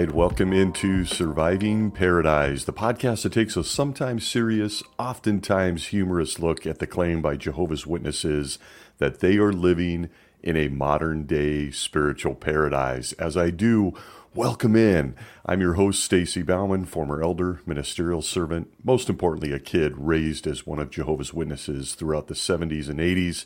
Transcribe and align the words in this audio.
right, 0.00 0.12
welcome 0.12 0.50
into 0.50 1.04
Surviving 1.04 1.90
Paradise, 1.90 2.64
the 2.64 2.72
podcast 2.72 3.22
that 3.22 3.34
takes 3.34 3.54
a 3.54 3.62
sometimes 3.62 4.26
serious, 4.26 4.82
oftentimes 4.98 5.88
humorous 5.88 6.38
look 6.38 6.66
at 6.66 6.78
the 6.78 6.86
claim 6.86 7.20
by 7.20 7.36
Jehovah's 7.36 7.86
Witnesses 7.86 8.58
that 8.96 9.20
they 9.20 9.36
are 9.36 9.52
living 9.52 10.08
in 10.42 10.56
a 10.56 10.68
modern 10.68 11.24
day 11.24 11.70
spiritual 11.70 12.34
paradise. 12.34 13.12
As 13.14 13.36
I 13.36 13.50
do, 13.50 13.92
welcome 14.34 14.74
in. 14.74 15.14
I'm 15.44 15.60
your 15.60 15.74
host, 15.74 16.02
Stacy 16.02 16.40
Bauman, 16.40 16.86
former 16.86 17.22
elder, 17.22 17.60
ministerial 17.66 18.22
servant, 18.22 18.72
most 18.82 19.10
importantly, 19.10 19.52
a 19.52 19.58
kid 19.58 19.98
raised 19.98 20.46
as 20.46 20.66
one 20.66 20.78
of 20.78 20.88
Jehovah's 20.88 21.34
Witnesses 21.34 21.94
throughout 21.94 22.28
the 22.28 22.34
70s 22.34 22.88
and 22.88 23.00
80s. 23.00 23.44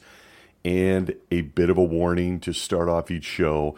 And 0.65 1.17
a 1.33 1.41
bit 1.41 1.69
of 1.69 1.79
a 1.79 1.83
warning 1.83 2.39
to 2.41 2.53
start 2.53 2.89
off 2.89 3.11
each 3.11 3.25
show. 3.25 3.77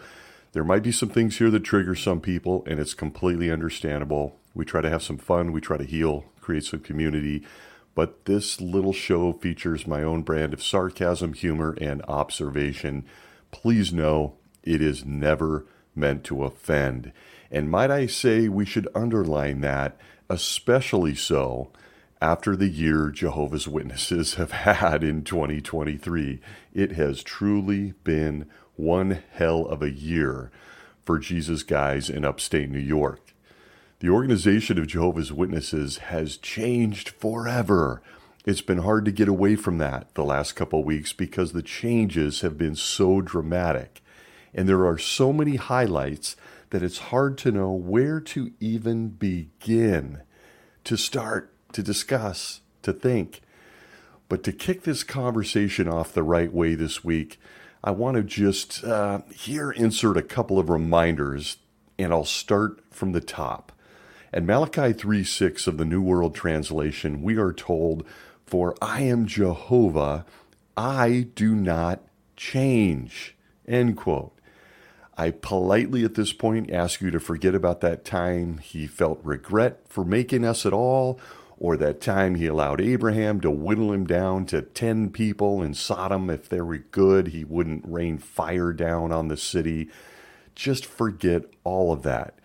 There 0.53 0.65
might 0.65 0.83
be 0.83 0.93
some 0.93 1.09
things 1.09 1.39
here 1.39 1.51
that 1.51 1.65
trigger 1.65 1.95
some 1.95 2.21
people, 2.21 2.65
and 2.67 2.81
it's 2.81 2.95
completely 2.95 3.51
understandable. 3.51 4.39
We 4.55 4.65
try 4.65 4.81
to 4.81 4.91
have 4.91 5.03
some 5.03 5.19
fun, 5.19 5.53
we 5.53 5.61
try 5.61 5.77
to 5.77 5.85
heal, 5.85 6.25
create 6.41 6.65
some 6.65 6.81
community. 6.81 7.45
But 7.95 8.25
this 8.27 8.61
little 8.61 8.93
show 8.93 9.33
features 9.33 9.87
my 9.87 10.03
own 10.03 10.23
brand 10.23 10.53
of 10.53 10.63
sarcasm, 10.63 11.33
humor, 11.33 11.77
and 11.81 12.03
observation. 12.03 13.05
Please 13.51 13.93
know 13.93 14.35
it 14.63 14.83
is 14.83 15.05
never 15.05 15.67
meant 15.95 16.25
to 16.25 16.45
offend. 16.45 17.13
And 17.51 17.71
might 17.71 17.91
I 17.91 18.07
say, 18.07 18.49
we 18.49 18.65
should 18.65 18.89
underline 18.95 19.61
that, 19.63 19.99
especially 20.29 21.15
so 21.15 21.71
after 22.21 22.57
the 22.57 22.69
year 22.69 23.11
Jehovah's 23.11 23.69
Witnesses 23.69 24.35
have 24.37 24.53
had 24.53 25.05
in 25.05 25.23
2023. 25.23 26.41
It 26.75 26.93
has 26.93 27.23
truly 27.23 27.95
been 28.05 28.47
one 28.77 29.23
hell 29.33 29.67
of 29.67 29.83
a 29.83 29.91
year 29.91 30.51
for 31.05 31.19
Jesus 31.19 31.63
guys 31.63 32.11
in 32.11 32.25
upstate 32.25 32.71
New 32.71 32.79
York. 32.79 33.35
The 34.01 34.11
organization 34.11 34.79
of 34.79 34.87
Jehovah's 34.87 35.33
Witnesses 35.33 35.99
has 35.99 36.37
changed 36.37 37.09
forever. 37.09 38.03
It's 38.45 38.61
been 38.61 38.79
hard 38.79 39.05
to 39.07 39.11
get 39.11 39.29
away 39.29 39.57
from 39.57 39.79
that 39.79 40.15
the 40.15 40.25
last 40.25 40.53
couple 40.53 40.85
weeks 40.85 41.13
because 41.13 41.53
the 41.53 41.63
changes 41.63 42.43
have 42.43 42.59
been 42.59 42.77
so 42.77 43.21
dramatic. 43.21 44.03
And 44.53 44.69
there 44.69 44.87
are 44.87 44.99
so 44.99 45.33
many 45.33 45.57
highlights 45.57 46.37
that 46.71 46.83
it's 46.83 46.99
hard 46.99 47.39
to 47.39 47.53
know 47.53 47.73
where 47.73 48.21
to 48.21 48.53
even 48.61 49.09
begin 49.09 50.23
to 50.85 50.97
start, 50.97 51.53
to 51.73 51.83
discuss, 51.83 52.61
to 52.83 52.93
think. 52.93 53.41
But 54.29 54.43
to 54.45 54.53
kick 54.53 54.83
this 54.83 55.05
conversation 55.05 55.89
off 55.89 56.13
the 56.13 56.23
right 56.23 56.53
way 56.53 56.75
this 56.75 57.05
week, 57.05 57.41
I 57.87 57.93
want 57.93 58.17
to 58.17 58.25
just 58.25 58.83
uh, 58.83 59.21
here 59.33 59.71
insert 59.71 60.17
a 60.17 60.23
couple 60.23 60.59
of 60.59 60.69
reminders, 60.69 61.59
and 61.97 62.13
I'll 62.13 62.25
start 62.25 62.83
from 62.91 63.13
the 63.13 63.21
top. 63.21 63.71
At 64.33 64.43
Malachi 64.43 64.93
3 64.93 65.23
6 65.23 65.69
of 65.69 65.79
the 65.79 65.85
New 65.85 66.03
World 66.03 66.35
Translation, 66.35 67.23
we 67.23 67.39
are 67.39 67.53
told, 67.53 68.05
For 68.45 68.75
I 68.83 69.03
am 69.03 69.25
Jehovah, 69.27 70.27
I 70.77 71.29
do 71.37 71.55
not 71.55 72.01
change. 72.35 73.37
End 73.69 73.97
quote. 73.97 74.37
I 75.17 75.31
politely 75.31 76.05
at 76.05 76.17
this 76.17 76.33
point 76.33 76.73
ask 76.73 77.01
you 77.01 77.13
to 77.13 77.21
forget 77.21 77.55
about 77.55 77.83
that 77.83 78.05
time 78.05 78.59
he 78.59 78.89
felt 78.89 79.21
regret 79.23 79.83
for 79.89 80.05
making 80.05 80.45
us 80.45 80.67
at 80.67 80.73
all, 80.73 81.21
or 81.59 81.77
that 81.77 82.01
time 82.01 82.35
he 82.35 82.47
allowed 82.47 82.81
Abraham 82.81 83.41
to 83.41 83.51
whittle 83.51 83.93
him 83.93 84.07
down 84.07 84.45
to 84.47 84.63
10 84.63 85.11
people 85.11 85.63
in 85.63 85.75
Sodom. 85.75 86.29
If 86.29 86.49
they 86.49 86.61
were 86.61 86.79
good, 86.79 87.29
he 87.29 87.45
wouldn't 87.45 87.85
rain 87.87 88.19
fire 88.19 88.73
down 88.73 89.11
on 89.11 89.29
the 89.29 89.37
city. 89.37 89.89
Just 90.55 90.85
forget 90.85 91.45
all 91.65 91.93
of 91.93 92.03
that. 92.03 92.39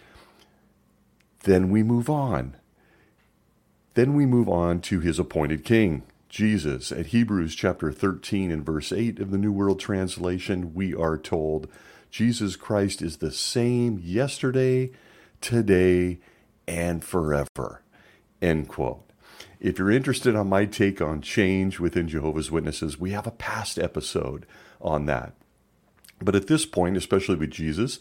Then 1.43 1.69
we 1.69 1.83
move 1.83 2.09
on. 2.09 2.55
Then 3.93 4.13
we 4.13 4.25
move 4.25 4.47
on 4.47 4.79
to 4.81 5.01
his 5.01 5.19
appointed 5.19 5.65
king, 5.65 6.03
Jesus. 6.29 6.91
At 6.91 7.07
Hebrews 7.07 7.55
chapter 7.55 7.91
13 7.91 8.49
and 8.51 8.65
verse 8.65 8.93
8 8.93 9.19
of 9.19 9.31
the 9.31 9.37
New 9.37 9.51
World 9.51 9.79
Translation, 9.79 10.73
we 10.73 10.95
are 10.95 11.17
told 11.17 11.67
Jesus 12.09 12.55
Christ 12.55 13.01
is 13.01 13.17
the 13.17 13.31
same 13.31 13.99
yesterday, 14.01 14.91
today, 15.41 16.19
and 16.67 17.03
forever. 17.03 17.81
End 18.41 18.67
quote. 18.67 19.03
If 19.59 19.77
you're 19.77 19.91
interested 19.91 20.35
on 20.35 20.49
my 20.49 20.65
take 20.65 21.01
on 21.01 21.21
change 21.21 21.79
within 21.79 22.07
Jehovah's 22.07 22.49
Witnesses, 22.49 22.99
we 22.99 23.11
have 23.11 23.27
a 23.27 23.31
past 23.31 23.77
episode 23.77 24.45
on 24.81 25.05
that. 25.05 25.33
But 26.19 26.35
at 26.35 26.47
this 26.47 26.65
point, 26.65 26.97
especially 26.97 27.35
with 27.35 27.51
Jesus, 27.51 27.99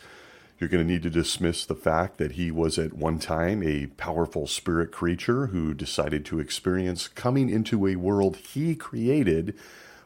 you're 0.59 0.69
going 0.69 0.87
to 0.87 0.91
need 0.91 1.03
to 1.03 1.11
dismiss 1.11 1.65
the 1.65 1.75
fact 1.75 2.19
that 2.19 2.33
he 2.33 2.51
was 2.51 2.79
at 2.79 2.93
one 2.93 3.19
time 3.19 3.63
a 3.63 3.87
powerful 3.87 4.47
spirit 4.47 4.93
creature 4.93 5.49
who 5.49 5.73
decided 5.75 6.25
to 6.27 6.41
experience 6.41 7.09
coming 7.09 7.49
into 7.49 7.87
a 7.87 7.97
world 7.97 8.37
he 8.37 8.75
created 8.75 9.59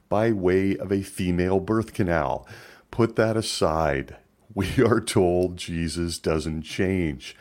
by 0.09 0.31
way 0.31 0.77
of 0.77 0.93
a 0.93 1.03
female 1.03 1.59
birth 1.59 1.93
canal. 1.93 2.47
Put 2.91 3.17
that 3.17 3.37
aside. 3.37 4.17
We 4.55 4.81
are 4.85 5.01
told 5.01 5.57
Jesus 5.57 6.19
doesn't 6.19 6.63
change 6.63 7.37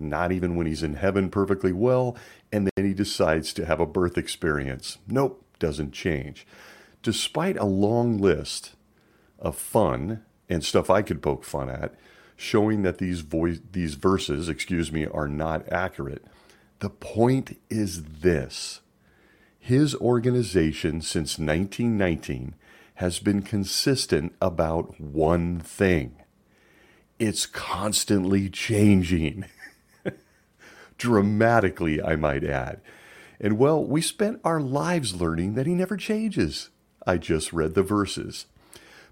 not 0.00 0.32
even 0.32 0.56
when 0.56 0.66
he's 0.66 0.82
in 0.82 0.94
heaven 0.94 1.30
perfectly 1.30 1.72
well, 1.72 2.16
and 2.50 2.68
then 2.74 2.84
he 2.84 2.94
decides 2.94 3.52
to 3.54 3.66
have 3.66 3.80
a 3.80 3.86
birth 3.86 4.16
experience. 4.18 4.98
Nope, 5.06 5.44
doesn't 5.58 5.92
change. 5.92 6.46
Despite 7.02 7.56
a 7.56 7.64
long 7.64 8.18
list 8.18 8.72
of 9.38 9.56
fun 9.56 10.24
and 10.48 10.64
stuff 10.64 10.90
I 10.90 11.02
could 11.02 11.22
poke 11.22 11.44
fun 11.44 11.68
at, 11.70 11.94
showing 12.36 12.82
that 12.82 12.98
these 12.98 13.20
voice 13.20 13.60
these 13.72 13.94
verses, 13.94 14.48
excuse 14.48 14.90
me, 14.90 15.06
are 15.06 15.28
not 15.28 15.70
accurate. 15.70 16.24
The 16.80 16.90
point 16.90 17.58
is 17.68 18.02
this. 18.02 18.80
His 19.58 19.94
organization 19.96 21.02
since 21.02 21.38
1919 21.38 22.54
has 22.94 23.18
been 23.18 23.42
consistent 23.42 24.34
about 24.40 24.98
one 24.98 25.60
thing. 25.60 26.16
It's 27.18 27.44
constantly 27.44 28.48
changing. 28.48 29.44
dramatically, 31.00 32.00
I 32.00 32.14
might 32.14 32.44
add. 32.44 32.80
And 33.40 33.58
well, 33.58 33.82
we 33.82 34.02
spent 34.02 34.40
our 34.44 34.60
lives 34.60 35.18
learning 35.18 35.54
that 35.54 35.66
he 35.66 35.74
never 35.74 35.96
changes. 35.96 36.68
I 37.06 37.16
just 37.16 37.54
read 37.54 37.74
the 37.74 37.82
verses. 37.82 38.44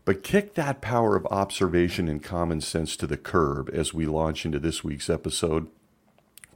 But 0.05 0.23
kick 0.23 0.55
that 0.55 0.83
power 0.83 1.17
of 1.17 1.27
observation 1.27 2.07
and 2.07 2.23
common 2.23 2.61
sense 2.61 2.95
to 2.99 3.07
the 3.07 3.17
curb 3.17 3.71
as 3.73 3.95
we 3.95 4.05
launch 4.05 4.45
into 4.45 4.59
this 4.59 4.85
week's 4.85 5.09
episode. 5.09 5.69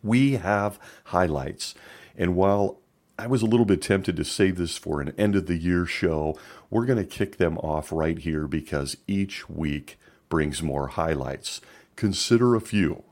We 0.03 0.33
have 0.33 0.79
highlights. 1.05 1.75
And 2.17 2.37
while 2.37 2.79
I 3.19 3.27
was 3.27 3.41
a 3.41 3.47
little 3.47 3.67
bit 3.67 3.81
tempted 3.81 4.17
to 4.17 4.25
save 4.25 4.57
this 4.57 4.77
for 4.77 5.01
an 5.01 5.15
end 5.17 5.35
of 5.35 5.47
the 5.47 5.57
year 5.57 5.87
show, 5.87 6.37
we're 6.69 6.87
going 6.87 6.99
to 6.99 7.05
kick 7.05 7.39
them 7.39 7.57
off 7.59 7.91
right 7.91 8.19
here 8.19 8.47
because 8.47 8.99
each 9.07 9.49
week 9.49 9.99
brings 10.29 10.63
more 10.63 10.89
highlights. 10.89 11.63
Consider 11.97 12.55
a 12.55 12.61
few. 12.61 13.05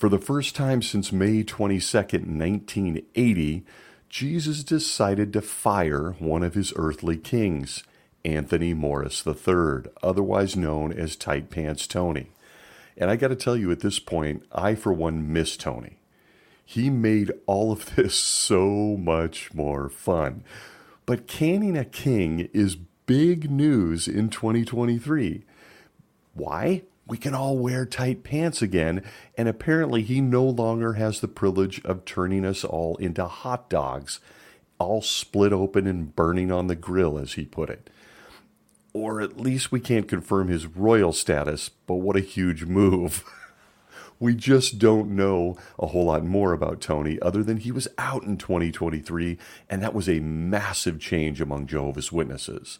For 0.00 0.08
the 0.08 0.18
first 0.18 0.56
time 0.56 0.80
since 0.80 1.12
May 1.12 1.42
22, 1.42 1.98
1980, 1.98 3.64
Jesus 4.08 4.64
decided 4.64 5.30
to 5.34 5.42
fire 5.42 6.16
one 6.18 6.42
of 6.42 6.54
his 6.54 6.72
earthly 6.74 7.18
kings, 7.18 7.84
Anthony 8.24 8.72
Morris 8.72 9.22
III, 9.26 9.92
otherwise 10.02 10.56
known 10.56 10.90
as 10.90 11.16
Tight 11.16 11.50
Pants 11.50 11.86
Tony. 11.86 12.30
And 12.96 13.10
I 13.10 13.16
got 13.16 13.28
to 13.28 13.36
tell 13.36 13.58
you 13.58 13.70
at 13.70 13.80
this 13.80 13.98
point, 13.98 14.42
I 14.50 14.74
for 14.74 14.90
one 14.90 15.34
miss 15.34 15.58
Tony. 15.58 15.98
He 16.64 16.88
made 16.88 17.32
all 17.44 17.70
of 17.70 17.94
this 17.94 18.14
so 18.14 18.96
much 18.96 19.52
more 19.52 19.90
fun. 19.90 20.44
But 21.04 21.26
canning 21.26 21.76
a 21.76 21.84
king 21.84 22.48
is 22.54 22.74
big 23.04 23.50
news 23.50 24.08
in 24.08 24.30
2023. 24.30 25.44
Why? 26.32 26.84
We 27.10 27.18
can 27.18 27.34
all 27.34 27.58
wear 27.58 27.84
tight 27.84 28.22
pants 28.22 28.62
again, 28.62 29.02
and 29.36 29.48
apparently 29.48 30.02
he 30.02 30.20
no 30.20 30.44
longer 30.44 30.92
has 30.92 31.18
the 31.18 31.26
privilege 31.26 31.84
of 31.84 32.04
turning 32.04 32.44
us 32.44 32.62
all 32.62 32.96
into 32.98 33.24
hot 33.26 33.68
dogs, 33.68 34.20
all 34.78 35.02
split 35.02 35.52
open 35.52 35.88
and 35.88 36.14
burning 36.14 36.52
on 36.52 36.68
the 36.68 36.76
grill, 36.76 37.18
as 37.18 37.32
he 37.32 37.44
put 37.44 37.68
it. 37.68 37.90
Or 38.92 39.20
at 39.20 39.40
least 39.40 39.72
we 39.72 39.80
can't 39.80 40.06
confirm 40.06 40.46
his 40.46 40.68
royal 40.68 41.12
status, 41.12 41.68
but 41.68 41.96
what 41.96 42.16
a 42.16 42.20
huge 42.20 42.64
move. 42.64 43.24
we 44.20 44.36
just 44.36 44.78
don't 44.78 45.10
know 45.10 45.58
a 45.80 45.88
whole 45.88 46.04
lot 46.04 46.24
more 46.24 46.52
about 46.52 46.80
Tony 46.80 47.18
other 47.20 47.42
than 47.42 47.56
he 47.56 47.72
was 47.72 47.88
out 47.98 48.22
in 48.22 48.36
2023, 48.36 49.36
and 49.68 49.82
that 49.82 49.94
was 49.94 50.08
a 50.08 50.20
massive 50.20 51.00
change 51.00 51.40
among 51.40 51.66
Jehovah's 51.66 52.12
Witnesses. 52.12 52.78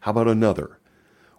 How 0.00 0.10
about 0.10 0.26
another? 0.26 0.78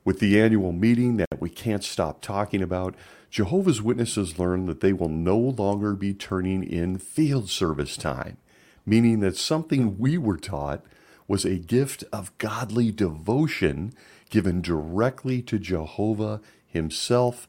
With 0.05 0.19
the 0.19 0.39
annual 0.39 0.73
meeting 0.73 1.17
that 1.17 1.39
we 1.39 1.49
can't 1.49 1.83
stop 1.83 2.21
talking 2.21 2.61
about, 2.61 2.95
Jehovah's 3.29 3.81
Witnesses 3.81 4.37
learn 4.37 4.65
that 4.65 4.81
they 4.81 4.93
will 4.93 5.09
no 5.09 5.37
longer 5.37 5.93
be 5.93 6.13
turning 6.13 6.63
in 6.63 6.97
field 6.97 7.49
service 7.49 7.95
time, 7.95 8.37
meaning 8.85 9.21
that 9.21 9.37
something 9.37 9.97
we 9.97 10.17
were 10.17 10.37
taught 10.37 10.83
was 11.27 11.45
a 11.45 11.57
gift 11.57 12.03
of 12.11 12.37
godly 12.37 12.91
devotion 12.91 13.93
given 14.29 14.61
directly 14.61 15.41
to 15.41 15.57
Jehovah 15.57 16.41
himself 16.67 17.47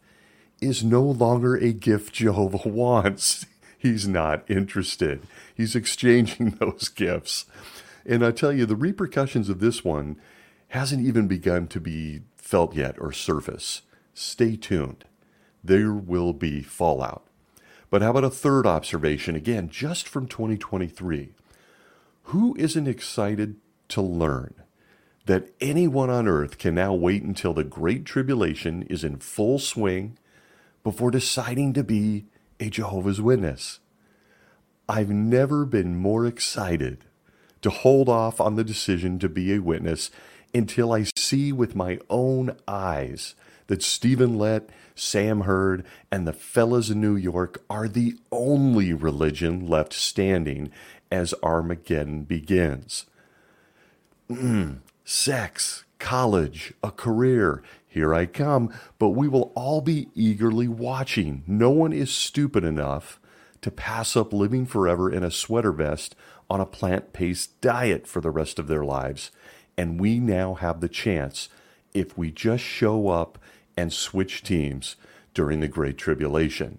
is 0.60 0.84
no 0.84 1.02
longer 1.02 1.56
a 1.56 1.72
gift 1.72 2.14
Jehovah 2.14 2.60
wants. 2.68 3.46
He's 3.76 4.06
not 4.06 4.48
interested. 4.48 5.26
He's 5.54 5.74
exchanging 5.74 6.50
those 6.60 6.88
gifts. 6.88 7.46
And 8.06 8.24
I 8.24 8.30
tell 8.30 8.52
you, 8.52 8.64
the 8.64 8.76
repercussions 8.76 9.48
of 9.48 9.60
this 9.60 9.84
one 9.84 10.16
hasn't 10.68 11.04
even 11.06 11.26
begun 11.26 11.66
to 11.68 11.80
be 11.80 12.20
felt 12.44 12.76
yet 12.76 12.94
or 12.98 13.10
surface. 13.10 13.80
Stay 14.12 14.54
tuned. 14.54 15.06
There 15.64 15.94
will 15.94 16.34
be 16.34 16.62
fallout. 16.62 17.26
But 17.88 18.02
how 18.02 18.10
about 18.10 18.24
a 18.24 18.30
third 18.30 18.66
observation, 18.66 19.34
again, 19.34 19.70
just 19.70 20.06
from 20.06 20.28
2023? 20.28 21.32
Who 22.24 22.54
isn't 22.58 22.86
excited 22.86 23.56
to 23.88 24.02
learn 24.02 24.54
that 25.24 25.54
anyone 25.58 26.10
on 26.10 26.28
earth 26.28 26.58
can 26.58 26.74
now 26.74 26.92
wait 26.92 27.22
until 27.22 27.54
the 27.54 27.64
Great 27.64 28.04
Tribulation 28.04 28.82
is 28.82 29.04
in 29.04 29.16
full 29.16 29.58
swing 29.58 30.18
before 30.82 31.10
deciding 31.10 31.72
to 31.72 31.82
be 31.82 32.26
a 32.60 32.68
Jehovah's 32.68 33.22
Witness? 33.22 33.80
I've 34.86 35.10
never 35.10 35.64
been 35.64 35.96
more 35.96 36.26
excited 36.26 37.06
to 37.62 37.70
hold 37.70 38.10
off 38.10 38.38
on 38.38 38.56
the 38.56 38.64
decision 38.64 39.18
to 39.20 39.30
be 39.30 39.54
a 39.54 39.62
witness 39.62 40.10
until 40.54 40.92
I 40.92 41.06
see 41.16 41.52
with 41.52 41.74
my 41.74 41.98
own 42.08 42.56
eyes 42.68 43.34
that 43.66 43.82
Stephen 43.82 44.38
Lett, 44.38 44.68
Sam 44.94 45.42
Herd, 45.42 45.84
and 46.10 46.26
the 46.26 46.32
fellas 46.32 46.90
in 46.90 47.00
New 47.00 47.16
York 47.16 47.62
are 47.68 47.88
the 47.88 48.16
only 48.30 48.92
religion 48.92 49.66
left 49.66 49.92
standing 49.92 50.70
as 51.10 51.34
Armageddon 51.42 52.22
begins. 52.22 53.06
Mm, 54.30 54.78
sex, 55.04 55.84
college, 55.98 56.74
a 56.82 56.90
career, 56.90 57.62
here 57.86 58.14
I 58.14 58.26
come, 58.26 58.72
but 58.98 59.10
we 59.10 59.28
will 59.28 59.52
all 59.54 59.80
be 59.80 60.08
eagerly 60.14 60.68
watching. 60.68 61.42
No 61.46 61.70
one 61.70 61.92
is 61.92 62.12
stupid 62.12 62.64
enough 62.64 63.20
to 63.60 63.70
pass 63.70 64.16
up 64.16 64.32
living 64.32 64.66
forever 64.66 65.10
in 65.10 65.24
a 65.24 65.30
sweater 65.30 65.72
vest 65.72 66.14
on 66.50 66.60
a 66.60 66.66
plant 66.66 67.12
based 67.12 67.60
diet 67.60 68.06
for 68.06 68.20
the 68.20 68.30
rest 68.30 68.58
of 68.58 68.66
their 68.66 68.84
lives. 68.84 69.30
And 69.76 70.00
we 70.00 70.20
now 70.20 70.54
have 70.54 70.80
the 70.80 70.88
chance, 70.88 71.48
if 71.92 72.16
we 72.16 72.30
just 72.30 72.62
show 72.62 73.08
up 73.08 73.38
and 73.76 73.92
switch 73.92 74.42
teams 74.42 74.96
during 75.32 75.60
the 75.60 75.68
Great 75.68 75.98
Tribulation. 75.98 76.78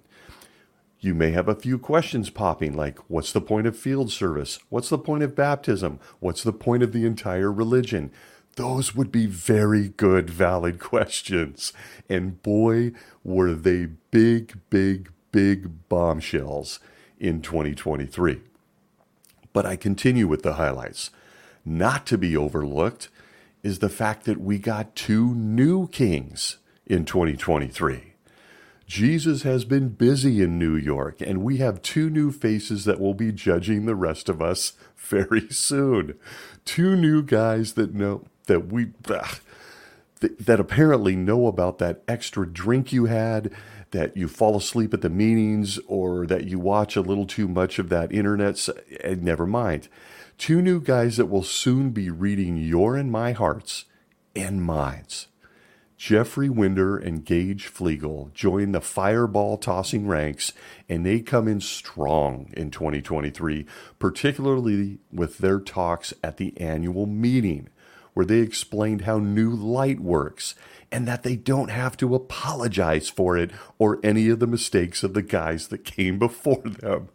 You 1.00 1.14
may 1.14 1.32
have 1.32 1.48
a 1.48 1.56
few 1.56 1.78
questions 1.78 2.30
popping 2.30 2.76
like 2.76 2.98
what's 3.10 3.32
the 3.32 3.42
point 3.42 3.68
of 3.68 3.78
field 3.78 4.12
service? 4.12 4.60
What's 4.70 4.90
the 4.90 4.98
point 4.98 5.24
of 5.24 5.36
baptism? 5.36 6.00
What's 6.20 6.42
the 6.42 6.54
point 6.54 6.84
of 6.84 6.94
the 6.94 7.06
entire 7.06 7.52
religion? 7.52 8.12
Those 8.56 8.96
would 8.96 9.12
be 9.12 9.26
very 9.26 9.90
good, 9.90 10.30
valid 10.30 10.80
questions. 10.80 11.74
And 12.10 12.42
boy, 12.42 12.94
were 13.24 13.54
they 13.54 13.90
big, 14.12 14.60
big, 14.70 15.12
big 15.32 15.90
bombshells 15.90 16.80
in 17.20 17.42
2023. 17.42 18.42
But 19.54 19.66
I 19.66 19.76
continue 19.76 20.28
with 20.28 20.44
the 20.44 20.54
highlights. 20.54 21.12
Not 21.66 22.06
to 22.08 22.18
be 22.18 22.38
overlooked 22.38 23.10
is 23.64 23.80
the 23.80 23.90
fact 23.90 24.26
that 24.26 24.40
we 24.40 24.60
got 24.60 24.96
two 24.96 25.34
new 25.34 25.88
kings 25.88 26.58
in 26.86 27.04
2023. 27.04 28.14
Jesus 28.86 29.42
has 29.42 29.66
been 29.66 29.90
busy 29.90 30.44
in 30.44 30.60
New 30.60 30.76
York, 30.76 31.20
and 31.20 31.42
we 31.42 31.58
have 31.58 31.82
two 31.82 32.10
new 32.12 32.32
faces 32.32 32.86
that 32.86 33.00
will 33.00 33.16
be 33.16 33.32
judging 33.32 33.86
the 33.86 33.96
rest 33.96 34.30
of 34.30 34.42
us 34.42 34.74
very 34.96 35.50
soon. 35.50 36.14
Two 36.66 36.96
new 36.96 37.24
guys 37.24 37.74
that 37.74 37.96
know 37.96 38.26
that 38.46 38.72
we 38.72 38.92
ah, 39.10 39.40
ugh, 40.22 40.30
that 40.40 40.60
apparently 40.60 41.16
know 41.16 41.48
about 41.48 41.80
that 41.80 42.04
extra 42.08 42.48
drink 42.48 42.94
you 42.94 43.06
had, 43.06 43.52
that 43.90 44.16
you 44.16 44.28
fall 44.28 44.56
asleep 44.56 44.94
at 44.94 45.02
the 45.02 45.10
meetings, 45.10 45.80
or 45.88 46.28
that 46.28 46.46
you 46.46 46.60
watch 46.60 46.96
a 46.96 47.02
little 47.02 47.26
too 47.26 47.48
much 47.48 47.80
of 47.80 47.90
that 47.90 48.12
internet. 48.12 48.68
And 48.68 48.80
eh, 49.02 49.16
never 49.20 49.48
mind. 49.48 49.88
Two 50.38 50.62
new 50.62 50.82
guys 50.82 51.18
that 51.18 51.28
will 51.28 51.44
soon 51.44 51.92
be 51.92 52.10
reading 52.10 52.58
your 52.58 52.98
and 52.98 53.12
my 53.12 53.32
hearts 53.32 53.86
and 54.36 54.62
minds. 54.62 55.28
Jeffrey 55.98 56.50
Winder 56.50 56.98
and 56.98 57.24
Gage 57.24 57.74
Fleegle 57.74 58.34
join 58.34 58.74
the 58.74 58.82
fireball 58.82 59.58
tossing 59.58 60.08
ranks, 60.08 60.52
and 60.90 61.06
they 61.06 61.22
come 61.22 61.48
in 61.48 61.62
strong 61.62 62.52
in 62.54 62.70
2023, 62.70 63.66
particularly 63.98 65.00
with 65.12 65.38
their 65.38 65.60
talks 65.60 66.14
at 66.22 66.36
the 66.36 66.54
annual 66.60 67.06
meeting, 67.06 67.70
where 68.14 68.26
they 68.26 68.40
explained 68.40 69.02
how 69.02 69.20
New 69.20 69.52
Light 69.52 70.02
works 70.02 70.54
and 70.92 71.08
that 71.08 71.24
they 71.24 71.38
don't 71.38 71.70
have 71.70 71.96
to 71.98 72.14
apologize 72.14 73.10
for 73.10 73.38
it 73.38 73.52
or 73.80 74.00
any 74.04 74.28
of 74.30 74.40
the 74.40 74.48
mistakes 74.48 75.02
of 75.02 75.14
the 75.14 75.22
guys 75.22 75.70
that 75.70 75.86
came 75.86 76.20
before 76.20 76.62
them. 76.62 77.08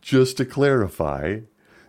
Just 0.00 0.38
to 0.38 0.46
clarify, 0.46 1.40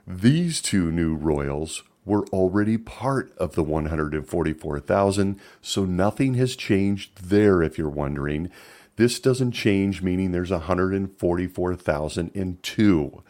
these 0.07 0.61
two 0.61 0.91
new 0.91 1.15
royals 1.15 1.83
were 2.05 2.25
already 2.27 2.77
part 2.77 3.35
of 3.37 3.55
the 3.55 3.63
144,000, 3.63 5.39
so 5.61 5.85
nothing 5.85 6.35
has 6.35 6.55
changed 6.55 7.29
there 7.29 7.61
if 7.61 7.77
you're 7.77 7.89
wondering. 7.89 8.49
This 8.95 9.19
doesn't 9.19 9.51
change, 9.51 10.01
meaning 10.01 10.31
there's 10.31 10.51
144,002. 10.51 13.23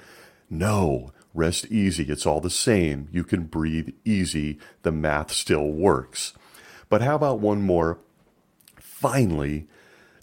No, 0.50 1.12
rest 1.33 1.65
easy. 1.68 2.03
It's 2.06 2.25
all 2.25 2.41
the 2.41 2.50
same. 2.50 3.07
You 3.12 3.23
can 3.23 3.44
breathe 3.44 3.89
easy. 4.06 4.57
The 4.83 4.91
math 4.91 5.31
still 5.31 5.71
works. 5.71 6.33
But 6.89 7.01
how 7.01 7.15
about 7.15 7.39
one 7.39 7.62
more? 7.62 8.00
Finally, 8.79 9.68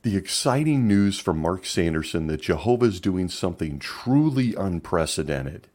the 0.03 0.17
exciting 0.17 0.87
news 0.87 1.19
from 1.19 1.39
Mark 1.39 1.67
Sanderson 1.67 2.29
that 2.29 2.43
Jehovah 2.43 2.87
is 2.87 3.01
doing 3.01 3.29
something 3.29 3.79
truly 3.79 4.55
unprecedented 4.55 5.69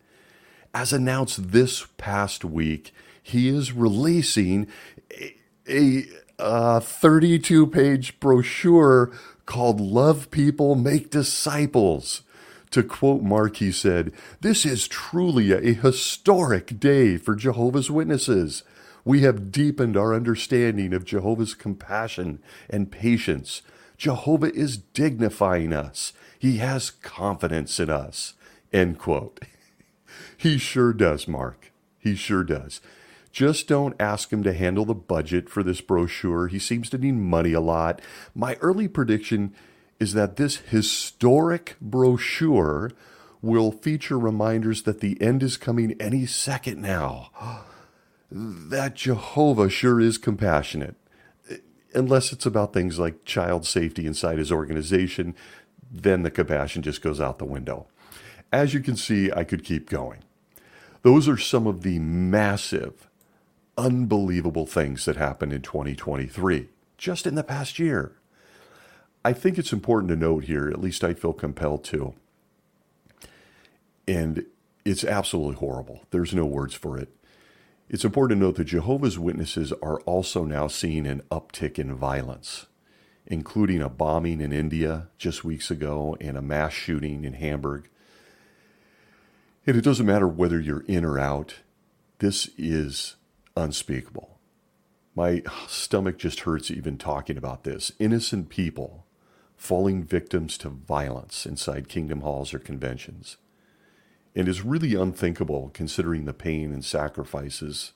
as 0.73 0.91
announced 0.91 1.51
this 1.51 1.85
past 1.97 2.43
week, 2.43 2.93
he 3.21 3.47
is 3.47 3.71
releasing 3.71 4.67
a, 5.11 5.35
a 5.67 6.05
uh, 6.39 6.79
32 6.79 7.67
page 7.67 8.19
brochure 8.19 9.11
called 9.45 9.79
Love 9.79 10.31
People, 10.31 10.75
Make 10.75 11.09
Disciples. 11.09 12.21
To 12.71 12.81
quote 12.81 13.21
Mark, 13.21 13.57
he 13.57 13.71
said, 13.71 14.11
This 14.41 14.65
is 14.65 14.87
truly 14.87 15.51
a 15.51 15.73
historic 15.73 16.79
day 16.79 17.17
for 17.17 17.35
Jehovah's 17.35 17.91
Witnesses. 17.91 18.63
We 19.05 19.21
have 19.21 19.51
deepened 19.51 19.95
our 19.95 20.13
understanding 20.13 20.93
of 20.93 21.05
Jehovah's 21.05 21.53
compassion 21.53 22.41
and 22.69 22.91
patience. 22.91 23.61
Jehovah 23.97 24.51
is 24.53 24.77
dignifying 24.77 25.71
us. 25.71 26.13
He 26.39 26.57
has 26.57 26.89
confidence 26.89 27.79
in 27.79 27.89
us. 27.89 28.33
End 28.71 28.97
quote. 28.97 29.39
He 30.43 30.57
sure 30.57 30.91
does, 30.91 31.25
Mark. 31.25 31.71
He 31.97 32.15
sure 32.15 32.43
does. 32.43 32.81
Just 33.31 33.65
don't 33.65 33.95
ask 33.97 34.33
him 34.33 34.43
to 34.43 34.51
handle 34.51 34.83
the 34.83 34.93
budget 34.93 35.49
for 35.49 35.63
this 35.63 35.79
brochure. 35.79 36.49
He 36.49 36.59
seems 36.59 36.89
to 36.89 36.97
need 36.97 37.13
money 37.13 37.53
a 37.53 37.61
lot. 37.61 38.01
My 38.35 38.55
early 38.55 38.89
prediction 38.89 39.55
is 40.01 40.11
that 40.15 40.35
this 40.35 40.57
historic 40.57 41.77
brochure 41.79 42.91
will 43.41 43.71
feature 43.71 44.19
reminders 44.19 44.83
that 44.83 44.99
the 44.99 45.19
end 45.21 45.43
is 45.43 45.55
coming 45.55 45.95
any 45.97 46.25
second 46.25 46.81
now. 46.81 47.31
That 48.35 48.95
Jehovah 48.95 49.69
sure 49.69 50.01
is 50.01 50.17
compassionate. 50.17 50.95
Unless 51.93 52.33
it's 52.33 52.47
about 52.47 52.73
things 52.73 52.97
like 52.97 53.25
child 53.25 53.67
safety 53.67 54.07
inside 54.07 54.39
his 54.39 54.51
organization, 54.51 55.35
then 55.89 56.23
the 56.23 56.31
compassion 56.31 56.81
just 56.81 57.03
goes 57.03 57.21
out 57.21 57.37
the 57.37 57.45
window. 57.45 57.85
As 58.51 58.73
you 58.73 58.79
can 58.79 58.97
see, 58.97 59.31
I 59.31 59.43
could 59.43 59.63
keep 59.63 59.87
going. 59.87 60.23
Those 61.03 61.27
are 61.27 61.37
some 61.37 61.67
of 61.67 61.83
the 61.83 61.99
massive, 61.99 63.09
unbelievable 63.77 64.65
things 64.65 65.03
that 65.03 65.17
happened 65.17 65.51
in 65.51 65.61
2023, 65.61 66.69
just 66.97 67.27
in 67.27 67.35
the 67.35 67.43
past 67.43 67.77
year. 67.77 68.13
I 69.25 69.33
think 69.33 69.57
it's 69.57 69.73
important 69.73 70.09
to 70.09 70.15
note 70.15 70.45
here, 70.45 70.69
at 70.69 70.81
least 70.81 71.03
I 71.03 71.13
feel 71.13 71.33
compelled 71.33 71.83
to, 71.85 72.13
and 74.07 74.45
it's 74.85 75.03
absolutely 75.03 75.55
horrible. 75.55 76.03
There's 76.11 76.33
no 76.33 76.45
words 76.45 76.73
for 76.73 76.97
it. 76.97 77.09
It's 77.89 78.05
important 78.05 78.39
to 78.39 78.45
note 78.45 78.55
that 78.55 78.65
Jehovah's 78.65 79.19
Witnesses 79.19 79.73
are 79.81 79.99
also 80.01 80.45
now 80.45 80.67
seeing 80.67 81.05
an 81.05 81.21
uptick 81.29 81.77
in 81.77 81.93
violence, 81.95 82.67
including 83.27 83.81
a 83.81 83.89
bombing 83.89 84.39
in 84.39 84.53
India 84.53 85.09
just 85.17 85.43
weeks 85.43 85.69
ago 85.69 86.15
and 86.21 86.37
a 86.37 86.41
mass 86.41 86.71
shooting 86.71 87.25
in 87.25 87.33
Hamburg 87.33 87.89
and 89.65 89.77
it 89.77 89.83
doesn't 89.83 90.05
matter 90.05 90.27
whether 90.27 90.59
you're 90.59 90.85
in 90.87 91.05
or 91.05 91.19
out, 91.19 91.55
this 92.19 92.49
is 92.57 93.15
unspeakable. 93.55 94.39
My 95.15 95.43
stomach 95.67 96.17
just 96.17 96.41
hurts 96.41 96.71
even 96.71 96.97
talking 96.97 97.37
about 97.37 97.63
this. 97.63 97.91
Innocent 97.99 98.49
people 98.49 99.05
falling 99.55 100.03
victims 100.03 100.57
to 100.57 100.69
violence 100.69 101.45
inside 101.45 101.87
kingdom 101.87 102.21
halls 102.21 102.53
or 102.53 102.59
conventions. 102.59 103.37
And 104.35 104.47
is 104.47 104.63
really 104.63 104.95
unthinkable 104.95 105.69
considering 105.73 106.25
the 106.25 106.33
pain 106.33 106.73
and 106.73 106.83
sacrifices 106.83 107.93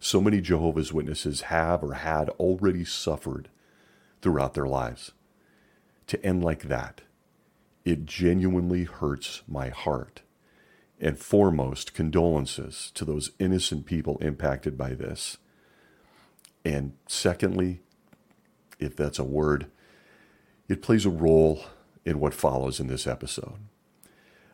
so 0.00 0.20
many 0.20 0.40
Jehovah's 0.40 0.92
Witnesses 0.92 1.42
have 1.42 1.82
or 1.82 1.94
had 1.94 2.28
already 2.30 2.84
suffered 2.84 3.48
throughout 4.20 4.54
their 4.54 4.66
lives. 4.66 5.12
to 6.06 6.24
end 6.24 6.44
like 6.44 6.64
that, 6.64 7.02
it 7.84 8.04
genuinely 8.04 8.84
hurts 8.84 9.42
my 9.48 9.68
heart. 9.68 10.22
And 11.00 11.18
foremost, 11.18 11.92
condolences 11.92 12.90
to 12.94 13.04
those 13.04 13.32
innocent 13.38 13.84
people 13.84 14.16
impacted 14.18 14.78
by 14.78 14.94
this. 14.94 15.38
And 16.64 16.94
secondly, 17.06 17.80
if 18.78 18.96
that's 18.96 19.18
a 19.18 19.24
word, 19.24 19.66
it 20.68 20.82
plays 20.82 21.04
a 21.04 21.10
role 21.10 21.64
in 22.04 22.20
what 22.20 22.34
follows 22.34 22.80
in 22.80 22.86
this 22.86 23.06
episode. 23.06 23.58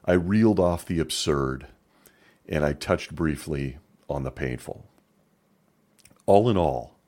I 0.04 0.12
reeled 0.12 0.58
off 0.58 0.86
the 0.86 0.98
absurd 0.98 1.66
and 2.48 2.64
I 2.64 2.72
touched 2.72 3.14
briefly 3.14 3.78
on 4.08 4.24
the 4.24 4.30
painful. 4.30 4.86
All 6.26 6.48
in 6.48 6.56
all, 6.56 6.98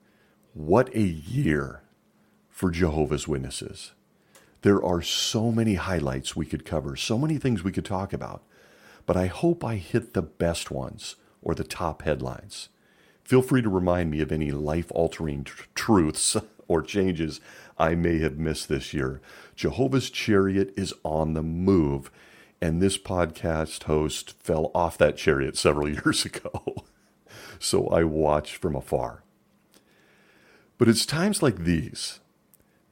what 0.53 0.93
a 0.95 1.01
year 1.01 1.81
for 2.49 2.71
Jehovah's 2.71 3.27
Witnesses. 3.27 3.93
There 4.61 4.81
are 4.81 5.01
so 5.01 5.51
many 5.51 5.73
highlights 5.73 6.35
we 6.35 6.45
could 6.45 6.63
cover, 6.63 6.95
so 6.95 7.17
many 7.17 7.37
things 7.37 7.63
we 7.63 7.71
could 7.71 7.83
talk 7.83 8.13
about, 8.13 8.43
but 9.05 9.17
I 9.17 9.27
hope 9.27 9.63
I 9.63 9.75
hit 9.75 10.13
the 10.13 10.21
best 10.21 10.71
ones 10.71 11.15
or 11.41 11.53
the 11.55 11.63
top 11.63 12.03
headlines. 12.03 12.69
Feel 13.23 13.41
free 13.41 13.61
to 13.61 13.69
remind 13.69 14.11
me 14.11 14.21
of 14.21 14.31
any 14.31 14.51
life 14.51 14.91
altering 14.91 15.43
tr- 15.43 15.63
truths 15.75 16.37
or 16.67 16.81
changes 16.81 17.39
I 17.77 17.95
may 17.95 18.19
have 18.19 18.37
missed 18.37 18.69
this 18.69 18.93
year. 18.93 19.21
Jehovah's 19.55 20.09
Chariot 20.09 20.73
is 20.77 20.93
on 21.03 21.33
the 21.33 21.43
move, 21.43 22.11
and 22.61 22.81
this 22.81 22.97
podcast 22.97 23.83
host 23.83 24.35
fell 24.39 24.71
off 24.73 24.97
that 24.97 25.17
chariot 25.17 25.57
several 25.57 25.89
years 26.03 26.25
ago. 26.25 26.85
so 27.59 27.87
I 27.87 28.03
watch 28.03 28.55
from 28.55 28.75
afar. 28.75 29.23
But 30.77 30.89
it's 30.89 31.05
times 31.05 31.41
like 31.41 31.59
these 31.59 32.19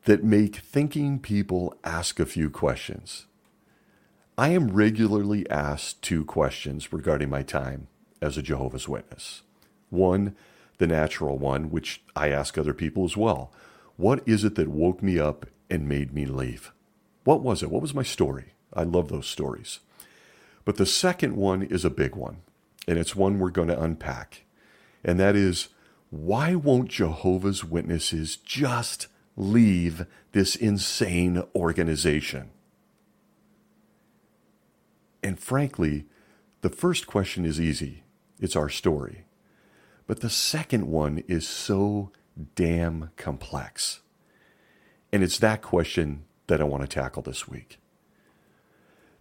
that 0.06 0.24
make 0.24 0.58
thinking 0.58 1.20
people 1.20 1.76
ask 1.84 2.20
a 2.20 2.26
few 2.26 2.50
questions. 2.50 3.28
I 4.42 4.48
am 4.48 4.70
regularly 4.70 5.48
asked 5.52 6.02
two 6.02 6.26
questions 6.26 6.92
regarding 6.92 7.30
my 7.30 7.44
time 7.44 7.90
as 8.24 8.40
a 8.40 8.42
Jehovah's 8.42 8.88
Witness. 8.88 9.44
One, 9.92 10.36
the 10.80 10.88
natural 10.88 11.38
one, 11.38 11.70
which 11.70 12.02
I 12.16 12.30
ask 12.30 12.58
other 12.58 12.74
people 12.74 13.06
as 13.06 13.16
well. 13.16 13.54
What 13.98 14.28
is 14.28 14.44
it 14.44 14.56
that 14.56 14.68
woke 14.68 15.04
me 15.04 15.20
up 15.20 15.46
and 15.70 15.88
made 15.88 16.12
me 16.12 16.26
leave? 16.26 16.72
What 17.24 17.44
was 17.44 17.62
it? 17.62 17.70
What 17.70 17.84
was 17.84 17.94
my 17.94 18.02
story? 18.02 18.56
I 18.74 18.82
love 18.82 19.10
those 19.10 19.28
stories. 19.28 19.78
But 20.66 20.78
the 20.78 20.88
second 20.88 21.36
one 21.36 21.62
is 21.62 21.86
a 21.86 21.92
big 21.92 22.16
one, 22.16 22.38
and 22.88 22.98
it's 22.98 23.16
one 23.16 23.38
we're 23.38 23.52
going 23.52 23.68
to 23.68 23.80
unpack. 23.80 24.46
And 25.04 25.20
that 25.20 25.36
is 25.36 25.68
why 26.10 26.56
won't 26.56 26.90
Jehovah's 26.90 27.64
Witnesses 27.64 28.38
just 28.38 29.06
leave 29.38 30.08
this 30.32 30.56
insane 30.56 31.44
organization? 31.56 32.50
And 35.24 35.40
frankly, 35.40 36.06
the 36.62 36.70
first 36.70 37.08
question 37.08 37.46
is 37.46 37.60
easy 37.60 38.04
it's 38.40 38.56
our 38.56 38.70
story. 38.70 39.26
But 40.08 40.22
the 40.22 40.30
second 40.30 40.88
one 40.88 41.24
is 41.28 41.48
so 41.48 42.12
damn 42.56 43.12
complex. 43.18 44.02
And 45.14 45.24
it's 45.24 45.38
that 45.40 45.62
question 45.62 46.24
that 46.48 46.60
I 46.60 46.64
want 46.64 46.82
to 46.82 46.88
tackle 46.88 47.22
this 47.22 47.48
week. 47.48 47.78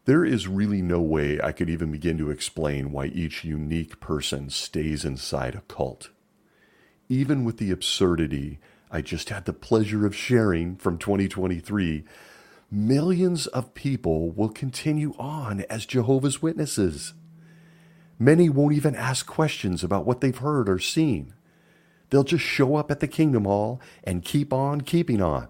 There 0.07 0.25
is 0.25 0.49
really 0.49 0.81
no 0.81 1.01
way 1.01 1.39
I 1.41 1.53
could 1.53 1.69
even 1.69 1.93
begin 1.93 2.17
to 2.19 2.31
explain 2.31 2.93
why 2.93 3.07
each 3.07 3.45
unique 3.45 4.01
person 4.01 4.49
stays 4.49 5.05
inside 5.05 5.55
a 5.55 5.61
cult. 5.61 6.09
Even 7.09 7.45
with 7.45 7.59
the 7.59 7.71
absurdity 7.71 8.59
I 8.91 9.03
just 9.03 9.29
had 9.29 9.45
the 9.45 9.53
pleasure 9.53 10.05
of 10.05 10.17
sharing 10.17 10.77
from 10.77 10.99
2023, 10.99 12.05
millions 12.71 13.47
of 13.49 13.75
people 13.75 14.31
will 14.31 14.49
continue 14.49 15.15
on 15.19 15.63
as 15.69 15.87
Jehovah's 15.87 16.41
Witnesses. 16.41 17.15
Many 18.19 18.49
won't 18.49 18.75
even 18.75 18.95
ask 18.95 19.27
questions 19.27 19.83
about 19.83 20.07
what 20.07 20.21
they've 20.21 20.37
heard 20.37 20.69
or 20.69 20.79
seen. 20.79 21.35
They'll 22.11 22.25
just 22.25 22.45
show 22.45 22.77
up 22.77 22.91
at 22.91 23.01
the 23.01 23.09
Kingdom 23.09 23.45
Hall 23.45 23.81
and 24.05 24.25
keep 24.25 24.53
on 24.53 24.83
keeping 24.83 25.23
on. 25.23 25.49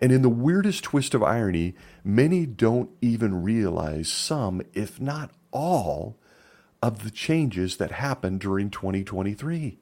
And 0.00 0.10
in 0.10 0.22
the 0.22 0.28
weirdest 0.28 0.82
twist 0.82 1.14
of 1.14 1.22
irony, 1.22 1.74
many 2.02 2.46
don't 2.46 2.90
even 3.00 3.42
realize 3.42 4.08
some, 4.10 4.62
if 4.72 5.00
not 5.00 5.30
all, 5.52 6.16
of 6.82 7.04
the 7.04 7.10
changes 7.10 7.76
that 7.76 7.92
happened 7.92 8.40
during 8.40 8.70
2023. 8.70 9.78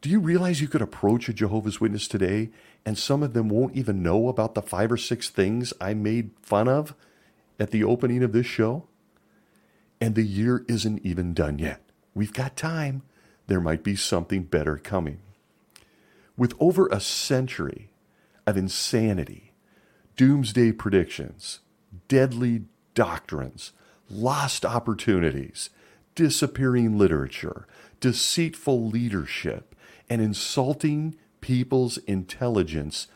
Do 0.00 0.10
you 0.10 0.20
realize 0.20 0.60
you 0.60 0.68
could 0.68 0.82
approach 0.82 1.28
a 1.28 1.32
Jehovah's 1.32 1.80
Witness 1.80 2.06
today 2.06 2.50
and 2.84 2.96
some 2.96 3.22
of 3.22 3.34
them 3.34 3.48
won't 3.48 3.76
even 3.76 4.02
know 4.02 4.28
about 4.28 4.54
the 4.54 4.62
five 4.62 4.90
or 4.90 4.96
six 4.96 5.28
things 5.28 5.72
I 5.80 5.94
made 5.94 6.30
fun 6.42 6.68
of 6.68 6.94
at 7.58 7.70
the 7.70 7.84
opening 7.84 8.22
of 8.22 8.32
this 8.32 8.46
show? 8.46 8.86
And 10.00 10.14
the 10.14 10.22
year 10.22 10.64
isn't 10.68 11.04
even 11.04 11.34
done 11.34 11.58
yet. 11.58 11.82
We've 12.14 12.32
got 12.32 12.56
time. 12.56 13.02
There 13.46 13.60
might 13.60 13.82
be 13.82 13.96
something 13.96 14.44
better 14.44 14.76
coming. 14.76 15.20
With 16.36 16.54
over 16.60 16.86
a 16.88 17.00
century 17.00 17.90
of 18.46 18.56
insanity, 18.56 19.52
doomsday 20.16 20.72
predictions, 20.72 21.60
deadly 22.06 22.62
doctrines, 22.94 23.72
lost 24.10 24.64
opportunities, 24.64 25.70
disappearing 26.14 26.98
literature, 26.98 27.66
deceitful 28.00 28.88
leadership, 28.88 29.74
and 30.10 30.20
insulting 30.20 31.16
people's 31.48 31.96
intelligence, 32.06 33.06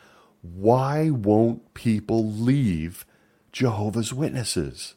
why 0.41 1.11
won't 1.11 1.75
people 1.75 2.27
leave 2.27 3.05
Jehovah's 3.53 4.15
Witnesses? 4.15 4.95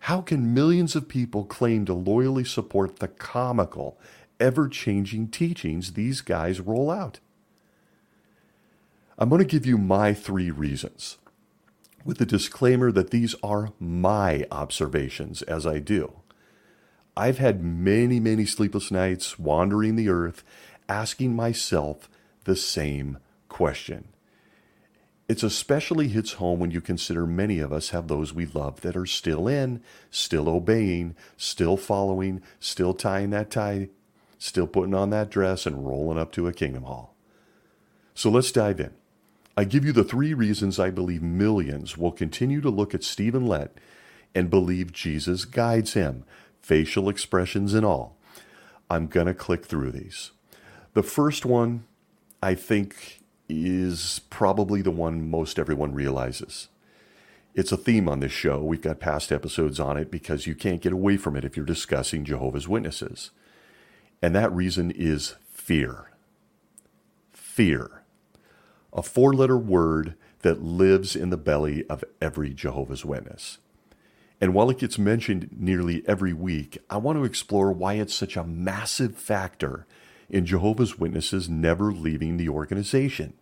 How 0.00 0.20
can 0.20 0.52
millions 0.52 0.94
of 0.94 1.08
people 1.08 1.46
claim 1.46 1.86
to 1.86 1.94
loyally 1.94 2.44
support 2.44 2.98
the 2.98 3.08
comical, 3.08 3.98
ever 4.38 4.68
changing 4.68 5.28
teachings 5.28 5.94
these 5.94 6.20
guys 6.20 6.60
roll 6.60 6.90
out? 6.90 7.20
I'm 9.16 9.30
going 9.30 9.38
to 9.38 9.46
give 9.46 9.64
you 9.64 9.78
my 9.78 10.12
three 10.12 10.50
reasons, 10.50 11.16
with 12.04 12.18
the 12.18 12.26
disclaimer 12.26 12.92
that 12.92 13.10
these 13.10 13.34
are 13.42 13.72
my 13.80 14.44
observations 14.50 15.40
as 15.40 15.66
I 15.66 15.78
do. 15.78 16.20
I've 17.16 17.38
had 17.38 17.64
many, 17.64 18.20
many 18.20 18.44
sleepless 18.44 18.90
nights 18.90 19.38
wandering 19.38 19.96
the 19.96 20.10
earth 20.10 20.44
asking 20.88 21.34
myself 21.34 22.08
the 22.44 22.56
same 22.56 23.18
question. 23.48 24.08
It's 25.28 25.42
especially 25.42 26.08
hits 26.08 26.34
home 26.34 26.60
when 26.60 26.70
you 26.70 26.80
consider 26.80 27.26
many 27.26 27.58
of 27.58 27.72
us 27.72 27.90
have 27.90 28.06
those 28.06 28.32
we 28.32 28.46
love 28.46 28.82
that 28.82 28.96
are 28.96 29.06
still 29.06 29.48
in, 29.48 29.82
still 30.10 30.48
obeying, 30.48 31.16
still 31.36 31.76
following, 31.76 32.42
still 32.60 32.94
tying 32.94 33.30
that 33.30 33.50
tie, 33.50 33.88
still 34.38 34.68
putting 34.68 34.94
on 34.94 35.10
that 35.10 35.30
dress 35.30 35.66
and 35.66 35.86
rolling 35.86 36.18
up 36.18 36.30
to 36.32 36.46
a 36.46 36.52
kingdom 36.52 36.84
hall. 36.84 37.16
So 38.14 38.30
let's 38.30 38.52
dive 38.52 38.78
in. 38.78 38.92
I 39.56 39.64
give 39.64 39.84
you 39.84 39.92
the 39.92 40.04
three 40.04 40.32
reasons 40.32 40.78
I 40.78 40.90
believe 40.90 41.22
millions 41.22 41.96
will 41.98 42.12
continue 42.12 42.60
to 42.60 42.70
look 42.70 42.94
at 42.94 43.02
Stephen 43.02 43.46
Lett 43.46 43.76
and 44.34 44.50
believe 44.50 44.92
Jesus 44.92 45.44
guides 45.44 45.94
him, 45.94 46.24
facial 46.60 47.08
expressions 47.08 47.74
and 47.74 47.84
all. 47.84 48.16
I'm 48.88 49.06
going 49.08 49.26
to 49.26 49.34
click 49.34 49.64
through 49.64 49.92
these. 49.92 50.30
The 50.96 51.02
first 51.02 51.44
one, 51.44 51.84
I 52.42 52.54
think, 52.54 53.20
is 53.50 54.22
probably 54.30 54.80
the 54.80 54.90
one 54.90 55.28
most 55.28 55.58
everyone 55.58 55.92
realizes. 55.92 56.68
It's 57.54 57.70
a 57.70 57.76
theme 57.76 58.08
on 58.08 58.20
this 58.20 58.32
show. 58.32 58.62
We've 58.62 58.80
got 58.80 58.98
past 58.98 59.30
episodes 59.30 59.78
on 59.78 59.98
it 59.98 60.10
because 60.10 60.46
you 60.46 60.54
can't 60.54 60.80
get 60.80 60.94
away 60.94 61.18
from 61.18 61.36
it 61.36 61.44
if 61.44 61.54
you're 61.54 61.66
discussing 61.66 62.24
Jehovah's 62.24 62.66
Witnesses. 62.66 63.30
And 64.22 64.34
that 64.34 64.50
reason 64.54 64.90
is 64.90 65.34
fear. 65.52 66.12
Fear. 67.30 68.02
A 68.94 69.02
four 69.02 69.34
letter 69.34 69.58
word 69.58 70.14
that 70.40 70.62
lives 70.62 71.14
in 71.14 71.28
the 71.28 71.36
belly 71.36 71.84
of 71.90 72.04
every 72.22 72.54
Jehovah's 72.54 73.04
Witness. 73.04 73.58
And 74.40 74.54
while 74.54 74.70
it 74.70 74.78
gets 74.78 74.96
mentioned 74.96 75.50
nearly 75.54 76.02
every 76.08 76.32
week, 76.32 76.78
I 76.88 76.96
want 76.96 77.18
to 77.18 77.24
explore 77.24 77.70
why 77.70 77.94
it's 77.94 78.14
such 78.14 78.34
a 78.34 78.44
massive 78.44 79.18
factor 79.18 79.86
in 80.28 80.46
Jehovah's 80.46 80.98
Witnesses 80.98 81.48
never 81.48 81.92
leaving 81.92 82.36
the 82.36 82.48
organization. 82.48 83.34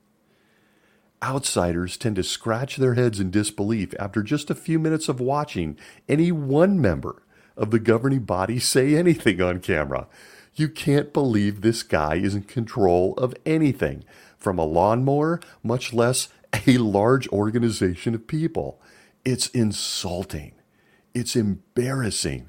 Outsiders 1.23 1.97
tend 1.97 2.17
to 2.17 2.23
scratch 2.23 2.77
their 2.77 2.95
heads 2.95 3.19
in 3.19 3.31
disbelief 3.31 3.95
after 3.99 4.23
just 4.23 4.51
a 4.51 4.55
few 4.55 4.79
minutes 4.79 5.09
of 5.09 5.21
watching 5.21 5.79
any 6.09 6.31
one 6.31 6.81
member 6.81 7.23
of 7.57 7.71
the 7.71 7.79
governing 7.79 8.21
body 8.21 8.59
say 8.59 8.95
anything 8.95 9.41
on 9.41 9.61
camera. 9.61 10.07
You 10.55 10.69
can't 10.69 11.13
believe 11.13 11.61
this 11.61 11.83
guy 11.83 12.17
is 12.17 12.35
in 12.35 12.43
control 12.43 13.15
of 13.15 13.35
anything, 13.47 14.05
from 14.37 14.59
a 14.59 14.65
lawnmower, 14.65 15.41
much 15.63 15.93
less 15.93 16.29
a 16.67 16.79
large 16.79 17.27
organization 17.29 18.15
of 18.15 18.27
people. 18.27 18.81
It's 19.25 19.49
insulting. 19.49 20.53
It's 21.15 21.35
embarrassing. 21.37 22.49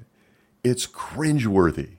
It's 0.63 0.85
cringeworthy. 0.85 1.94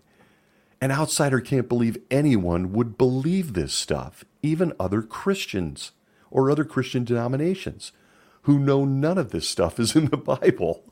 An 0.81 0.91
outsider 0.91 1.41
can't 1.41 1.69
believe 1.69 1.99
anyone 2.11 2.73
would 2.73 2.99
believe 2.99 3.53
this 3.53 3.73
stuff, 3.73 4.25
even 4.43 4.73
other 4.79 5.03
Christians 5.03 5.93
or 6.31 6.51
other 6.51 6.65
Christian 6.65 7.05
denominations 7.05 7.93
who 8.43 8.59
know 8.59 8.85
none 8.85 9.19
of 9.19 9.31
this 9.31 9.49
stuff 9.49 9.81
is 9.81 9.97
in 9.97 10.07
the 10.07 10.17
Bible. 10.17 10.85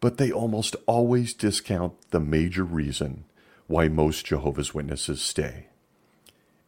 But 0.00 0.16
they 0.16 0.32
almost 0.32 0.76
always 0.86 1.32
discount 1.32 1.94
the 2.10 2.20
major 2.20 2.64
reason 2.64 3.24
why 3.66 3.88
most 3.88 4.26
Jehovah's 4.26 4.74
Witnesses 4.74 5.22
stay. 5.22 5.66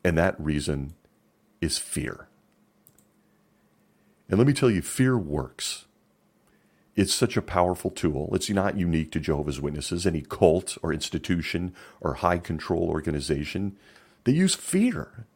And 0.05 0.17
that 0.17 0.41
reason 0.41 0.95
is 1.61 1.79
fear. 1.79 2.29
And 4.29 4.39
let 4.39 4.47
me 4.47 4.53
tell 4.53 4.71
you, 4.71 4.83
fear 4.83 5.19
works. 5.19 5.87
It's 6.95 7.15
such 7.15 7.37
a 7.37 7.43
powerful 7.43 7.91
tool. 7.91 8.31
It's 8.35 8.51
not 8.51 8.77
unique 8.77 9.13
to 9.13 9.21
Jehovah's 9.21 9.61
Witnesses, 9.61 10.07
any 10.07 10.21
cult 10.21 10.77
or 10.83 10.93
institution 10.93 11.75
or 12.01 12.15
high 12.15 12.39
control 12.39 12.89
organization. 12.89 13.77
They 14.25 14.33
use 14.33 14.55
fear 14.55 15.27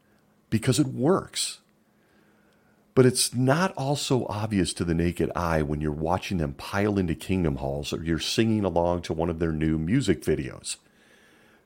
because 0.49 0.79
it 0.79 0.87
works. 0.87 1.59
But 2.93 3.05
it's 3.05 3.33
not 3.33 3.73
also 3.75 4.25
obvious 4.27 4.73
to 4.73 4.83
the 4.83 4.93
naked 4.93 5.31
eye 5.35 5.61
when 5.61 5.81
you're 5.81 5.91
watching 5.91 6.37
them 6.37 6.53
pile 6.53 6.97
into 6.97 7.13
kingdom 7.15 7.57
halls 7.57 7.93
or 7.93 8.03
you're 8.03 8.19
singing 8.19 8.63
along 8.63 9.03
to 9.03 9.13
one 9.13 9.29
of 9.29 9.39
their 9.39 9.51
new 9.51 9.77
music 9.77 10.23
videos. 10.23 10.77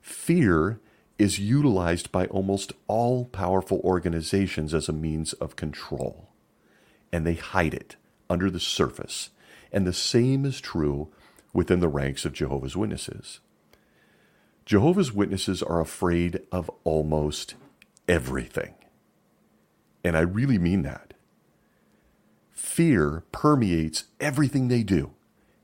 Fear 0.02 0.80
is 1.18 1.40
utilized 1.40 2.12
by 2.12 2.26
almost 2.28 2.74
all 2.88 3.26
powerful 3.26 3.80
organizations 3.84 4.74
as 4.74 4.90
a 4.90 4.94
means 4.94 5.34
of 5.34 5.56
control, 5.56 6.30
and 7.14 7.26
they 7.26 7.36
hide 7.36 7.74
it 7.74 7.96
under 8.30 8.50
the 8.50 8.60
surface. 8.60 9.30
And 9.72 9.88
the 9.88 9.94
same 9.94 10.46
is 10.46 10.60
true 10.60 11.10
within 11.54 11.80
the 11.80 11.88
ranks 11.88 12.26
of 12.26 12.34
Jehovah's 12.34 12.76
Witnesses. 12.76 13.40
Jehovah's 14.66 15.12
Witnesses 15.12 15.64
are 15.64 15.82
afraid 15.82 16.42
of 16.52 16.70
almost 16.84 17.56
everything. 18.08 18.76
And 20.04 20.18
I 20.18 20.22
really 20.22 20.58
mean 20.58 20.84
that. 20.84 21.14
Fear 22.52 23.24
permeates 23.32 24.06
everything 24.20 24.68
they 24.68 24.84
do, 24.84 25.12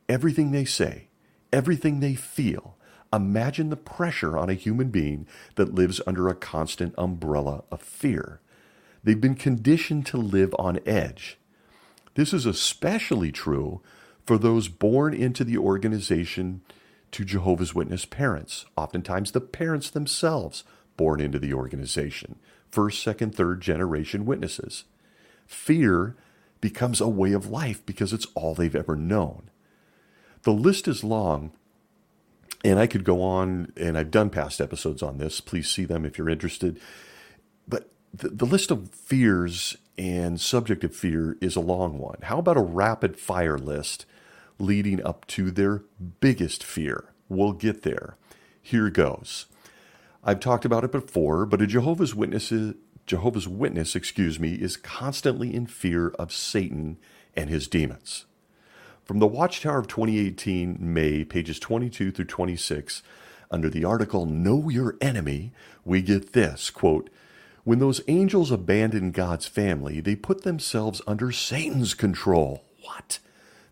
everything 0.10 0.52
they 0.52 0.66
say, 0.66 1.08
everything 1.54 2.00
they 2.00 2.16
feel. 2.16 2.76
Imagine 3.14 3.70
the 3.70 3.78
pressure 3.78 4.38
on 4.38 4.50
a 4.50 4.56
human 4.56 4.90
being 4.90 5.28
that 5.56 5.74
lives 5.74 6.02
under 6.06 6.28
a 6.28 6.36
constant 6.36 6.94
umbrella 6.98 7.64
of 7.72 7.82
fear. 7.82 8.42
They've 9.04 9.20
been 9.20 9.36
conditioned 9.36 10.06
to 10.08 10.18
live 10.18 10.54
on 10.60 10.80
edge. 10.86 11.38
This 12.16 12.34
is 12.34 12.46
especially 12.46 13.32
true 13.32 13.82
for 14.28 14.38
those 14.38 14.68
born 14.68 15.14
into 15.14 15.46
the 15.46 15.58
organization 15.58 16.62
to 17.12 17.24
Jehovah's 17.24 17.74
Witness 17.74 18.04
parents, 18.06 18.66
oftentimes 18.76 19.32
the 19.32 19.40
parents 19.40 19.90
themselves 19.90 20.66
born 20.98 21.22
into 21.22 21.40
the 21.40 21.54
organization, 21.54 22.36
first, 22.70 23.02
second, 23.02 23.34
third 23.34 23.62
generation 23.62 24.26
witnesses. 24.26 24.84
Fear 25.46 26.18
becomes 26.60 27.00
a 27.00 27.08
way 27.08 27.32
of 27.32 27.50
life 27.50 27.86
because 27.86 28.12
it's 28.12 28.28
all 28.36 28.54
they've 28.54 28.76
ever 28.76 28.98
known. 28.98 29.50
The 30.42 30.52
list 30.52 30.90
is 30.90 31.06
long, 31.06 31.54
and 32.66 32.80
I 32.80 32.88
could 32.88 33.06
go 33.06 33.22
on, 33.22 33.72
and 33.78 33.98
I've 33.98 34.12
done 34.12 34.30
past 34.30 34.60
episodes 34.60 35.02
on 35.02 35.20
this. 35.20 35.40
Please 35.40 35.70
see 35.70 35.86
them 35.86 36.04
if 36.04 36.18
you're 36.18 36.30
interested. 36.30 36.82
But 37.66 37.90
the, 38.14 38.28
the 38.28 38.46
list 38.46 38.72
of 38.72 38.90
fears 38.90 39.78
and 39.98 40.42
subject 40.42 40.84
of 40.84 40.94
fear 40.94 41.38
is 41.40 41.56
a 41.56 41.62
long 41.62 41.98
one. 41.98 42.18
How 42.24 42.40
about 42.40 42.58
a 42.58 42.62
rapid 42.62 43.18
fire 43.18 43.58
list 43.58 44.06
leading 44.60 45.04
up 45.04 45.26
to 45.28 45.52
their 45.52 45.84
biggest 46.20 46.64
fear? 46.64 47.06
We'll 47.30 47.54
get 47.54 47.84
there. 47.84 48.18
Here 48.62 48.90
goes. 48.90 49.48
I've 50.24 50.40
talked 50.40 50.66
about 50.66 50.84
it 50.84 50.92
before, 50.92 51.46
but 51.46 51.62
a 51.62 51.68
Jehovah's 51.68 52.14
Witnesses 52.14 52.76
Jehovah's 53.08 53.48
Witness, 53.48 53.96
excuse 53.96 54.38
me, 54.38 54.56
is 54.56 54.76
constantly 54.76 55.56
in 55.56 55.66
fear 55.66 56.10
of 56.20 56.34
Satan 56.34 56.98
and 57.36 57.50
his 57.50 57.68
demons. 57.68 58.26
From 59.06 59.20
the 59.20 59.28
Watchtower 59.28 59.80
of 59.80 59.88
2018, 59.88 60.78
May, 60.78 61.24
pages 61.24 61.58
22 61.58 62.12
through 62.12 62.26
26, 62.26 63.02
under 63.50 63.70
the 63.70 63.86
article 63.86 64.26
Know 64.26 64.68
Your 64.68 64.98
Enemy, 65.00 65.54
we 65.86 66.02
get 66.02 66.34
this 66.34 66.70
quote, 66.70 67.10
When 67.64 67.80
those 67.80 68.02
angels 68.10 68.52
abandon 68.52 69.12
God's 69.12 69.48
family, 69.48 70.02
they 70.02 70.18
put 70.18 70.44
themselves 70.44 71.02
under 71.08 71.32
Satan's 71.32 71.94
control. 71.94 72.66
What? 72.82 73.20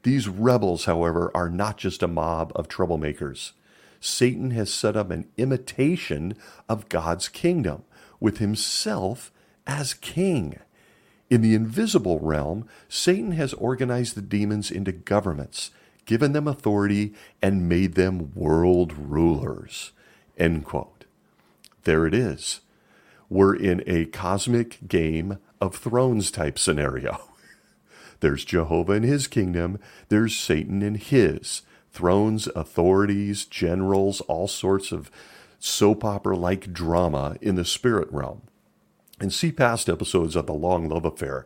These 0.06 0.28
rebels, 0.28 0.86
however, 0.86 1.32
are 1.34 1.50
not 1.50 1.78
just 1.78 2.04
a 2.04 2.08
mob 2.08 2.52
of 2.54 2.68
troublemakers. 2.68 3.54
Satan 4.00 4.52
has 4.52 4.72
set 4.72 4.96
up 4.96 5.10
an 5.10 5.28
imitation 5.36 6.38
of 6.70 6.90
God's 6.90 7.28
kingdom 7.28 7.86
with 8.20 8.38
himself 8.38 9.32
as 9.66 9.96
king. 9.96 10.60
In 11.32 11.42
the 11.42 11.56
invisible 11.56 12.20
realm, 12.20 12.68
Satan 12.88 13.32
has 13.32 13.56
organized 13.56 14.14
the 14.14 14.22
demons 14.22 14.70
into 14.70 14.92
governments, 14.92 15.72
given 16.06 16.34
them 16.34 16.48
authority, 16.48 17.16
and 17.42 17.68
made 17.68 17.96
them 17.96 18.32
world 18.36 18.94
rulers. 18.94 19.92
End 20.38 20.66
quote. 20.66 21.06
There 21.84 22.06
it 22.06 22.14
is. 22.14 22.62
We're 23.28 23.56
in 23.56 23.84
a 23.88 24.06
cosmic 24.06 24.88
game 24.88 25.40
of 25.60 25.76
thrones 25.76 26.30
type 26.30 26.60
scenario. 26.60 27.30
There's 28.26 28.44
Jehovah 28.44 28.94
and 28.94 29.06
his 29.06 29.28
kingdom, 29.28 29.78
there's 30.10 30.36
Satan 30.36 30.82
and 30.82 30.98
his. 30.98 31.62
Thrones, 31.92 32.48
authorities, 32.56 33.46
generals, 33.46 34.20
all 34.22 34.48
sorts 34.48 34.92
of 34.92 35.12
soap 35.60 36.04
opera 36.04 36.36
like 36.36 36.74
drama 36.74 37.38
in 37.40 37.54
the 37.54 37.64
spirit 37.64 38.12
realm. 38.12 38.42
And 39.20 39.32
see 39.32 39.52
past 39.52 39.88
episodes 39.88 40.36
of 40.36 40.48
the 40.48 40.56
long 40.56 40.90
love 40.90 41.06
affair 41.06 41.46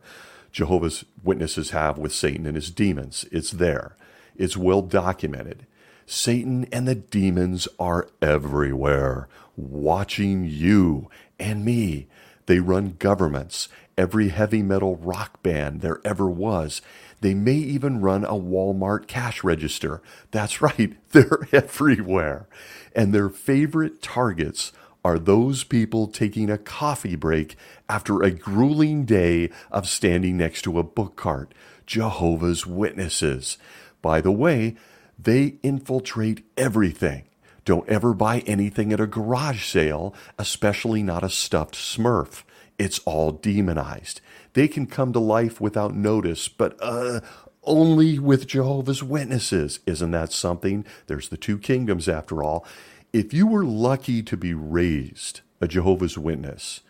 Jehovah's 0.53 1.03
Witnesses 1.21 1.71
have 1.71 1.97
with 1.97 2.13
Satan 2.13 2.45
and 2.45 2.55
his 2.55 2.71
demons. 2.71 3.25
It's 3.29 3.51
there, 3.51 3.97
it's 4.37 4.55
well 4.55 4.81
documented. 4.81 5.67
Satan 6.05 6.65
and 6.71 6.87
the 6.87 6.95
demons 6.95 7.67
are 7.77 8.07
everywhere, 8.21 9.27
watching 9.57 10.45
you 10.45 11.09
and 11.37 11.65
me. 11.65 12.07
They 12.49 12.59
run 12.59 12.95
governments, 12.97 13.69
every 13.95 14.29
heavy 14.29 14.63
metal 14.63 14.95
rock 14.95 15.43
band 15.43 15.81
there 15.81 16.01
ever 16.03 16.27
was. 16.27 16.81
They 17.21 17.35
may 17.35 17.53
even 17.53 18.01
run 18.01 18.25
a 18.25 18.33
Walmart 18.33 19.05
cash 19.05 19.43
register. 19.43 20.01
That's 20.31 20.59
right, 20.63 20.97
they're 21.11 21.47
everywhere. 21.53 22.47
And 22.95 23.13
their 23.13 23.29
favorite 23.29 24.01
targets 24.01 24.71
are 25.05 25.19
those 25.19 25.63
people 25.63 26.07
taking 26.07 26.49
a 26.49 26.57
coffee 26.57 27.15
break 27.15 27.55
after 27.87 28.23
a 28.23 28.31
grueling 28.31 29.05
day 29.05 29.51
of 29.71 29.87
standing 29.87 30.35
next 30.35 30.63
to 30.63 30.79
a 30.79 30.83
book 30.83 31.15
cart. 31.15 31.53
Jehovah's 31.85 32.65
Witnesses. 32.65 33.59
By 34.01 34.21
the 34.21 34.31
way, 34.31 34.75
they 35.19 35.59
infiltrate 35.61 36.43
everything. 36.57 37.28
Don't 37.69 37.87
ever 37.87 38.15
buy 38.15 38.39
anything 38.47 38.91
at 38.91 38.99
a 38.99 39.05
garage 39.05 39.63
sale, 39.63 40.15
especially 40.39 41.03
not 41.03 41.23
a 41.23 41.29
stuffed 41.29 41.75
smurf. 41.75 42.41
It's 42.79 42.97
all 43.05 43.31
demonized. 43.31 44.21
They 44.53 44.67
can 44.67 44.87
come 44.87 45.13
to 45.13 45.19
life 45.19 45.61
without 45.61 45.93
notice, 45.93 46.47
but 46.47 46.75
uh, 46.81 47.19
only 47.61 48.17
with 48.17 48.47
Jehovah's 48.47 49.03
Witnesses. 49.03 49.81
Isn't 49.85 50.09
that 50.09 50.31
something? 50.31 50.83
There's 51.05 51.29
the 51.29 51.37
two 51.37 51.59
kingdoms 51.59 52.09
after 52.09 52.41
all. 52.41 52.65
If 53.13 53.35
you 53.35 53.45
were 53.45 53.65
lucky 53.65 54.23
to 54.23 54.35
be 54.35 54.55
raised 54.55 55.41
a 55.61 55.67
Jehovah's 55.67 56.17
Witness, 56.17 56.81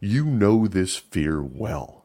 you 0.00 0.26
know 0.26 0.66
this 0.66 0.96
fear 0.96 1.42
well. 1.42 2.04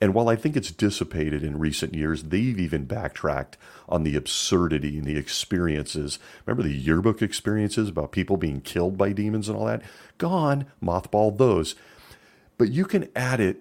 And 0.00 0.14
while 0.14 0.28
I 0.28 0.36
think 0.36 0.56
it's 0.56 0.70
dissipated 0.70 1.42
in 1.42 1.58
recent 1.58 1.94
years, 1.94 2.22
they've 2.22 2.58
even 2.58 2.86
backtracked 2.86 3.58
on 3.88 4.02
the 4.02 4.16
absurdity 4.16 4.96
and 4.98 5.06
the 5.06 5.18
experiences. 5.18 6.18
Remember 6.46 6.62
the 6.62 6.74
yearbook 6.74 7.20
experiences 7.20 7.90
about 7.90 8.12
people 8.12 8.38
being 8.38 8.62
killed 8.62 8.96
by 8.96 9.12
demons 9.12 9.48
and 9.48 9.58
all 9.58 9.66
that? 9.66 9.82
Gone, 10.16 10.66
mothballed 10.82 11.36
those. 11.36 11.74
But 12.56 12.70
you 12.70 12.86
can 12.86 13.08
add 13.14 13.40
it, 13.40 13.58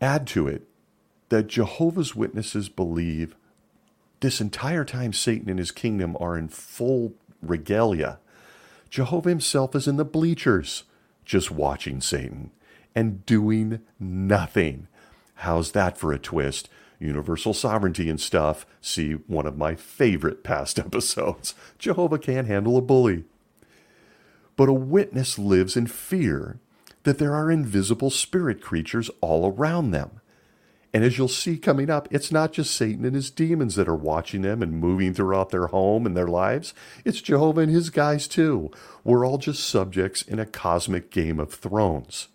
add 0.00 0.26
to 0.28 0.48
it 0.48 0.66
that 1.28 1.46
Jehovah's 1.46 2.16
Witnesses 2.16 2.68
believe 2.68 3.36
this 4.20 4.40
entire 4.40 4.84
time 4.84 5.12
Satan 5.12 5.48
and 5.48 5.58
his 5.58 5.70
kingdom 5.70 6.16
are 6.18 6.36
in 6.36 6.48
full 6.48 7.14
regalia 7.42 8.18
Jehovah 8.90 9.28
himself 9.28 9.74
is 9.74 9.88
in 9.88 9.96
the 9.96 10.04
bleachers, 10.04 10.84
just 11.24 11.50
watching 11.50 12.00
Satan 12.00 12.50
and 12.94 13.26
doing 13.26 13.80
nothing. 13.98 14.88
How's 15.36 15.72
that 15.72 15.98
for 15.98 16.12
a 16.12 16.18
twist? 16.18 16.68
Universal 16.98 17.54
sovereignty 17.54 18.08
and 18.08 18.20
stuff. 18.20 18.66
See 18.80 19.12
one 19.12 19.46
of 19.46 19.56
my 19.56 19.74
favorite 19.74 20.42
past 20.42 20.78
episodes. 20.78 21.54
Jehovah 21.78 22.18
can't 22.18 22.46
handle 22.46 22.76
a 22.76 22.82
bully. 22.82 23.24
But 24.56 24.68
a 24.68 24.74
witness 24.74 25.38
lives 25.38 25.76
in 25.76 25.86
fear 25.86 26.58
that 27.02 27.18
there 27.18 27.34
are 27.34 27.50
invisible 27.50 28.10
spirit 28.10 28.60
creatures 28.60 29.10
all 29.20 29.52
around 29.52 29.90
them. 29.90 30.20
And 30.94 31.04
as 31.04 31.18
you'll 31.18 31.28
see 31.28 31.58
coming 31.58 31.90
up, 31.90 32.08
it's 32.10 32.32
not 32.32 32.52
just 32.52 32.74
Satan 32.74 33.04
and 33.04 33.14
his 33.14 33.30
demons 33.30 33.74
that 33.74 33.88
are 33.88 33.94
watching 33.94 34.40
them 34.40 34.62
and 34.62 34.80
moving 34.80 35.12
throughout 35.12 35.50
their 35.50 35.66
home 35.66 36.06
and 36.06 36.16
their 36.16 36.26
lives. 36.26 36.72
It's 37.04 37.20
Jehovah 37.20 37.60
and 37.60 37.70
his 37.70 37.90
guys 37.90 38.26
too. 38.26 38.70
We're 39.04 39.26
all 39.26 39.36
just 39.36 39.68
subjects 39.68 40.22
in 40.22 40.38
a 40.38 40.46
cosmic 40.46 41.10
game 41.10 41.38
of 41.38 41.52
thrones. 41.52 42.28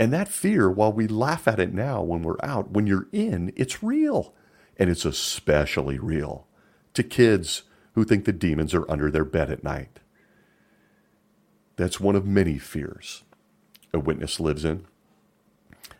And 0.00 0.14
that 0.14 0.28
fear, 0.28 0.70
while 0.70 0.94
we 0.94 1.06
laugh 1.06 1.46
at 1.46 1.60
it 1.60 1.74
now 1.74 2.00
when 2.00 2.22
we're 2.22 2.42
out, 2.42 2.70
when 2.70 2.86
you're 2.86 3.08
in, 3.12 3.52
it's 3.54 3.82
real. 3.82 4.34
And 4.78 4.88
it's 4.88 5.04
especially 5.04 5.98
real 5.98 6.46
to 6.94 7.02
kids 7.02 7.64
who 7.92 8.04
think 8.04 8.24
the 8.24 8.32
demons 8.32 8.72
are 8.72 8.90
under 8.90 9.10
their 9.10 9.26
bed 9.26 9.50
at 9.50 9.62
night. 9.62 10.00
That's 11.76 12.00
one 12.00 12.16
of 12.16 12.26
many 12.26 12.56
fears 12.56 13.24
a 13.92 13.98
witness 13.98 14.40
lives 14.40 14.64
in. 14.64 14.86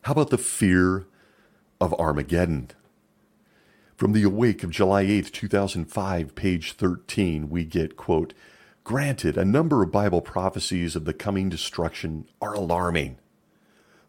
How 0.02 0.12
about 0.12 0.30
the 0.30 0.38
fear 0.38 1.06
of 1.78 1.92
Armageddon? 1.94 2.70
From 3.96 4.12
the 4.12 4.22
Awake 4.22 4.64
of 4.64 4.70
July 4.70 5.02
8, 5.02 5.30
2005, 5.30 6.34
page 6.34 6.72
13, 6.72 7.50
we 7.50 7.64
get, 7.64 7.98
quote, 7.98 8.32
Granted, 8.82 9.36
a 9.36 9.44
number 9.44 9.82
of 9.82 9.92
Bible 9.92 10.22
prophecies 10.22 10.96
of 10.96 11.04
the 11.04 11.12
coming 11.12 11.50
destruction 11.50 12.26
are 12.40 12.54
alarming. 12.54 13.19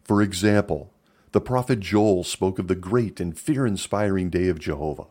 For 0.04 0.20
example, 0.22 0.92
the 1.32 1.40
prophet 1.40 1.80
Joel 1.80 2.24
spoke 2.24 2.58
of 2.58 2.68
the 2.68 2.74
great 2.74 3.20
and 3.20 3.38
fear 3.38 3.66
inspiring 3.66 4.30
day 4.30 4.48
of 4.48 4.58
Jehovah. 4.58 5.06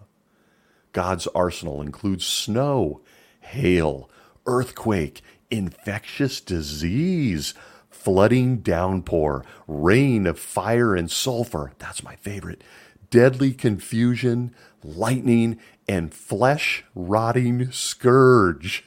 God's 0.93 1.27
arsenal 1.27 1.81
includes 1.81 2.25
snow, 2.25 3.01
hail, 3.39 4.09
earthquake, 4.45 5.21
infectious 5.49 6.41
disease, 6.41 7.53
flooding 7.89 8.57
downpour, 8.57 9.45
rain 9.67 10.27
of 10.27 10.39
fire 10.39 10.95
and 10.95 11.09
sulfur. 11.09 11.71
That's 11.79 12.03
my 12.03 12.15
favorite. 12.15 12.63
Deadly 13.09 13.53
confusion, 13.53 14.53
lightning, 14.83 15.59
and 15.87 16.13
flesh 16.13 16.83
rotting 16.95 17.71
scourge. 17.71 18.85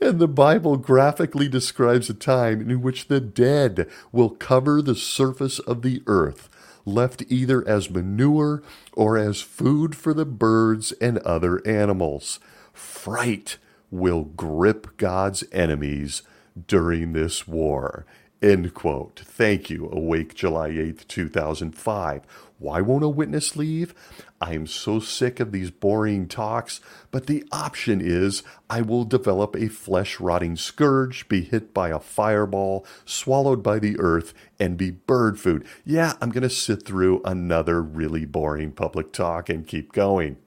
And 0.00 0.18
the 0.18 0.28
Bible 0.28 0.76
graphically 0.76 1.48
describes 1.48 2.08
a 2.10 2.14
time 2.14 2.60
in 2.68 2.82
which 2.82 3.08
the 3.08 3.20
dead 3.20 3.88
will 4.12 4.30
cover 4.30 4.80
the 4.80 4.94
surface 4.94 5.58
of 5.60 5.82
the 5.82 6.02
earth, 6.06 6.48
left 6.84 7.24
either 7.28 7.66
as 7.68 7.90
manure 7.90 8.62
or 8.92 9.18
as 9.18 9.40
food 9.40 9.94
for 9.94 10.14
the 10.14 10.24
birds 10.24 10.92
and 10.92 11.18
other 11.18 11.66
animals. 11.66 12.40
Fright 12.72 13.58
will 13.90 14.24
grip 14.24 14.96
God's 14.96 15.44
enemies 15.52 16.22
during 16.66 17.12
this 17.12 17.46
war. 17.46 18.06
End 18.42 18.72
quote. 18.72 19.20
Thank 19.20 19.68
you, 19.68 19.90
Awake 19.90 20.34
July 20.34 20.70
8th, 20.70 21.06
2005. 21.08 22.22
Why 22.58 22.80
won't 22.80 23.04
a 23.04 23.08
witness 23.08 23.54
leave? 23.54 23.94
I 24.42 24.54
am 24.54 24.66
so 24.66 25.00
sick 25.00 25.38
of 25.38 25.52
these 25.52 25.70
boring 25.70 26.26
talks, 26.26 26.80
but 27.10 27.26
the 27.26 27.44
option 27.52 28.00
is 28.00 28.42
I 28.70 28.80
will 28.80 29.04
develop 29.04 29.54
a 29.54 29.68
flesh 29.68 30.18
rotting 30.18 30.56
scourge, 30.56 31.28
be 31.28 31.42
hit 31.42 31.74
by 31.74 31.90
a 31.90 31.98
fireball, 31.98 32.86
swallowed 33.04 33.62
by 33.62 33.78
the 33.78 33.98
earth, 33.98 34.32
and 34.58 34.78
be 34.78 34.92
bird 34.92 35.38
food. 35.38 35.66
Yeah, 35.84 36.14
I'm 36.22 36.30
going 36.30 36.42
to 36.42 36.48
sit 36.50 36.86
through 36.86 37.20
another 37.22 37.82
really 37.82 38.24
boring 38.24 38.72
public 38.72 39.12
talk 39.12 39.50
and 39.50 39.66
keep 39.66 39.92
going. 39.92 40.38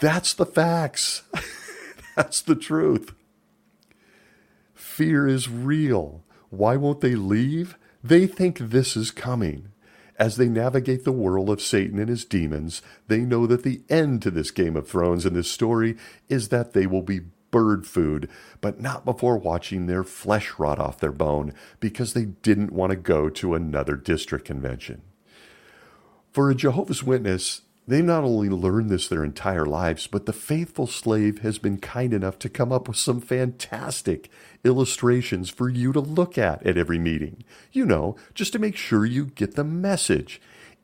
That's 0.00 0.32
the 0.32 0.46
facts. 0.46 1.24
That's 2.16 2.40
the 2.40 2.56
truth. 2.56 3.12
Fear 4.74 5.28
is 5.28 5.50
real. 5.50 6.24
Why 6.48 6.76
won't 6.76 7.02
they 7.02 7.16
leave? 7.16 7.76
They 8.02 8.26
think 8.26 8.58
this 8.58 8.96
is 8.96 9.10
coming. 9.10 9.72
As 10.16 10.36
they 10.36 10.48
navigate 10.48 11.04
the 11.04 11.12
world 11.12 11.50
of 11.50 11.60
Satan 11.60 11.98
and 11.98 12.08
his 12.08 12.24
demons, 12.24 12.82
they 13.08 13.20
know 13.20 13.46
that 13.46 13.64
the 13.64 13.82
end 13.88 14.22
to 14.22 14.30
this 14.30 14.50
Game 14.50 14.76
of 14.76 14.88
Thrones 14.88 15.26
and 15.26 15.34
this 15.34 15.50
story 15.50 15.96
is 16.28 16.48
that 16.48 16.72
they 16.72 16.86
will 16.86 17.02
be 17.02 17.20
bird 17.50 17.86
food, 17.86 18.28
but 18.60 18.80
not 18.80 19.04
before 19.04 19.38
watching 19.38 19.86
their 19.86 20.02
flesh 20.02 20.54
rot 20.58 20.78
off 20.78 20.98
their 20.98 21.12
bone 21.12 21.52
because 21.78 22.12
they 22.12 22.24
didn't 22.24 22.72
want 22.72 22.90
to 22.90 22.96
go 22.96 23.28
to 23.28 23.54
another 23.54 23.96
district 23.96 24.44
convention. 24.44 25.02
For 26.32 26.50
a 26.50 26.54
Jehovah's 26.54 27.04
Witness, 27.04 27.62
they 27.86 28.02
not 28.02 28.24
only 28.24 28.48
learned 28.48 28.90
this 28.90 29.06
their 29.06 29.22
entire 29.22 29.66
lives, 29.66 30.06
but 30.06 30.26
the 30.26 30.32
faithful 30.32 30.86
slave 30.86 31.42
has 31.42 31.58
been 31.58 31.78
kind 31.78 32.12
enough 32.12 32.38
to 32.40 32.48
come 32.48 32.72
up 32.72 32.88
with 32.88 32.96
some 32.96 33.20
fantastic 33.20 34.30
illustrations 34.64 35.50
for 35.50 35.68
you 35.68 35.92
to 35.92 36.00
look 36.00 36.38
at 36.38 36.64
at 36.66 36.78
every 36.78 36.98
meeting. 36.98 37.44
You 37.72 37.86
know, 37.86 38.16
just 38.34 38.52
to 38.52 38.58
make 38.58 38.76
sure 38.76 39.04
you 39.04 39.26
get 39.26 39.54
the 39.54 39.64
message, 39.64 40.40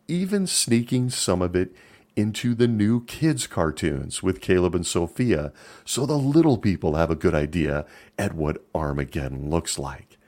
even 0.09 0.47
sneaking 0.47 1.11
some 1.11 1.43
of 1.43 1.57
it 1.57 1.75
into 2.17 2.55
the 2.55 2.69
new 2.69 3.05
kids' 3.05 3.47
cartoons 3.47 4.23
with 4.23 4.41
Caleb 4.41 4.75
and 4.75 4.87
Sophia 4.87 5.53
so 5.85 6.05
the 6.05 6.19
little 6.19 6.59
people 6.59 6.97
have 6.97 7.11
a 7.11 7.17
good 7.17 7.35
idea 7.35 7.87
at 8.19 8.35
what 8.35 8.65
Armageddon 8.75 9.49
looks 9.49 9.79
like 9.79 10.19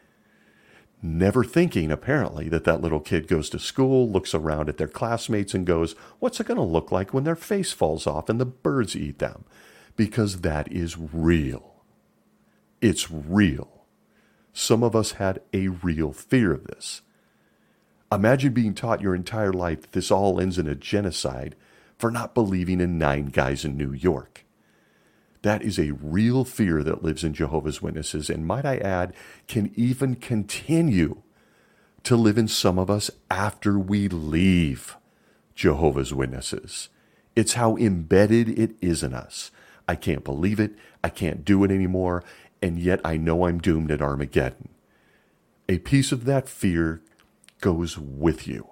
never 1.02 1.42
thinking, 1.42 1.90
apparently, 1.90 2.48
that 2.48 2.64
that 2.64 2.80
little 2.80 3.00
kid 3.00 3.26
goes 3.26 3.50
to 3.50 3.58
school, 3.58 4.08
looks 4.08 4.34
around 4.34 4.68
at 4.68 4.78
their 4.78 4.88
classmates, 4.88 5.52
and 5.52 5.66
goes, 5.66 5.94
What's 6.20 6.40
it 6.40 6.46
going 6.46 6.56
to 6.56 6.62
look 6.62 6.92
like 6.92 7.12
when 7.12 7.24
their 7.24 7.36
face 7.36 7.72
falls 7.72 8.06
off 8.06 8.28
and 8.28 8.40
the 8.40 8.46
birds 8.46 8.96
eat 8.96 9.18
them? 9.18 9.44
Because 9.96 10.40
that 10.40 10.70
is 10.70 10.96
real. 10.96 11.71
It's 12.82 13.10
real. 13.10 13.86
Some 14.52 14.82
of 14.82 14.94
us 14.94 15.12
had 15.12 15.40
a 15.54 15.68
real 15.68 16.12
fear 16.12 16.52
of 16.52 16.64
this. 16.64 17.00
Imagine 18.10 18.52
being 18.52 18.74
taught 18.74 19.00
your 19.00 19.14
entire 19.14 19.52
life 19.52 19.80
that 19.82 19.92
this 19.92 20.10
all 20.10 20.38
ends 20.38 20.58
in 20.58 20.66
a 20.66 20.74
genocide 20.74 21.56
for 21.96 22.10
not 22.10 22.34
believing 22.34 22.80
in 22.80 22.98
nine 22.98 23.26
guys 23.26 23.64
in 23.64 23.78
New 23.78 23.92
York. 23.92 24.44
That 25.42 25.62
is 25.62 25.78
a 25.78 25.92
real 25.92 26.44
fear 26.44 26.82
that 26.82 27.02
lives 27.02 27.24
in 27.24 27.32
Jehovah's 27.32 27.80
Witnesses, 27.80 28.28
and 28.28 28.46
might 28.46 28.66
I 28.66 28.78
add, 28.78 29.14
can 29.48 29.72
even 29.76 30.16
continue 30.16 31.22
to 32.02 32.16
live 32.16 32.36
in 32.36 32.48
some 32.48 32.78
of 32.78 32.90
us 32.90 33.10
after 33.30 33.78
we 33.78 34.08
leave 34.08 34.96
Jehovah's 35.54 36.12
Witnesses. 36.12 36.88
It's 37.34 37.54
how 37.54 37.76
embedded 37.76 38.48
it 38.58 38.72
is 38.80 39.02
in 39.02 39.14
us. 39.14 39.50
I 39.88 39.96
can't 39.96 40.24
believe 40.24 40.60
it. 40.60 40.72
I 41.02 41.08
can't 41.08 41.44
do 41.44 41.64
it 41.64 41.70
anymore. 41.70 42.22
And 42.62 42.78
yet 42.78 43.00
I 43.04 43.16
know 43.16 43.46
I'm 43.46 43.58
doomed 43.58 43.90
at 43.90 44.00
Armageddon. 44.00 44.68
A 45.68 45.78
piece 45.78 46.12
of 46.12 46.24
that 46.24 46.48
fear 46.48 47.02
goes 47.60 47.98
with 47.98 48.46
you. 48.46 48.68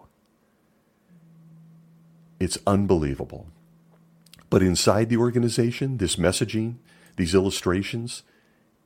It's 2.39 2.59
unbelievable. 2.67 3.49
But 4.49 4.63
inside 4.63 5.09
the 5.09 5.17
organization, 5.17 5.99
this 5.99 6.17
messaging, 6.17 6.77
these 7.17 7.35
illustrations, 7.35 8.23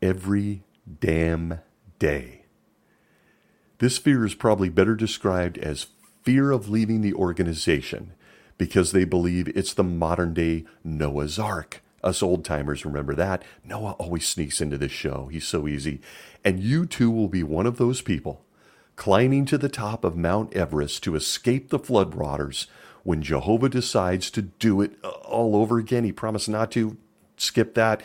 every 0.02 0.64
damn 1.00 1.60
day. 1.98 2.42
This 3.78 3.98
fear 3.98 4.24
is 4.24 4.34
probably 4.34 4.68
better 4.68 4.94
described 4.94 5.58
as 5.58 5.86
fear 6.22 6.50
of 6.50 6.68
leaving 6.68 7.00
the 7.00 7.14
organization 7.14 8.12
because 8.58 8.92
they 8.92 9.04
believe 9.04 9.48
it's 9.48 9.74
the 9.74 9.84
modern 9.84 10.34
day 10.34 10.64
Noah's 10.82 11.38
Ark. 11.38 11.82
Us 12.04 12.22
old 12.22 12.44
timers 12.44 12.84
remember 12.84 13.14
that. 13.16 13.42
Noah 13.64 13.92
always 13.92 14.28
sneaks 14.28 14.60
into 14.60 14.78
this 14.78 14.92
show. 14.92 15.28
He's 15.32 15.46
so 15.46 15.66
easy. 15.66 16.00
And 16.44 16.60
you 16.60 16.86
too 16.86 17.10
will 17.10 17.28
be 17.28 17.42
one 17.42 17.66
of 17.66 17.78
those 17.78 18.00
people 18.00 18.42
climbing 18.94 19.44
to 19.44 19.58
the 19.58 19.68
top 19.68 20.04
of 20.04 20.16
Mount 20.16 20.54
Everest 20.54 21.02
to 21.02 21.16
escape 21.16 21.70
the 21.70 21.80
flood 21.80 22.14
waters 22.14 22.68
when 23.04 23.22
Jehovah 23.22 23.68
decides 23.68 24.30
to 24.30 24.42
do 24.42 24.80
it 24.80 24.92
all 25.04 25.54
over 25.54 25.78
again, 25.78 26.04
he 26.04 26.12
promised 26.12 26.48
not 26.48 26.70
to 26.72 26.96
skip 27.36 27.74
that. 27.74 28.02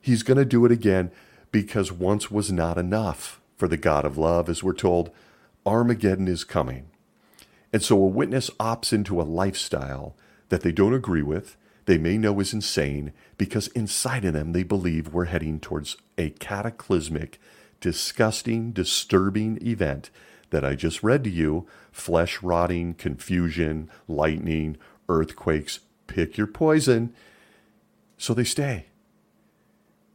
He's 0.00 0.22
going 0.22 0.38
to 0.38 0.44
do 0.44 0.64
it 0.64 0.72
again 0.72 1.10
because 1.50 1.90
once 1.92 2.30
was 2.30 2.52
not 2.52 2.78
enough 2.78 3.40
for 3.56 3.66
the 3.66 3.76
God 3.76 4.04
of 4.04 4.16
love, 4.16 4.48
as 4.48 4.62
we're 4.62 4.72
told. 4.72 5.10
Armageddon 5.66 6.28
is 6.28 6.44
coming. 6.44 6.86
And 7.72 7.82
so 7.82 7.96
a 7.96 8.06
witness 8.06 8.50
opts 8.60 8.92
into 8.92 9.20
a 9.20 9.24
lifestyle 9.24 10.14
that 10.48 10.60
they 10.60 10.70
don't 10.70 10.94
agree 10.94 11.22
with, 11.22 11.56
they 11.86 11.98
may 11.98 12.18
know 12.18 12.38
is 12.40 12.52
insane, 12.52 13.12
because 13.38 13.68
inside 13.68 14.24
of 14.24 14.34
them 14.34 14.52
they 14.52 14.62
believe 14.62 15.08
we're 15.08 15.26
heading 15.26 15.58
towards 15.58 15.96
a 16.18 16.30
cataclysmic, 16.30 17.40
disgusting, 17.80 18.72
disturbing 18.72 19.58
event 19.66 20.10
that 20.50 20.64
I 20.64 20.74
just 20.74 21.02
read 21.02 21.24
to 21.24 21.30
you 21.30 21.66
flesh 21.90 22.42
rotting, 22.42 22.94
confusion, 22.94 23.90
lightning, 24.06 24.76
earthquakes. 25.08 25.80
Pick 26.06 26.36
your 26.36 26.46
poison. 26.46 27.14
So 28.18 28.34
they 28.34 28.44
stay. 28.44 28.86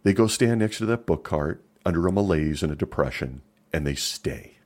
They 0.03 0.13
go 0.13 0.27
stand 0.27 0.59
next 0.59 0.77
to 0.79 0.85
that 0.87 1.05
book 1.05 1.23
cart 1.23 1.63
under 1.85 2.07
a 2.07 2.11
malaise 2.11 2.63
and 2.63 2.71
a 2.71 2.75
depression, 2.75 3.41
and 3.73 3.85
they 3.85 3.95
stay. 3.95 4.57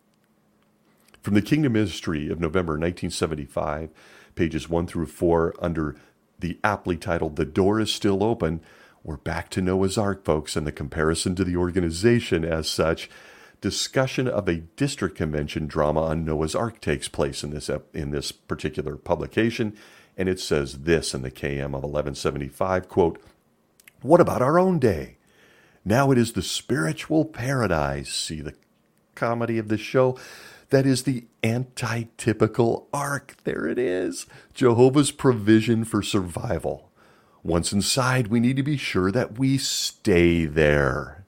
From 1.21 1.33
the 1.33 1.41
Kingdom 1.41 1.73
Ministry 1.73 2.29
of 2.29 2.39
November 2.39 2.73
1975, 2.73 3.89
pages 4.35 4.69
1 4.69 4.87
through 4.87 5.07
4, 5.07 5.55
under 5.59 5.95
the 6.39 6.59
aptly 6.63 6.97
titled 6.97 7.35
The 7.35 7.45
Door 7.45 7.81
is 7.81 7.93
Still 7.93 8.23
Open, 8.23 8.61
we're 9.03 9.17
back 9.17 9.49
to 9.51 9.61
Noah's 9.61 9.99
Ark, 9.99 10.25
folks, 10.25 10.55
and 10.55 10.65
the 10.65 10.71
comparison 10.71 11.35
to 11.35 11.43
the 11.43 11.55
organization 11.55 12.43
as 12.43 12.67
such 12.67 13.07
discussion 13.61 14.27
of 14.27 14.47
a 14.47 14.55
district 14.55 15.15
convention 15.15 15.67
drama 15.67 16.01
on 16.01 16.25
Noah's 16.25 16.55
Ark 16.55 16.81
takes 16.81 17.07
place 17.07 17.43
in 17.43 17.51
this 17.51 17.69
in 17.93 18.09
this 18.09 18.31
particular 18.31 18.95
publication, 18.95 19.75
and 20.17 20.27
it 20.27 20.39
says 20.39 20.79
this 20.79 21.13
in 21.13 21.21
the 21.21 21.29
KM 21.29 21.75
of 21.75 21.83
1175 21.83 22.89
quote, 22.89 23.21
"What 24.01 24.21
about 24.21 24.41
our 24.41 24.57
own 24.57 24.79
day? 24.79 25.17
Now 25.83 26.09
it 26.09 26.17
is 26.17 26.33
the 26.33 26.41
spiritual 26.41 27.25
paradise. 27.25 28.11
See 28.11 28.41
the 28.41 28.55
comedy 29.13 29.59
of 29.59 29.67
the 29.67 29.77
show. 29.77 30.17
That 30.69 30.85
is 30.85 31.03
the 31.03 31.25
anti-typical 31.43 32.87
ark. 32.93 33.35
There 33.43 33.67
it 33.67 33.77
is. 33.77 34.25
Jehovah's 34.53 35.11
provision 35.11 35.85
for 35.85 36.01
survival. 36.01 36.91
Once 37.43 37.71
inside, 37.71 38.27
we 38.27 38.39
need 38.39 38.55
to 38.55 38.63
be 38.63 38.77
sure 38.77 39.11
that 39.11 39.37
we 39.37 39.57
stay 39.57 40.45
there. 40.45 41.25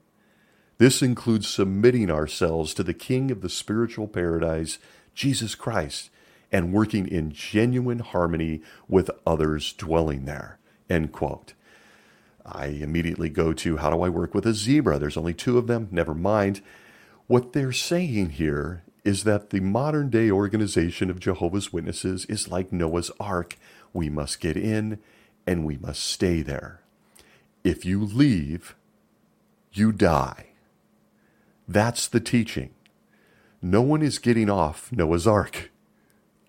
This 0.78 1.02
includes 1.02 1.48
submitting 1.48 2.10
ourselves 2.10 2.74
to 2.74 2.82
the 2.82 2.94
King 2.94 3.30
of 3.30 3.40
the 3.40 3.48
spiritual 3.48 4.08
paradise, 4.08 4.78
Jesus 5.14 5.54
Christ, 5.54 6.10
and 6.50 6.72
working 6.72 7.06
in 7.06 7.30
genuine 7.30 7.98
harmony 8.00 8.62
with 8.88 9.10
others 9.26 9.72
dwelling 9.72 10.24
there. 10.24 10.58
End 10.90 11.12
quote. 11.12 11.54
I 12.44 12.66
immediately 12.66 13.28
go 13.28 13.52
to 13.52 13.76
how 13.76 13.90
do 13.90 14.02
I 14.02 14.08
work 14.08 14.34
with 14.34 14.46
a 14.46 14.54
zebra? 14.54 14.98
There's 14.98 15.16
only 15.16 15.34
two 15.34 15.58
of 15.58 15.66
them. 15.66 15.88
Never 15.90 16.14
mind. 16.14 16.62
What 17.26 17.52
they're 17.52 17.72
saying 17.72 18.30
here 18.30 18.82
is 19.04 19.24
that 19.24 19.50
the 19.50 19.60
modern 19.60 20.10
day 20.10 20.30
organization 20.30 21.10
of 21.10 21.20
Jehovah's 21.20 21.72
Witnesses 21.72 22.24
is 22.26 22.48
like 22.48 22.72
Noah's 22.72 23.10
Ark. 23.18 23.56
We 23.92 24.08
must 24.08 24.40
get 24.40 24.56
in 24.56 24.98
and 25.46 25.64
we 25.64 25.76
must 25.78 26.02
stay 26.02 26.42
there. 26.42 26.80
If 27.64 27.84
you 27.84 28.04
leave, 28.04 28.76
you 29.72 29.92
die. 29.92 30.46
That's 31.66 32.08
the 32.08 32.20
teaching. 32.20 32.70
No 33.60 33.82
one 33.82 34.02
is 34.02 34.18
getting 34.18 34.48
off 34.48 34.92
Noah's 34.92 35.26
Ark 35.26 35.70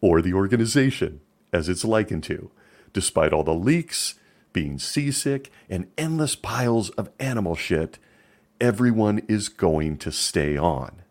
or 0.01 0.21
the 0.21 0.33
organization, 0.33 1.21
as 1.51 1.67
it's 1.67 1.83
likened 1.83 2.23
to, 2.25 2.51
despite 2.93 3.33
all 3.33 3.43
the 3.43 3.53
leaks, 3.53 4.15
being 4.53 4.79
seasick, 4.79 5.51
and 5.69 5.87
endless 5.97 6.35
piles 6.35 6.89
of 6.91 7.09
animal 7.19 7.55
shit. 7.55 7.99
Everyone 8.61 9.19
is 9.27 9.49
going 9.49 9.97
to 9.97 10.11
stay 10.11 10.57
on. 10.57 11.01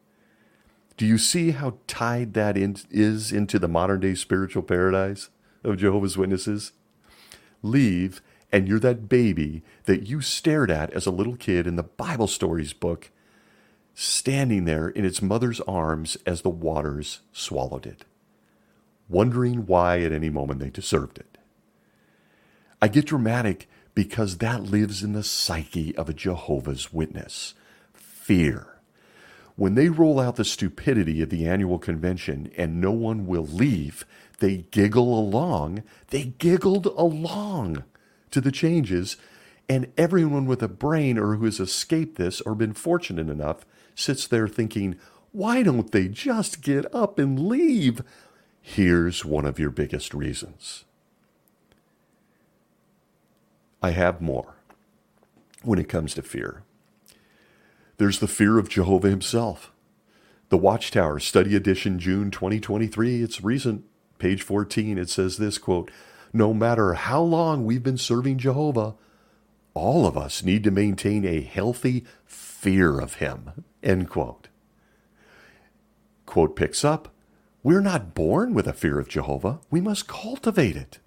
Do 0.98 1.06
you 1.06 1.16
see 1.16 1.52
how 1.52 1.78
tied 1.86 2.34
that 2.34 2.58
in, 2.58 2.76
is 2.90 3.32
into 3.32 3.58
the 3.58 3.68
modern 3.68 4.00
day 4.00 4.14
spiritual 4.14 4.62
paradise 4.62 5.30
of 5.64 5.78
Jehovah's 5.78 6.18
Witnesses? 6.18 6.72
Leave, 7.62 8.20
and 8.52 8.68
you're 8.68 8.78
that 8.80 9.08
baby 9.08 9.62
that 9.84 10.06
you 10.06 10.20
stared 10.20 10.70
at 10.70 10.92
as 10.92 11.06
a 11.06 11.10
little 11.10 11.36
kid 11.36 11.66
in 11.66 11.76
the 11.76 11.82
Bible 11.82 12.26
stories 12.26 12.74
book, 12.74 13.10
standing 13.94 14.66
there 14.66 14.88
in 14.88 15.06
its 15.06 15.22
mother's 15.22 15.62
arms 15.62 16.18
as 16.26 16.42
the 16.42 16.50
waters 16.50 17.20
swallowed 17.32 17.86
it 17.86 18.04
wondering 19.08 19.66
why 19.66 20.00
at 20.00 20.12
any 20.12 20.28
moment 20.28 20.60
they 20.60 20.70
deserved 20.70 21.18
it. 21.18 21.38
I 22.80 22.88
get 22.88 23.06
dramatic 23.06 23.68
because 23.94 24.38
that 24.38 24.62
lives 24.64 25.02
in 25.02 25.12
the 25.12 25.24
psyche 25.24 25.96
of 25.96 26.08
a 26.08 26.14
Jehovah's 26.14 26.92
Witness 26.92 27.54
fear. 27.94 28.77
When 29.58 29.74
they 29.74 29.88
roll 29.88 30.20
out 30.20 30.36
the 30.36 30.44
stupidity 30.44 31.20
of 31.20 31.30
the 31.30 31.44
annual 31.44 31.80
convention 31.80 32.52
and 32.56 32.80
no 32.80 32.92
one 32.92 33.26
will 33.26 33.44
leave, 33.44 34.06
they 34.38 34.58
giggle 34.70 35.18
along. 35.18 35.82
They 36.10 36.26
giggled 36.38 36.86
along 36.86 37.82
to 38.30 38.40
the 38.40 38.52
changes, 38.52 39.16
and 39.68 39.92
everyone 39.98 40.46
with 40.46 40.62
a 40.62 40.68
brain 40.68 41.18
or 41.18 41.34
who 41.34 41.44
has 41.46 41.58
escaped 41.58 42.18
this 42.18 42.40
or 42.42 42.54
been 42.54 42.72
fortunate 42.72 43.28
enough 43.28 43.66
sits 43.96 44.28
there 44.28 44.46
thinking, 44.46 44.96
why 45.32 45.64
don't 45.64 45.90
they 45.90 46.06
just 46.06 46.62
get 46.62 46.86
up 46.94 47.18
and 47.18 47.48
leave? 47.48 48.02
Here's 48.62 49.24
one 49.24 49.44
of 49.44 49.58
your 49.58 49.70
biggest 49.70 50.14
reasons. 50.14 50.84
I 53.82 53.90
have 53.90 54.20
more 54.20 54.54
when 55.64 55.80
it 55.80 55.88
comes 55.88 56.14
to 56.14 56.22
fear. 56.22 56.62
There's 57.98 58.20
the 58.20 58.28
fear 58.28 58.58
of 58.58 58.68
Jehovah 58.68 59.10
himself. 59.10 59.72
The 60.48 60.56
Watchtower 60.56 61.18
Study 61.18 61.54
Edition, 61.54 61.98
June 61.98 62.30
2023, 62.30 63.22
it's 63.22 63.44
recent, 63.44 63.84
page 64.18 64.42
14, 64.42 64.96
it 64.98 65.10
says 65.10 65.36
this 65.36 65.58
quote, 65.58 65.90
No 66.32 66.54
matter 66.54 66.94
how 66.94 67.20
long 67.20 67.66
we've 67.66 67.82
been 67.82 67.98
serving 67.98 68.38
Jehovah, 68.38 68.94
all 69.74 70.06
of 70.06 70.16
us 70.16 70.42
need 70.42 70.64
to 70.64 70.70
maintain 70.70 71.24
a 71.24 71.42
healthy 71.42 72.04
fear 72.24 72.98
of 72.98 73.14
him. 73.14 73.64
End 73.82 74.08
quote. 74.08 74.48
Quote 76.24 76.56
picks 76.56 76.84
up 76.84 77.08
we're 77.64 77.80
not 77.80 78.14
born 78.14 78.54
with 78.54 78.68
a 78.68 78.72
fear 78.72 79.00
of 79.00 79.08
Jehovah. 79.08 79.58
We 79.68 79.80
must 79.80 80.06
cultivate 80.06 80.76
it. 80.76 81.00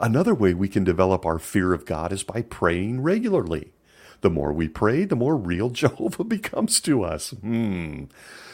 Another 0.00 0.34
way 0.34 0.52
we 0.52 0.68
can 0.68 0.82
develop 0.82 1.24
our 1.24 1.38
fear 1.38 1.72
of 1.72 1.86
God 1.86 2.12
is 2.12 2.24
by 2.24 2.42
praying 2.42 3.00
regularly. 3.00 3.72
The 4.20 4.30
more 4.30 4.52
we 4.52 4.68
pray, 4.68 5.04
the 5.04 5.16
more 5.16 5.36
real 5.36 5.70
Jehovah 5.82 6.24
becomes 6.24 6.80
to 6.80 7.02
us. 7.02 7.30
Hmm. 7.30 8.04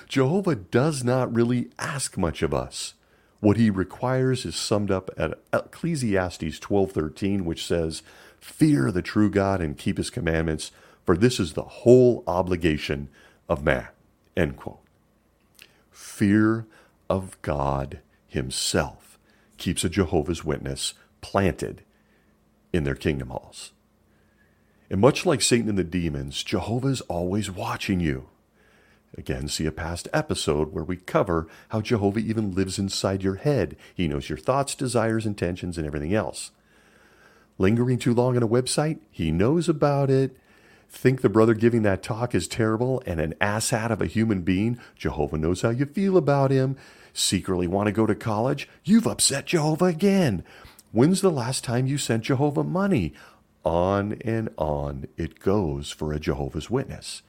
Jehovah 0.08 0.54
does 0.54 1.02
not 1.02 1.34
really 1.34 1.70
ask 1.78 2.18
much 2.18 2.42
of 2.42 2.52
us. 2.52 2.94
What 3.40 3.56
he 3.58 3.68
requires 3.68 4.46
is 4.46 4.56
summed 4.56 4.90
up 4.90 5.10
at 5.18 5.38
Ecclesiastes 5.52 6.58
12:13, 6.60 7.44
which 7.44 7.66
says, 7.66 8.02
"Fear 8.40 8.90
the 8.90 9.02
true 9.02 9.30
God 9.30 9.60
and 9.60 9.76
keep 9.76 9.98
his 9.98 10.08
commandments, 10.08 10.70
for 11.04 11.14
this 11.14 11.38
is 11.38 11.52
the 11.52 11.62
whole 11.62 12.24
obligation 12.26 13.08
of 13.46 13.62
man." 13.62 13.88
End 14.34 14.56
quote. 14.56 14.80
Fear 15.90 16.66
of 17.10 17.36
God 17.42 18.00
Himself 18.26 19.18
keeps 19.58 19.84
a 19.84 19.90
Jehovah's 19.90 20.42
Witness 20.42 20.94
planted 21.20 21.82
in 22.72 22.84
their 22.84 22.94
kingdom 22.94 23.28
halls. 23.28 23.73
And 24.94 25.00
much 25.00 25.26
like 25.26 25.42
Satan 25.42 25.68
and 25.68 25.76
the 25.76 25.82
demons, 25.82 26.44
Jehovah 26.44 26.86
is 26.86 27.00
always 27.00 27.50
watching 27.50 27.98
you. 27.98 28.28
Again, 29.18 29.48
see 29.48 29.66
a 29.66 29.72
past 29.72 30.06
episode 30.12 30.72
where 30.72 30.84
we 30.84 30.98
cover 30.98 31.48
how 31.70 31.80
Jehovah 31.80 32.20
even 32.20 32.54
lives 32.54 32.78
inside 32.78 33.24
your 33.24 33.34
head. 33.34 33.74
He 33.92 34.06
knows 34.06 34.28
your 34.28 34.38
thoughts, 34.38 34.76
desires, 34.76 35.26
intentions, 35.26 35.78
and 35.78 35.84
everything 35.84 36.14
else. 36.14 36.52
Lingering 37.58 37.98
too 37.98 38.14
long 38.14 38.36
on 38.36 38.44
a 38.44 38.48
website? 38.48 39.00
He 39.10 39.32
knows 39.32 39.68
about 39.68 40.10
it. 40.10 40.36
Think 40.88 41.22
the 41.22 41.28
brother 41.28 41.54
giving 41.54 41.82
that 41.82 42.04
talk 42.04 42.32
is 42.32 42.46
terrible 42.46 43.02
and 43.04 43.18
an 43.18 43.34
asshat 43.40 43.90
of 43.90 44.00
a 44.00 44.06
human 44.06 44.42
being? 44.42 44.78
Jehovah 44.94 45.38
knows 45.38 45.62
how 45.62 45.70
you 45.70 45.86
feel 45.86 46.16
about 46.16 46.52
him 46.52 46.76
secretly 47.12 47.66
want 47.66 47.88
to 47.88 47.92
go 47.92 48.06
to 48.06 48.14
college, 48.14 48.68
you've 48.84 49.08
upset 49.08 49.46
Jehovah 49.46 49.86
again. 49.86 50.44
When's 50.94 51.22
the 51.22 51.32
last 51.32 51.64
time 51.64 51.88
you 51.88 51.98
sent 51.98 52.22
Jehovah 52.22 52.62
money? 52.62 53.14
On 53.64 54.12
and 54.24 54.50
on 54.58 55.06
it 55.16 55.40
goes 55.40 55.90
for 55.90 56.12
a 56.12 56.20
Jehovah's 56.20 56.70
Witness. 56.70 57.22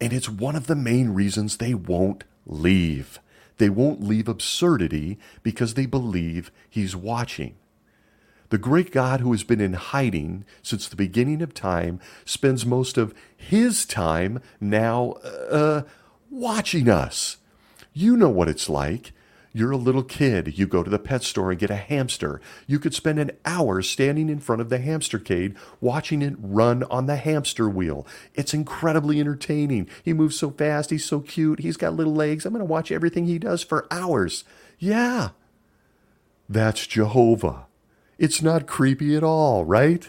And 0.00 0.12
it's 0.12 0.28
one 0.28 0.56
of 0.56 0.66
the 0.66 0.76
main 0.76 1.10
reasons 1.10 1.56
they 1.56 1.74
won't 1.74 2.24
leave. 2.46 3.20
They 3.58 3.68
won't 3.68 4.02
leave 4.02 4.28
absurdity 4.28 5.18
because 5.42 5.74
they 5.74 5.86
believe 5.86 6.50
he's 6.68 6.96
watching. 6.96 7.56
The 8.48 8.58
great 8.58 8.90
God 8.90 9.20
who 9.20 9.30
has 9.32 9.44
been 9.44 9.60
in 9.60 9.74
hiding 9.74 10.44
since 10.62 10.88
the 10.88 10.96
beginning 10.96 11.40
of 11.40 11.54
time 11.54 12.00
spends 12.24 12.66
most 12.66 12.98
of 12.98 13.14
his 13.36 13.84
time 13.84 14.40
now 14.60 15.12
uh, 15.50 15.82
watching 16.30 16.88
us. 16.88 17.36
You 17.92 18.16
know 18.16 18.28
what 18.28 18.48
it's 18.48 18.68
like. 18.68 19.12
You're 19.52 19.72
a 19.72 19.76
little 19.76 20.04
kid. 20.04 20.56
You 20.58 20.66
go 20.68 20.84
to 20.84 20.90
the 20.90 20.98
pet 20.98 21.24
store 21.24 21.50
and 21.50 21.58
get 21.58 21.70
a 21.70 21.76
hamster. 21.76 22.40
You 22.68 22.78
could 22.78 22.94
spend 22.94 23.18
an 23.18 23.32
hour 23.44 23.82
standing 23.82 24.28
in 24.28 24.38
front 24.38 24.60
of 24.60 24.68
the 24.68 24.78
hamster 24.78 25.18
cage 25.18 25.56
watching 25.80 26.22
it 26.22 26.34
run 26.38 26.84
on 26.84 27.06
the 27.06 27.16
hamster 27.16 27.68
wheel. 27.68 28.06
It's 28.34 28.54
incredibly 28.54 29.18
entertaining. 29.18 29.88
He 30.04 30.12
moves 30.12 30.38
so 30.38 30.50
fast. 30.50 30.90
He's 30.90 31.04
so 31.04 31.20
cute. 31.20 31.60
He's 31.60 31.76
got 31.76 31.94
little 31.94 32.14
legs. 32.14 32.46
I'm 32.46 32.52
going 32.52 32.60
to 32.60 32.64
watch 32.64 32.92
everything 32.92 33.26
he 33.26 33.40
does 33.40 33.64
for 33.64 33.88
hours. 33.90 34.44
Yeah. 34.78 35.30
That's 36.48 36.86
Jehovah. 36.86 37.66
It's 38.18 38.42
not 38.42 38.68
creepy 38.68 39.16
at 39.16 39.24
all, 39.24 39.64
right? 39.64 40.08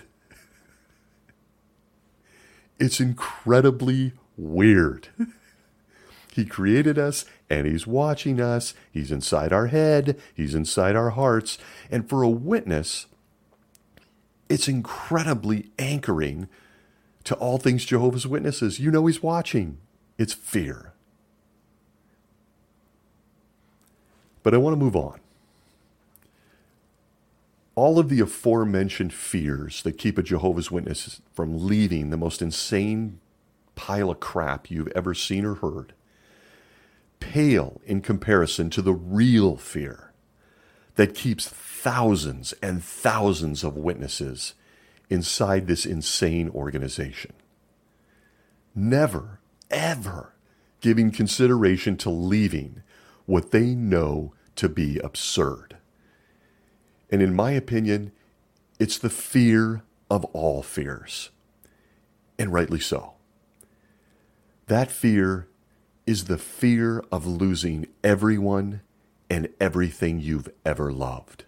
It's 2.78 3.00
incredibly 3.00 4.14
weird. 4.38 5.08
He 6.34 6.46
created 6.46 6.98
us 6.98 7.26
and 7.52 7.68
He's 7.68 7.86
watching 7.86 8.40
us. 8.40 8.74
He's 8.90 9.12
inside 9.12 9.52
our 9.52 9.68
head, 9.68 10.18
He's 10.34 10.56
inside 10.56 10.96
our 10.96 11.12
hearts. 11.12 11.58
And 11.92 12.08
for 12.08 12.24
a 12.24 12.30
witness, 12.30 13.08
it's 14.48 14.70
incredibly 14.70 15.70
anchoring 15.78 16.48
to 17.26 17.36
all 17.36 17.58
things 17.58 17.84
Jehovah's 17.84 18.26
Witnesses. 18.26 18.80
You 18.80 18.90
know 18.90 19.06
He's 19.06 19.22
watching, 19.22 19.80
it's 20.18 20.34
fear. 20.34 20.94
But 24.44 24.54
I 24.54 24.58
want 24.58 24.74
to 24.74 24.84
move 24.84 24.96
on. 24.96 25.20
All 27.76 28.00
of 28.00 28.08
the 28.08 28.22
aforementioned 28.22 29.14
fears 29.14 29.84
that 29.84 29.98
keep 29.98 30.18
a 30.18 30.24
Jehovah's 30.24 30.72
Witness 30.72 31.22
from 31.34 31.68
leaving 31.68 32.12
the 32.12 32.18
most 32.18 32.42
insane 32.42 33.20
pile 33.76 34.10
of 34.10 34.22
crap 34.22 34.72
you've 34.72 34.88
ever 34.90 35.14
seen 35.14 35.44
or 35.44 35.56
heard 35.56 35.94
pale 37.22 37.80
in 37.86 38.02
comparison 38.02 38.70
to 38.72 38.82
the 38.82 38.94
real 38.94 39.56
fear 39.56 40.12
that 40.96 41.16
keeps 41.16 41.48
thousands 41.48 42.54
and 42.62 42.84
thousands 42.84 43.64
of 43.64 43.78
witnesses 43.78 44.56
inside 45.10 45.68
this 45.68 45.86
insane 45.86 46.50
organization. 46.50 47.32
Never, 48.76 49.40
ever 49.70 50.34
giving 50.82 51.12
consideration 51.12 51.96
to 51.98 52.10
leaving 52.10 52.84
what 53.26 53.52
they 53.52 53.76
know 53.76 54.34
to 54.56 54.68
be 54.68 54.98
absurd. 55.00 55.78
And 57.10 57.22
in 57.22 57.34
my 57.34 57.52
opinion, 57.52 58.12
it's 58.80 58.98
the 58.98 59.10
fear 59.10 59.84
of 60.10 60.26
all 60.26 60.64
fears. 60.64 61.30
And 62.38 62.52
rightly 62.52 62.80
so. 62.80 63.14
That 64.68 64.90
fear 64.90 65.48
is 66.06 66.26
the 66.26 66.38
fear 66.38 67.04
of 67.12 67.26
losing 67.26 67.88
everyone 68.04 68.82
and 69.30 69.50
everything 69.60 70.20
you've 70.20 70.50
ever 70.66 70.92
loved. 70.92 71.46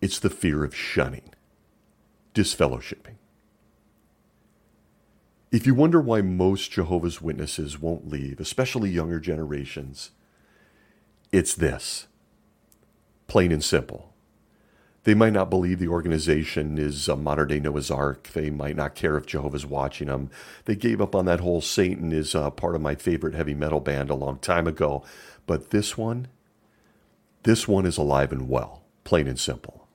It's 0.00 0.18
the 0.18 0.30
fear 0.30 0.64
of 0.64 0.74
shunning, 0.74 1.34
disfellowshipping. 2.34 3.16
If 5.52 5.66
you 5.66 5.74
wonder 5.74 6.00
why 6.00 6.22
most 6.22 6.72
Jehovah's 6.72 7.20
Witnesses 7.20 7.78
won't 7.78 8.08
leave, 8.08 8.40
especially 8.40 8.90
younger 8.90 9.20
generations, 9.20 10.10
it's 11.30 11.54
this 11.54 12.08
plain 13.26 13.52
and 13.52 13.62
simple. 13.62 14.11
They 15.04 15.14
might 15.14 15.32
not 15.32 15.50
believe 15.50 15.80
the 15.80 15.88
organization 15.88 16.78
is 16.78 17.08
a 17.08 17.16
modern 17.16 17.48
day 17.48 17.58
Noah's 17.58 17.90
Ark. 17.90 18.28
They 18.34 18.50
might 18.50 18.76
not 18.76 18.94
care 18.94 19.16
if 19.16 19.26
Jehovah's 19.26 19.66
watching 19.66 20.06
them. 20.06 20.30
They 20.64 20.76
gave 20.76 21.00
up 21.00 21.14
on 21.14 21.24
that 21.24 21.40
whole 21.40 21.60
Satan 21.60 22.12
is 22.12 22.34
uh, 22.34 22.50
part 22.50 22.76
of 22.76 22.82
my 22.82 22.94
favorite 22.94 23.34
heavy 23.34 23.54
metal 23.54 23.80
band 23.80 24.10
a 24.10 24.14
long 24.14 24.38
time 24.38 24.68
ago. 24.68 25.02
But 25.46 25.70
this 25.70 25.98
one, 25.98 26.28
this 27.42 27.66
one 27.66 27.84
is 27.84 27.98
alive 27.98 28.30
and 28.30 28.48
well, 28.48 28.82
plain 29.02 29.26
and 29.26 29.38
simple. 29.38 29.88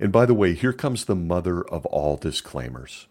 And 0.00 0.10
by 0.10 0.26
the 0.26 0.34
way, 0.34 0.54
here 0.54 0.72
comes 0.72 1.04
the 1.04 1.14
mother 1.14 1.62
of 1.62 1.86
all 1.86 2.16
disclaimers. 2.16 3.06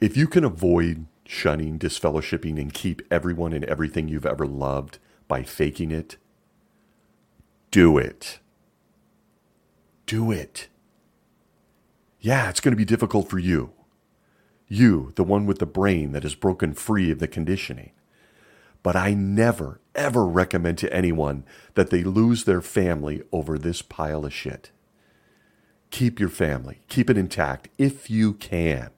If 0.00 0.16
you 0.16 0.28
can 0.28 0.44
avoid 0.44 1.06
shunning, 1.26 1.76
disfellowshipping, 1.76 2.58
and 2.60 2.72
keep 2.72 3.02
everyone 3.10 3.52
and 3.52 3.64
everything 3.64 4.08
you've 4.08 4.26
ever 4.26 4.46
loved 4.46 4.98
by 5.26 5.42
faking 5.42 5.90
it, 5.90 6.16
do 7.72 7.98
it 7.98 8.38
do 10.12 10.30
it. 10.30 10.68
Yeah, 12.20 12.50
it's 12.50 12.60
going 12.60 12.72
to 12.72 12.76
be 12.76 12.84
difficult 12.84 13.30
for 13.30 13.38
you. 13.38 13.72
You, 14.68 15.10
the 15.16 15.24
one 15.24 15.46
with 15.46 15.58
the 15.58 15.64
brain 15.64 16.12
that 16.12 16.22
is 16.22 16.34
broken 16.34 16.74
free 16.74 17.10
of 17.10 17.18
the 17.18 17.26
conditioning. 17.26 17.92
But 18.82 18.94
I 18.94 19.14
never, 19.14 19.80
ever 19.94 20.26
recommend 20.26 20.76
to 20.78 20.92
anyone 20.92 21.46
that 21.76 21.88
they 21.88 22.04
lose 22.04 22.44
their 22.44 22.60
family 22.60 23.22
over 23.32 23.56
this 23.56 23.80
pile 23.80 24.26
of 24.26 24.34
shit. 24.34 24.70
Keep 25.88 26.20
your 26.20 26.28
family, 26.28 26.82
keep 26.90 27.08
it 27.08 27.16
intact 27.16 27.70
if 27.78 28.10
you 28.10 28.34
can. 28.34 28.90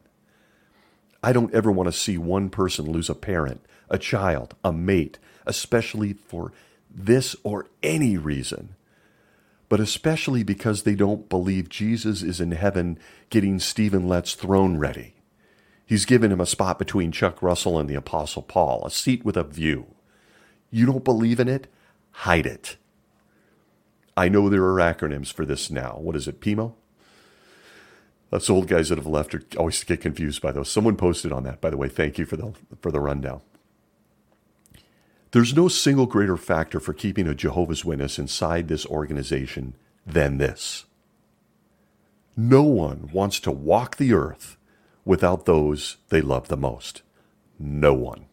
I 1.22 1.32
don't 1.32 1.54
ever 1.54 1.70
want 1.70 1.86
to 1.86 1.92
see 1.96 2.18
one 2.18 2.50
person 2.50 2.90
lose 2.90 3.08
a 3.08 3.14
parent, 3.14 3.64
a 3.88 3.98
child, 3.98 4.56
a 4.64 4.72
mate, 4.72 5.20
especially 5.46 6.12
for 6.12 6.50
this 6.90 7.36
or 7.44 7.68
any 7.84 8.18
reason 8.18 8.74
but 9.68 9.80
especially 9.80 10.42
because 10.42 10.82
they 10.82 10.94
don't 10.94 11.28
believe 11.28 11.68
Jesus 11.68 12.22
is 12.22 12.40
in 12.40 12.52
heaven 12.52 12.98
getting 13.30 13.58
Stephen 13.58 14.08
Lett's 14.08 14.34
throne 14.34 14.76
ready. 14.76 15.14
He's 15.86 16.06
given 16.06 16.32
him 16.32 16.40
a 16.40 16.46
spot 16.46 16.78
between 16.78 17.12
Chuck 17.12 17.42
Russell 17.42 17.78
and 17.78 17.88
the 17.88 17.94
Apostle 17.94 18.42
Paul, 18.42 18.84
a 18.84 18.90
seat 18.90 19.24
with 19.24 19.36
a 19.36 19.44
view. 19.44 19.86
You 20.70 20.86
don't 20.86 21.04
believe 21.04 21.40
in 21.40 21.48
it? 21.48 21.66
Hide 22.10 22.46
it. 22.46 22.76
I 24.16 24.28
know 24.28 24.48
there 24.48 24.64
are 24.64 24.78
acronyms 24.78 25.32
for 25.32 25.44
this 25.44 25.70
now. 25.70 25.98
What 26.00 26.16
is 26.16 26.28
it, 26.28 26.40
PIMO? 26.40 26.74
Us 28.32 28.50
old 28.50 28.66
guys 28.66 28.88
that 28.88 28.98
have 28.98 29.06
left 29.06 29.34
are 29.34 29.42
always 29.56 29.82
get 29.84 30.00
confused 30.00 30.42
by 30.42 30.52
those. 30.52 30.70
Someone 30.70 30.96
posted 30.96 31.32
on 31.32 31.44
that, 31.44 31.60
by 31.60 31.70
the 31.70 31.76
way. 31.76 31.88
Thank 31.88 32.18
you 32.18 32.24
for 32.24 32.36
the 32.36 32.52
for 32.80 32.90
the 32.90 33.00
rundown. 33.00 33.42
There's 35.34 35.56
no 35.56 35.66
single 35.66 36.06
greater 36.06 36.36
factor 36.36 36.78
for 36.78 36.92
keeping 36.92 37.26
a 37.26 37.34
Jehovah's 37.34 37.84
Witness 37.84 38.20
inside 38.20 38.68
this 38.68 38.86
organization 38.86 39.74
than 40.06 40.38
this. 40.38 40.84
No 42.36 42.62
one 42.62 43.10
wants 43.12 43.40
to 43.40 43.50
walk 43.50 43.96
the 43.96 44.12
earth 44.12 44.56
without 45.04 45.44
those 45.44 45.96
they 46.08 46.20
love 46.20 46.46
the 46.46 46.56
most. 46.56 47.02
No 47.58 47.92
one. 47.92 48.26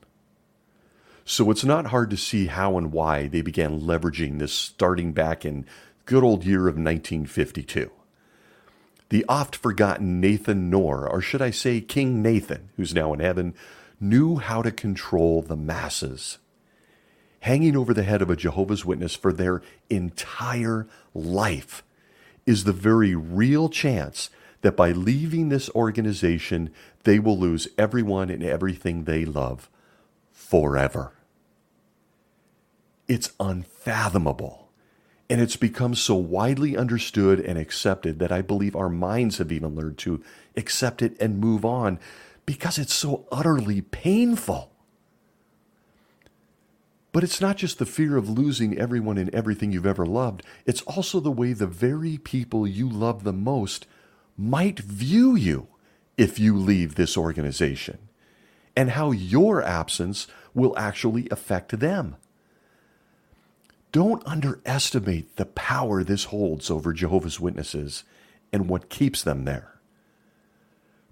So 1.25 1.49
it's 1.49 1.63
not 1.63 1.87
hard 1.87 2.11
to 2.11 2.17
see 2.17 2.45
how 2.45 2.77
and 2.77 2.91
why 2.91 3.25
they 3.25 3.41
began 3.41 3.81
leveraging 3.81 4.37
this 4.37 4.53
starting 4.53 5.11
back 5.11 5.43
in 5.43 5.65
good 6.05 6.23
old 6.23 6.45
year 6.45 6.67
of 6.67 6.75
1952. 6.75 7.89
The 9.09 9.25
oft 9.27 9.55
forgotten 9.55 10.21
Nathan 10.21 10.69
Knorr, 10.69 11.09
or 11.09 11.19
should 11.19 11.41
I 11.41 11.49
say 11.49 11.81
King 11.81 12.21
Nathan, 12.21 12.69
who's 12.77 12.93
now 12.93 13.11
in 13.11 13.21
heaven, 13.21 13.55
knew 13.99 14.35
how 14.37 14.61
to 14.61 14.71
control 14.71 15.41
the 15.41 15.57
masses 15.57 16.37
hanging 17.41 17.75
over 17.75 17.93
the 17.93 18.03
head 18.03 18.21
of 18.21 18.29
a 18.29 18.35
Jehovah's 18.35 18.85
Witness 18.85 19.15
for 19.15 19.33
their 19.33 19.61
entire 19.89 20.87
life 21.13 21.83
is 22.45 22.63
the 22.63 22.73
very 22.73 23.15
real 23.15 23.69
chance 23.69 24.29
that 24.61 24.75
by 24.77 24.91
leaving 24.91 25.49
this 25.49 25.69
organization, 25.71 26.71
they 27.03 27.19
will 27.19 27.37
lose 27.37 27.67
everyone 27.77 28.29
and 28.29 28.43
everything 28.43 29.03
they 29.03 29.25
love 29.25 29.69
forever. 30.31 31.13
It's 33.07 33.31
unfathomable. 33.39 34.69
And 35.29 35.39
it's 35.39 35.55
become 35.55 35.95
so 35.95 36.15
widely 36.15 36.75
understood 36.75 37.39
and 37.39 37.57
accepted 37.57 38.19
that 38.19 38.33
I 38.33 38.41
believe 38.41 38.75
our 38.75 38.89
minds 38.89 39.37
have 39.37 39.51
even 39.51 39.75
learned 39.75 39.97
to 39.99 40.21
accept 40.57 41.01
it 41.01 41.15
and 41.21 41.39
move 41.39 41.63
on 41.63 41.99
because 42.45 42.77
it's 42.77 42.93
so 42.93 43.25
utterly 43.31 43.81
painful. 43.81 44.70
But 47.11 47.23
it's 47.23 47.41
not 47.41 47.57
just 47.57 47.77
the 47.77 47.85
fear 47.85 48.15
of 48.15 48.29
losing 48.29 48.77
everyone 48.77 49.17
and 49.17 49.33
everything 49.33 49.71
you've 49.71 49.85
ever 49.85 50.05
loved, 50.05 50.43
it's 50.65 50.81
also 50.83 51.19
the 51.19 51.31
way 51.31 51.53
the 51.53 51.67
very 51.67 52.17
people 52.17 52.65
you 52.65 52.87
love 52.87 53.23
the 53.23 53.33
most 53.33 53.85
might 54.37 54.79
view 54.79 55.35
you 55.35 55.67
if 56.17 56.39
you 56.39 56.55
leave 56.55 56.95
this 56.95 57.17
organization, 57.17 57.97
and 58.75 58.91
how 58.91 59.11
your 59.11 59.61
absence 59.61 60.27
will 60.53 60.77
actually 60.77 61.27
affect 61.29 61.79
them. 61.79 62.15
Don't 63.91 64.25
underestimate 64.25 65.35
the 65.35 65.45
power 65.45 66.03
this 66.03 66.25
holds 66.25 66.71
over 66.71 66.93
Jehovah's 66.93 67.39
Witnesses 67.39 68.05
and 68.53 68.69
what 68.69 68.89
keeps 68.89 69.21
them 69.21 69.43
there. 69.43 69.70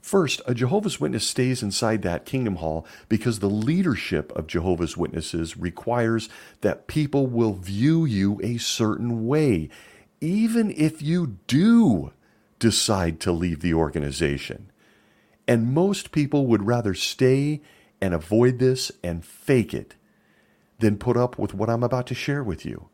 First, 0.09 0.41
a 0.47 0.55
Jehovah's 0.55 0.99
Witness 0.99 1.27
stays 1.27 1.61
inside 1.61 2.01
that 2.01 2.25
kingdom 2.25 2.55
hall 2.55 2.83
because 3.09 3.37
the 3.37 3.47
leadership 3.47 4.31
of 4.35 4.47
Jehovah's 4.47 4.97
Witnesses 4.97 5.55
requires 5.55 6.29
that 6.61 6.87
people 6.87 7.27
will 7.27 7.53
view 7.53 8.05
you 8.05 8.41
a 8.41 8.57
certain 8.57 9.27
way, 9.27 9.69
even 10.19 10.71
if 10.71 11.03
you 11.03 11.37
do 11.45 12.11
decide 12.57 13.19
to 13.19 13.31
leave 13.31 13.59
the 13.59 13.75
organization. 13.75 14.71
And 15.47 15.75
most 15.75 16.11
people 16.11 16.47
would 16.47 16.65
rather 16.65 16.95
stay 16.95 17.61
and 18.01 18.11
avoid 18.11 18.57
this 18.57 18.91
and 19.03 19.23
fake 19.23 19.75
it 19.75 19.93
than 20.79 20.97
put 20.97 21.17
up 21.17 21.37
with 21.37 21.53
what 21.53 21.69
I'm 21.69 21.83
about 21.83 22.07
to 22.07 22.15
share 22.15 22.43
with 22.43 22.65
you 22.65 22.89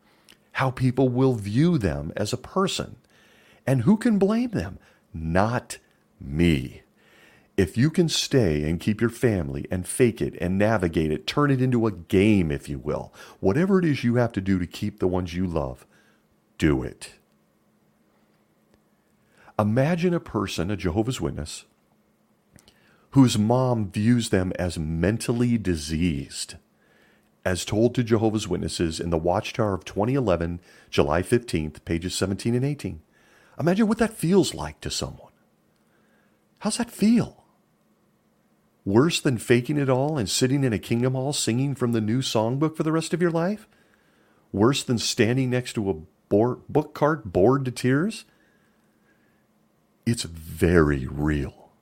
how 0.52 0.70
people 0.70 1.08
will 1.08 1.32
view 1.32 1.78
them 1.78 2.12
as 2.14 2.34
a 2.34 2.36
person. 2.36 2.96
And 3.66 3.84
who 3.84 3.96
can 3.96 4.18
blame 4.18 4.50
them? 4.50 4.78
Not 5.14 5.78
me 6.20 6.82
if 7.56 7.78
you 7.78 7.88
can 7.88 8.08
stay 8.08 8.68
and 8.68 8.80
keep 8.80 9.00
your 9.00 9.10
family 9.10 9.66
and 9.70 9.88
fake 9.88 10.20
it 10.20 10.34
and 10.40 10.58
navigate 10.58 11.10
it, 11.10 11.26
turn 11.26 11.50
it 11.50 11.62
into 11.62 11.86
a 11.86 11.92
game, 11.92 12.50
if 12.50 12.68
you 12.68 12.78
will, 12.78 13.14
whatever 13.40 13.78
it 13.78 13.84
is 13.84 14.04
you 14.04 14.16
have 14.16 14.32
to 14.32 14.40
do 14.40 14.58
to 14.58 14.66
keep 14.66 14.98
the 14.98 15.06
ones 15.06 15.34
you 15.34 15.46
love, 15.46 15.86
do 16.58 16.82
it. 16.82 17.14
Imagine 19.58 20.12
a 20.12 20.20
person, 20.20 20.70
a 20.70 20.76
Jehovah's 20.76 21.18
Witness, 21.18 21.64
whose 23.12 23.38
mom 23.38 23.90
views 23.90 24.28
them 24.28 24.52
as 24.58 24.78
mentally 24.78 25.56
diseased, 25.56 26.56
as 27.42 27.64
told 27.64 27.94
to 27.94 28.04
Jehovah's 28.04 28.46
Witnesses 28.46 29.00
in 29.00 29.08
the 29.08 29.16
Watchtower 29.16 29.72
of 29.72 29.86
2011, 29.86 30.60
July 30.90 31.22
15th, 31.22 31.82
pages 31.86 32.14
17 32.14 32.54
and 32.54 32.66
18. 32.66 33.00
Imagine 33.58 33.88
what 33.88 33.96
that 33.96 34.12
feels 34.12 34.52
like 34.52 34.78
to 34.82 34.90
someone. 34.90 35.32
How's 36.58 36.76
that 36.76 36.90
feel? 36.90 37.45
Worse 38.86 39.20
than 39.20 39.36
faking 39.36 39.78
it 39.78 39.90
all 39.90 40.16
and 40.16 40.30
sitting 40.30 40.62
in 40.62 40.72
a 40.72 40.78
kingdom 40.78 41.14
hall 41.14 41.32
singing 41.32 41.74
from 41.74 41.90
the 41.90 42.00
new 42.00 42.20
songbook 42.22 42.76
for 42.76 42.84
the 42.84 42.92
rest 42.92 43.12
of 43.12 43.20
your 43.20 43.32
life? 43.32 43.66
Worse 44.52 44.84
than 44.84 44.98
standing 44.98 45.50
next 45.50 45.72
to 45.72 45.90
a 45.90 45.94
book 46.28 46.94
cart 46.94 47.32
bored 47.32 47.64
to 47.64 47.72
tears? 47.72 48.24
It's 50.06 50.22
very 50.22 51.04
real. 51.04 51.72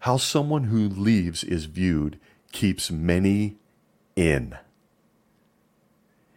How 0.00 0.18
someone 0.18 0.64
who 0.64 0.90
leaves 0.90 1.42
is 1.42 1.64
viewed 1.64 2.20
keeps 2.52 2.90
many 2.90 3.56
in. 4.14 4.58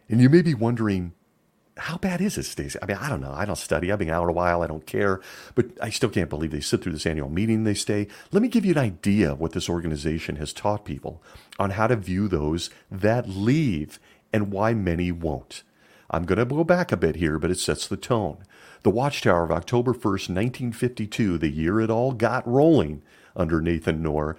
And 0.08 0.22
you 0.22 0.30
may 0.30 0.42
be 0.42 0.54
wondering, 0.54 1.12
how 1.78 1.98
bad 1.98 2.22
is 2.22 2.38
it, 2.38 2.44
Stacy? 2.44 2.78
I 2.82 2.86
mean, 2.86 2.98
I 2.98 3.10
don't 3.10 3.22
know. 3.22 3.34
I 3.34 3.46
don't 3.46 3.56
study. 3.56 3.92
I've 3.92 4.00
been 4.00 4.10
out 4.10 4.30
a 4.30 4.34
while. 4.34 4.62
I 4.62 4.68
don't 4.68 4.86
care. 4.86 5.22
But 5.56 5.68
I 5.82 5.90
still 5.90 6.10
can't 6.10 6.30
believe 6.30 6.52
they 6.52 6.60
sit 6.60 6.82
through 6.82 6.94
this 6.94 7.06
annual 7.06 7.30
meeting. 7.30 7.64
They 7.64 7.74
stay. 7.74 8.08
Let 8.32 8.42
me 8.42 8.50
give 8.50 8.66
you 8.66 8.72
an 8.72 8.78
idea 8.78 9.32
of 9.32 9.40
what 9.40 9.54
this 9.54 9.70
organization 9.70 10.38
has 10.38 10.54
taught 10.54 10.86
people 10.86 11.22
on 11.60 11.72
how 11.72 11.88
to 11.88 11.96
view 11.96 12.28
those 12.28 12.70
that 12.92 13.30
leave 13.30 14.00
and 14.34 14.52
why 14.52 14.74
many 14.74 15.12
won't. 15.12 15.64
I'm 16.10 16.26
going 16.26 16.40
to 16.40 16.46
go 16.46 16.64
back 16.64 16.92
a 16.92 16.98
bit 16.98 17.18
here, 17.18 17.38
but 17.38 17.52
it 17.52 17.60
sets 17.60 17.88
the 17.88 17.98
tone. 17.98 18.38
The 18.84 18.90
Watchtower 18.90 19.44
of 19.44 19.52
October 19.52 19.94
1st, 19.94 20.30
1952, 20.30 21.38
the 21.38 21.50
year 21.50 21.82
it 21.82 21.90
all 21.90 22.14
got 22.14 22.48
rolling 22.48 23.02
under 23.36 23.60
Nathan 23.60 24.02
Knorr, 24.02 24.38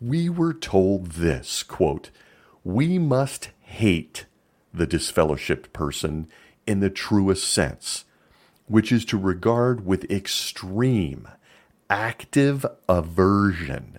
we 0.00 0.28
were 0.28 0.54
told 0.54 1.12
this 1.12 1.62
quote, 1.62 2.10
We 2.64 2.98
must 2.98 3.50
hate 3.60 4.26
the 4.72 4.86
disfellowshipped 4.86 5.72
person 5.72 6.28
in 6.66 6.80
the 6.80 6.90
truest 6.90 7.48
sense, 7.48 8.04
which 8.66 8.92
is 8.92 9.04
to 9.06 9.18
regard 9.18 9.86
with 9.86 10.10
extreme, 10.10 11.28
active 11.90 12.64
aversion, 12.88 13.98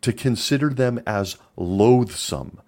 to 0.00 0.12
consider 0.12 0.70
them 0.70 1.00
as 1.06 1.36
loathsome, 1.56 2.60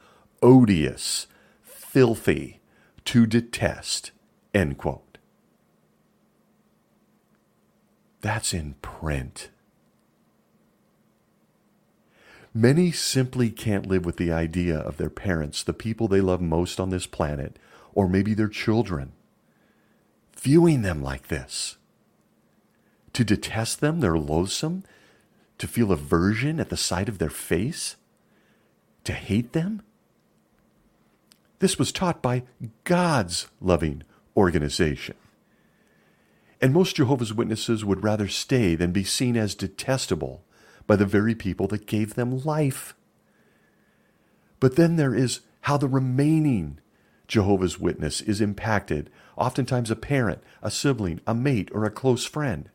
odious, 0.43 1.27
filthy, 1.63 2.61
to 3.05 3.27
detest. 3.27 4.11
End 4.53 4.79
quote. 4.79 5.19
That's 8.21 8.55
in 8.55 8.75
print. 8.81 9.51
Many 12.55 12.93
simply 12.93 13.51
can't 13.51 13.87
live 13.87 14.07
with 14.07 14.17
the 14.17 14.33
idea 14.33 14.79
of 14.79 14.97
their 14.97 15.11
parents, 15.11 15.63
the 15.63 15.73
people 15.73 16.07
they 16.07 16.21
love 16.21 16.41
most 16.41 16.79
on 16.79 16.91
this 16.91 17.07
planet, 17.07 17.59
or 17.95 18.09
maybe 18.09 18.33
their 18.33 18.49
children, 18.49 19.13
viewing 20.45 20.83
them 20.83 21.03
like 21.03 21.29
this. 21.29 21.79
To 23.15 23.25
detest 23.25 23.81
them, 23.81 24.01
they're 24.01 24.19
loathsome, 24.19 24.85
to 25.57 25.67
feel 25.67 25.91
aversion 25.91 26.61
at 26.61 26.69
the 26.69 26.77
sight 26.77 27.09
of 27.09 27.17
their 27.17 27.31
face, 27.31 27.97
to 29.05 29.15
hate 29.15 29.55
them. 29.55 29.81
This 31.61 31.79
was 31.79 31.93
taught 31.93 32.21
by 32.21 32.43
God's 32.85 33.49
loving 33.59 34.03
organization. 34.37 35.15
And 36.61 36.75
most 36.75 36.97
Jehovah's 36.97 37.33
Witnesses 37.33 37.83
would 37.83 38.05
rather 38.05 38.29
stay 38.29 38.75
than 38.75 38.93
be 38.93 39.05
seen 39.05 39.39
as 39.39 39.55
detestable 39.55 40.45
by 40.87 40.97
the 40.97 41.07
very 41.07 41.35
people 41.35 41.69
that 41.69 41.87
gave 41.87 42.15
them 42.15 42.45
life. 42.45 42.95
But 44.61 44.77
then 44.77 44.97
there 44.97 45.15
is 45.15 45.41
how 45.63 45.79
the 45.79 45.89
remaining 45.89 46.81
Jehovah's 47.29 47.81
Witness 47.81 48.21
is 48.21 48.43
impacted, 48.43 49.09
oftentimes 49.37 49.91
a 49.91 49.97
parent, 49.97 50.43
a 50.63 50.71
sibling, 50.71 51.21
a 51.27 51.35
mate, 51.35 51.71
or 51.73 51.85
a 51.85 51.91
close 51.91 52.25
friend. 52.25 52.71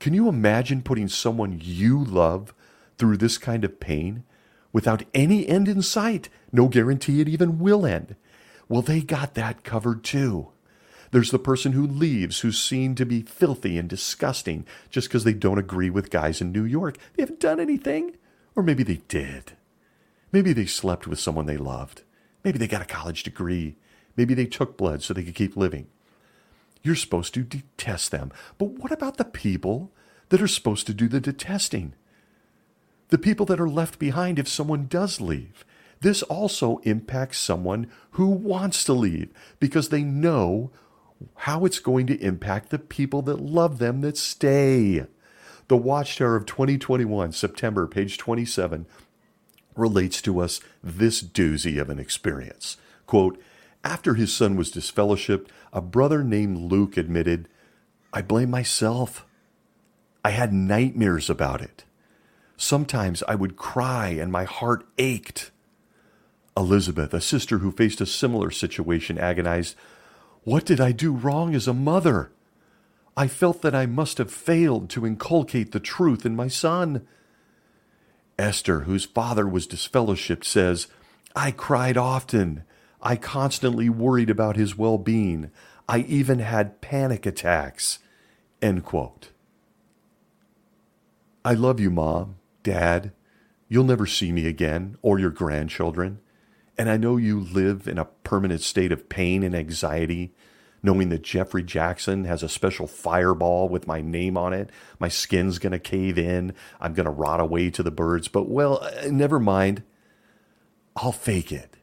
Can 0.00 0.14
you 0.14 0.28
imagine 0.28 0.82
putting 0.82 1.08
someone 1.08 1.60
you 1.62 2.02
love 2.02 2.54
through 2.98 3.16
this 3.16 3.38
kind 3.38 3.64
of 3.64 3.80
pain 3.80 4.24
without 4.72 5.04
any 5.14 5.48
end 5.48 5.68
in 5.68 5.82
sight? 5.82 6.28
No 6.52 6.68
guarantee 6.68 7.20
it 7.20 7.28
even 7.28 7.58
will 7.58 7.86
end. 7.86 8.16
Well, 8.68 8.82
they 8.82 9.00
got 9.00 9.34
that 9.34 9.64
covered 9.64 10.04
too. 10.04 10.48
There's 11.10 11.30
the 11.30 11.38
person 11.38 11.72
who 11.72 11.86
leaves 11.86 12.40
who's 12.40 12.60
seen 12.60 12.96
to 12.96 13.06
be 13.06 13.22
filthy 13.22 13.78
and 13.78 13.88
disgusting 13.88 14.66
just 14.90 15.08
because 15.08 15.22
they 15.22 15.32
don't 15.32 15.58
agree 15.58 15.90
with 15.90 16.10
guys 16.10 16.40
in 16.40 16.50
New 16.50 16.64
York. 16.64 16.98
They 17.14 17.22
haven't 17.22 17.40
done 17.40 17.60
anything. 17.60 18.16
Or 18.56 18.62
maybe 18.62 18.82
they 18.82 19.00
did. 19.08 19.52
Maybe 20.32 20.52
they 20.52 20.66
slept 20.66 21.06
with 21.06 21.20
someone 21.20 21.46
they 21.46 21.56
loved. 21.56 22.02
Maybe 22.42 22.58
they 22.58 22.66
got 22.66 22.82
a 22.82 22.86
college 22.86 23.22
degree. 23.22 23.76
Maybe 24.16 24.34
they 24.34 24.46
took 24.46 24.76
blood 24.76 25.02
so 25.02 25.12
they 25.14 25.24
could 25.24 25.34
keep 25.34 25.56
living. 25.56 25.88
You're 26.82 26.94
supposed 26.94 27.34
to 27.34 27.42
detest 27.42 28.10
them. 28.10 28.30
But 28.58 28.70
what 28.70 28.92
about 28.92 29.16
the 29.16 29.24
people 29.24 29.92
that 30.28 30.42
are 30.42 30.48
supposed 30.48 30.86
to 30.86 30.94
do 30.94 31.08
the 31.08 31.20
detesting? 31.20 31.94
The 33.08 33.18
people 33.18 33.46
that 33.46 33.60
are 33.60 33.68
left 33.68 33.98
behind 33.98 34.38
if 34.38 34.48
someone 34.48 34.86
does 34.86 35.20
leave. 35.20 35.64
This 36.00 36.22
also 36.22 36.78
impacts 36.78 37.38
someone 37.38 37.90
who 38.12 38.28
wants 38.28 38.84
to 38.84 38.92
leave 38.92 39.30
because 39.58 39.88
they 39.88 40.02
know 40.02 40.70
how 41.36 41.64
it's 41.64 41.78
going 41.78 42.06
to 42.08 42.20
impact 42.20 42.70
the 42.70 42.78
people 42.78 43.22
that 43.22 43.40
love 43.40 43.78
them 43.78 44.02
that 44.02 44.18
stay. 44.18 45.06
The 45.68 45.76
Watchtower 45.76 46.36
of 46.36 46.44
2021, 46.44 47.32
September, 47.32 47.86
page 47.86 48.18
27, 48.18 48.86
relates 49.76 50.20
to 50.22 50.40
us 50.40 50.60
this 50.82 51.22
doozy 51.22 51.80
of 51.80 51.88
an 51.88 51.98
experience. 51.98 52.76
Quote, 53.06 53.40
after 53.84 54.14
his 54.14 54.32
son 54.32 54.56
was 54.56 54.72
disfellowshipped, 54.72 55.48
a 55.72 55.80
brother 55.80 56.24
named 56.24 56.72
Luke 56.72 56.96
admitted, 56.96 57.48
I 58.12 58.22
blame 58.22 58.50
myself. 58.50 59.26
I 60.24 60.30
had 60.30 60.52
nightmares 60.52 61.28
about 61.28 61.60
it. 61.60 61.84
Sometimes 62.56 63.22
I 63.28 63.34
would 63.34 63.56
cry 63.56 64.08
and 64.08 64.32
my 64.32 64.44
heart 64.44 64.86
ached. 64.96 65.50
Elizabeth, 66.56 67.12
a 67.12 67.20
sister 67.20 67.58
who 67.58 67.72
faced 67.72 68.00
a 68.00 68.06
similar 68.06 68.50
situation, 68.50 69.18
agonized, 69.18 69.76
what 70.44 70.64
did 70.64 70.80
I 70.80 70.92
do 70.92 71.12
wrong 71.12 71.54
as 71.54 71.68
a 71.68 71.74
mother? 71.74 72.30
I 73.16 73.28
felt 73.28 73.62
that 73.62 73.74
I 73.74 73.86
must 73.86 74.18
have 74.18 74.32
failed 74.32 74.88
to 74.90 75.06
inculcate 75.06 75.72
the 75.72 75.80
truth 75.80 76.24
in 76.24 76.34
my 76.34 76.48
son. 76.48 77.06
Esther, 78.38 78.80
whose 78.80 79.04
father 79.04 79.46
was 79.46 79.66
disfellowshipped, 79.66 80.44
says, 80.44 80.86
I 81.36 81.50
cried 81.50 81.96
often. 81.96 82.64
I 83.04 83.16
constantly 83.16 83.90
worried 83.90 84.30
about 84.30 84.56
his 84.56 84.76
well 84.78 84.96
being. 84.96 85.50
I 85.86 85.98
even 86.00 86.38
had 86.38 86.80
panic 86.80 87.26
attacks. 87.26 87.98
End 88.62 88.82
quote. 88.82 89.30
I 91.44 91.52
love 91.52 91.78
you, 91.78 91.90
Mom, 91.90 92.36
Dad. 92.62 93.12
You'll 93.68 93.84
never 93.84 94.06
see 94.06 94.32
me 94.32 94.46
again 94.46 94.96
or 95.02 95.18
your 95.18 95.30
grandchildren. 95.30 96.20
And 96.78 96.88
I 96.88 96.96
know 96.96 97.18
you 97.18 97.38
live 97.38 97.86
in 97.86 97.98
a 97.98 98.06
permanent 98.06 98.62
state 98.62 98.90
of 98.90 99.10
pain 99.10 99.42
and 99.42 99.54
anxiety, 99.54 100.32
knowing 100.82 101.10
that 101.10 101.22
Geoffrey 101.22 101.62
Jackson 101.62 102.24
has 102.24 102.42
a 102.42 102.48
special 102.48 102.86
fireball 102.86 103.68
with 103.68 103.86
my 103.86 104.00
name 104.00 104.38
on 104.38 104.54
it. 104.54 104.70
My 104.98 105.08
skin's 105.08 105.58
going 105.58 105.72
to 105.72 105.78
cave 105.78 106.18
in. 106.18 106.54
I'm 106.80 106.94
going 106.94 107.04
to 107.04 107.10
rot 107.10 107.40
away 107.40 107.68
to 107.70 107.82
the 107.82 107.90
birds. 107.90 108.28
But, 108.28 108.48
well, 108.48 108.82
uh, 108.82 109.08
never 109.10 109.38
mind. 109.38 109.82
I'll 110.96 111.12
fake 111.12 111.52
it. 111.52 111.73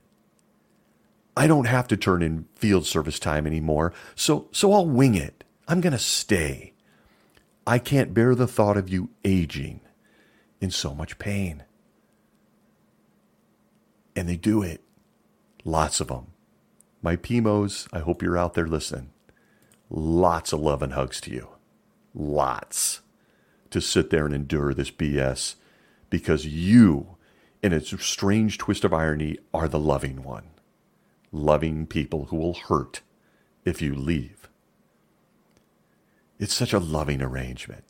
I 1.35 1.47
don't 1.47 1.65
have 1.65 1.87
to 1.89 1.97
turn 1.97 2.21
in 2.21 2.45
field 2.55 2.85
service 2.85 3.19
time 3.19 3.47
anymore, 3.47 3.93
so, 4.15 4.47
so 4.51 4.73
I'll 4.73 4.85
wing 4.85 5.15
it. 5.15 5.43
I'm 5.67 5.81
going 5.81 5.93
to 5.93 5.99
stay. 5.99 6.73
I 7.65 7.79
can't 7.79 8.13
bear 8.13 8.35
the 8.35 8.47
thought 8.47 8.77
of 8.77 8.89
you 8.89 9.09
aging 9.23 9.81
in 10.59 10.71
so 10.71 10.93
much 10.93 11.19
pain. 11.19 11.63
And 14.15 14.27
they 14.27 14.35
do 14.35 14.61
it. 14.61 14.81
Lots 15.63 16.01
of 16.01 16.07
them. 16.07 16.27
My 17.01 17.15
Pimos, 17.15 17.87
I 17.93 17.99
hope 17.99 18.21
you're 18.21 18.37
out 18.37 18.53
there 18.53 18.67
listening. 18.67 19.11
Lots 19.89 20.53
of 20.53 20.59
love 20.59 20.81
and 20.81 20.93
hugs 20.93 21.21
to 21.21 21.31
you. 21.31 21.49
Lots. 22.13 23.01
To 23.69 23.79
sit 23.79 24.09
there 24.09 24.25
and 24.25 24.35
endure 24.35 24.73
this 24.73 24.91
BS 24.91 25.55
because 26.09 26.45
you, 26.45 27.15
in 27.63 27.71
a 27.73 27.79
strange 27.81 28.57
twist 28.57 28.83
of 28.83 28.93
irony, 28.93 29.37
are 29.53 29.67
the 29.67 29.79
loving 29.79 30.23
one. 30.23 30.43
Loving 31.31 31.87
people 31.87 32.25
who 32.25 32.37
will 32.37 32.53
hurt 32.53 33.01
if 33.63 33.81
you 33.81 33.95
leave. 33.95 34.49
It's 36.39 36.53
such 36.53 36.73
a 36.73 36.79
loving 36.79 37.21
arrangement. 37.21 37.83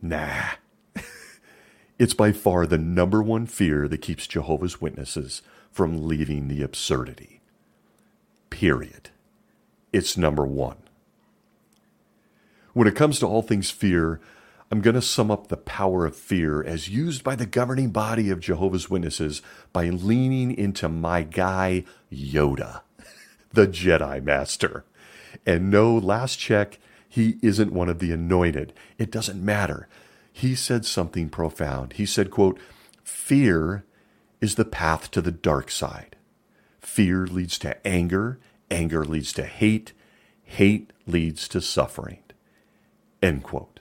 Nah, 0.00 0.50
it's 1.98 2.14
by 2.14 2.32
far 2.32 2.66
the 2.66 2.78
number 2.78 3.22
one 3.22 3.46
fear 3.46 3.88
that 3.88 4.02
keeps 4.02 4.26
Jehovah's 4.26 4.80
Witnesses 4.80 5.42
from 5.70 6.06
leaving 6.06 6.48
the 6.48 6.62
absurdity. 6.62 7.40
Period. 8.50 9.10
It's 9.92 10.16
number 10.16 10.44
one. 10.44 10.76
When 12.74 12.88
it 12.88 12.96
comes 12.96 13.18
to 13.18 13.26
all 13.26 13.42
things 13.42 13.70
fear, 13.70 14.20
I'm 14.72 14.80
going 14.80 14.94
to 14.94 15.02
sum 15.02 15.30
up 15.30 15.46
the 15.46 15.56
power 15.56 16.06
of 16.06 16.16
fear 16.16 16.64
as 16.64 16.88
used 16.88 17.22
by 17.22 17.36
the 17.36 17.46
governing 17.46 17.90
body 17.90 18.30
of 18.30 18.40
Jehovah's 18.40 18.90
Witnesses 18.90 19.42
by 19.72 19.90
leaning 19.90 20.50
into 20.56 20.88
my 20.88 21.22
guy, 21.22 21.84
Yoda, 22.10 22.80
the 23.52 23.68
Jedi 23.68 24.24
Master. 24.24 24.84
And 25.46 25.70
no, 25.70 25.96
last 25.96 26.36
check, 26.40 26.78
he 27.08 27.38
isn't 27.42 27.72
one 27.72 27.88
of 27.88 28.00
the 28.00 28.12
anointed. 28.12 28.72
It 28.98 29.12
doesn't 29.12 29.44
matter 29.44 29.88
he 30.32 30.54
said 30.54 30.84
something 30.84 31.28
profound. 31.28 31.94
He 31.94 32.06
said, 32.06 32.30
quote, 32.30 32.58
Fear 33.04 33.84
is 34.40 34.54
the 34.54 34.64
path 34.64 35.10
to 35.10 35.20
the 35.20 35.30
dark 35.30 35.70
side. 35.70 36.16
Fear 36.80 37.26
leads 37.26 37.58
to 37.58 37.86
anger, 37.86 38.40
anger 38.70 39.04
leads 39.04 39.32
to 39.34 39.44
hate, 39.44 39.92
hate 40.42 40.92
leads 41.06 41.46
to 41.48 41.60
suffering. 41.60 42.22
End 43.22 43.42
quote. 43.42 43.71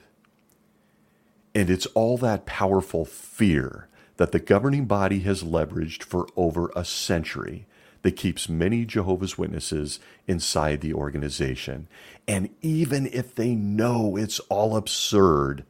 And 1.53 1.69
it's 1.69 1.85
all 1.87 2.17
that 2.17 2.45
powerful 2.45 3.05
fear 3.05 3.87
that 4.17 4.31
the 4.31 4.39
governing 4.39 4.85
body 4.85 5.19
has 5.21 5.43
leveraged 5.43 6.03
for 6.03 6.27
over 6.35 6.71
a 6.75 6.85
century 6.85 7.65
that 8.03 8.15
keeps 8.15 8.49
many 8.49 8.85
Jehovah's 8.85 9.37
Witnesses 9.37 9.99
inside 10.27 10.81
the 10.81 10.93
organization. 10.93 11.87
And 12.27 12.49
even 12.61 13.07
if 13.07 13.35
they 13.35 13.53
know 13.55 14.15
it's 14.15 14.39
all 14.41 14.75
absurd, 14.75 15.65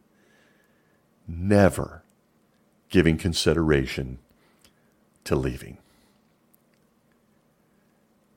never 1.27 2.03
giving 2.89 3.17
consideration 3.17 4.19
to 5.23 5.35
leaving. 5.35 5.77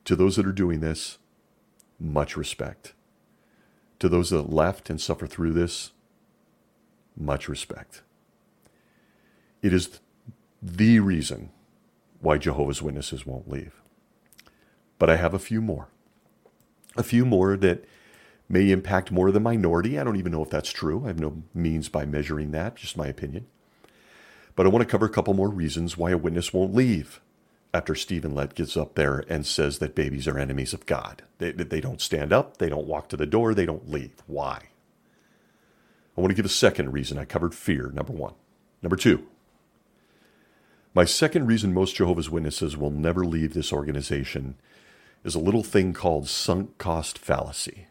To 0.05 0.15
those 0.15 0.35
that 0.35 0.45
are 0.45 0.51
doing 0.51 0.81
this, 0.81 1.17
much 1.99 2.37
respect. 2.37 2.93
To 3.99 4.09
those 4.09 4.29
that 4.29 4.53
left 4.53 4.89
and 4.89 4.99
suffer 4.99 5.25
through 5.25 5.53
this, 5.53 5.91
much 7.17 7.47
respect. 7.47 8.01
It 9.61 9.73
is 9.73 9.99
the 10.61 10.99
reason 10.99 11.49
why 12.19 12.37
Jehovah's 12.37 12.81
Witnesses 12.81 13.25
won't 13.25 13.49
leave. 13.49 13.81
But 14.97 15.09
I 15.09 15.17
have 15.17 15.33
a 15.33 15.39
few 15.39 15.61
more. 15.61 15.89
A 16.95 17.03
few 17.03 17.25
more 17.25 17.57
that 17.57 17.85
may 18.47 18.71
impact 18.71 19.11
more 19.11 19.27
of 19.27 19.33
the 19.33 19.39
minority. 19.39 19.99
I 19.99 20.03
don't 20.03 20.17
even 20.17 20.31
know 20.31 20.43
if 20.43 20.49
that's 20.49 20.71
true. 20.71 21.03
I 21.03 21.07
have 21.07 21.19
no 21.19 21.43
means 21.53 21.89
by 21.89 22.05
measuring 22.05 22.51
that, 22.51 22.75
just 22.75 22.97
my 22.97 23.07
opinion. 23.07 23.47
But 24.55 24.65
I 24.65 24.69
want 24.69 24.83
to 24.83 24.89
cover 24.89 25.05
a 25.05 25.09
couple 25.09 25.33
more 25.33 25.49
reasons 25.49 25.97
why 25.97 26.11
a 26.11 26.17
witness 26.17 26.53
won't 26.53 26.73
leave 26.73 27.21
after 27.73 27.93
Stephen 27.93 28.33
Lett 28.33 28.55
gets 28.55 28.77
up 28.77 28.95
there 28.95 29.25
and 29.27 29.45
says 29.45 29.79
that 29.79 29.95
babies 29.95 30.27
are 30.27 30.39
enemies 30.39 30.73
of 30.73 30.85
God. 30.85 31.23
They, 31.39 31.51
they 31.51 31.81
don't 31.81 31.99
stand 31.99 32.31
up, 32.31 32.57
they 32.57 32.69
don't 32.69 32.87
walk 32.87 33.09
to 33.09 33.17
the 33.17 33.25
door, 33.25 33.53
they 33.53 33.65
don't 33.65 33.91
leave. 33.91 34.23
Why? 34.27 34.69
I 36.17 36.21
want 36.21 36.31
to 36.31 36.35
give 36.35 36.45
a 36.45 36.49
second 36.49 36.91
reason. 36.91 37.17
I 37.17 37.25
covered 37.25 37.53
fear, 37.53 37.91
number 37.93 38.13
one. 38.13 38.33
Number 38.81 38.95
two, 38.95 39.25
my 40.93 41.05
second 41.05 41.47
reason 41.47 41.73
most 41.73 41.95
Jehovah's 41.95 42.29
Witnesses 42.29 42.77
will 42.77 42.91
never 42.91 43.25
leave 43.25 43.53
this 43.53 43.73
organization 43.73 44.55
is 45.23 45.35
a 45.35 45.39
little 45.39 45.63
thing 45.63 45.91
called 45.91 46.29
sunk 46.29 46.77
cost 46.77 47.17
fallacy. 47.17 47.87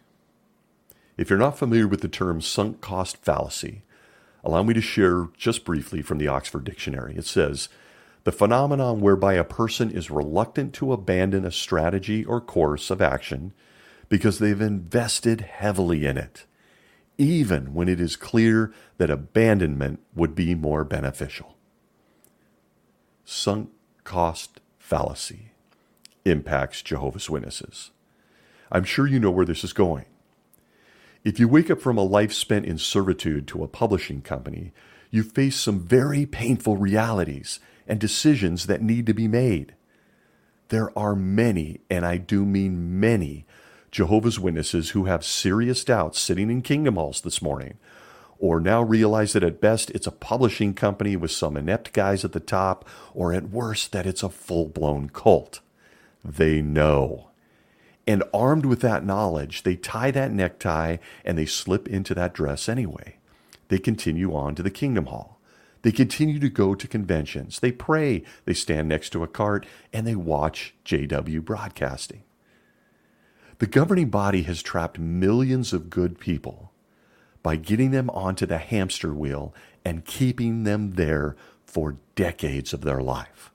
If 1.17 1.29
you're 1.29 1.39
not 1.39 1.59
familiar 1.59 1.87
with 1.87 2.01
the 2.01 2.09
term 2.09 2.41
sunk 2.41 2.81
cost 2.81 3.19
fallacy, 3.19 3.83
allow 4.43 4.63
me 4.63 4.73
to 4.75 4.81
share 4.81 5.29
just 5.37 5.65
briefly 5.65 6.01
from 6.01 6.19
the 6.19 6.29
Oxford 6.29 6.65
Dictionary. 6.65 7.17
It 7.17 7.27
says, 7.27 7.69
the 8.25 8.33
phenomenon 8.33 9.01
whereby 9.01 9.35
a 9.35 9.45
person 9.45 9.91
is 9.91 10.11
reluctant 10.11 10.73
to 10.75 10.93
abandon 10.93 11.45
a 11.45 11.51
strategy 11.51 12.25
or 12.25 12.41
course 12.41 12.91
of 12.91 13.03
action 13.03 13.53
because 14.09 14.39
they've 14.39 14.61
invested 14.61 15.43
heavily 15.43 16.07
in 16.07 16.17
it, 16.17 16.47
even 17.19 17.75
when 17.75 17.89
it 17.89 18.01
is 18.01 18.17
clear 18.17 18.73
that 18.99 19.11
abandonment 19.11 20.01
would 20.15 20.35
be 20.35 20.55
more 20.55 20.85
beneficial. 20.85 21.57
Sunk 23.25 23.71
cost 24.05 24.61
fallacy 24.79 25.53
impacts 26.25 26.83
Jehovah's 26.83 27.31
Witnesses. 27.31 27.91
I'm 28.71 28.85
sure 28.85 29.07
you 29.07 29.21
know 29.21 29.31
where 29.31 29.47
this 29.47 29.65
is 29.65 29.73
going. 29.73 30.07
If 31.23 31.41
you 31.41 31.49
wake 31.49 31.71
up 31.71 31.81
from 31.81 31.97
a 31.97 32.03
life 32.03 32.33
spent 32.33 32.67
in 32.67 32.77
servitude 32.77 33.47
to 33.49 33.65
a 33.65 33.69
publishing 33.69 34.21
company, 34.21 34.73
you 35.11 35.23
face 35.23 35.57
some 35.57 35.81
very 35.81 36.27
painful 36.27 36.77
realities 36.77 37.61
and 37.87 37.99
decisions 37.99 38.67
that 38.67 38.83
need 38.83 39.07
to 39.07 39.15
be 39.15 39.29
made. 39.29 39.75
There 40.69 40.97
are 40.99 41.15
many, 41.15 41.81
and 41.89 42.05
I 42.05 42.17
do 42.17 42.45
mean 42.45 42.99
many, 42.99 43.47
Jehovah's 43.95 44.41
Witnesses 44.41 44.91
who 44.91 45.05
have 45.05 45.25
serious 45.25 45.85
doubts 45.85 46.19
sitting 46.19 46.51
in 46.51 46.63
kingdom 46.63 46.97
halls 46.97 47.21
this 47.21 47.41
morning, 47.41 47.79
or 48.41 48.59
now 48.59 48.83
realize 48.83 49.35
that 49.35 49.45
at 49.45 49.61
best 49.61 49.89
it's 49.91 50.09
a 50.09 50.11
publishing 50.11 50.75
company 50.75 51.15
with 51.15 51.31
some 51.31 51.57
inept 51.57 51.93
guys 51.93 52.25
at 52.25 52.33
the 52.33 52.41
top, 52.41 52.85
or 53.15 53.33
at 53.33 53.51
worst 53.51 53.93
that 53.93 54.05
it's 54.05 54.25
a 54.25 54.29
full 54.29 54.67
blown 54.67 55.11
cult. 55.11 55.61
They 56.25 56.61
know. 56.61 57.31
And 58.05 58.25
armed 58.35 58.67
with 58.67 58.81
that 58.81 59.07
knowledge, 59.07 59.63
they 59.63 59.77
tie 59.77 60.11
that 60.11 60.33
necktie 60.33 60.97
and 61.25 61.39
they 61.39 61.47
slip 61.47 61.87
into 61.87 62.17
that 62.17 62.35
dress 62.35 62.69
anyway. 62.69 63.19
They 63.69 63.79
continue 63.79 64.35
on 64.35 64.57
to 64.57 64.65
the 64.65 64.71
kingdom 64.73 65.07
hall. 65.07 65.39
They 65.83 65.93
continue 65.93 66.41
to 66.41 66.51
go 66.51 66.75
to 66.75 66.89
conventions. 66.89 67.61
They 67.61 67.71
pray. 67.71 68.25
They 68.45 68.55
stand 68.55 68.89
next 68.89 69.11
to 69.11 69.23
a 69.23 69.29
cart 69.29 69.67
and 69.93 70.05
they 70.05 70.17
watch 70.17 70.75
JW 70.85 71.45
broadcasting. 71.45 72.24
The 73.59 73.67
governing 73.67 74.11
body 74.11 74.43
has 74.43 74.63
trapped 74.63 74.99
millions 74.99 75.73
of 75.73 75.91
good 75.91 76.19
people 76.19 76.73
by 77.43 77.57
getting 77.57 77.91
them 77.91 78.11
onto 78.11 78.47
the 78.47 78.59
hamster 78.59 79.13
wheel 79.15 79.55
and 79.85 80.05
keeping 80.05 80.65
them 80.65 80.93
there 80.93 81.37
for 81.65 81.99
decades 82.15 82.73
of 82.73 82.81
their 82.81 83.01
life. 83.01 83.53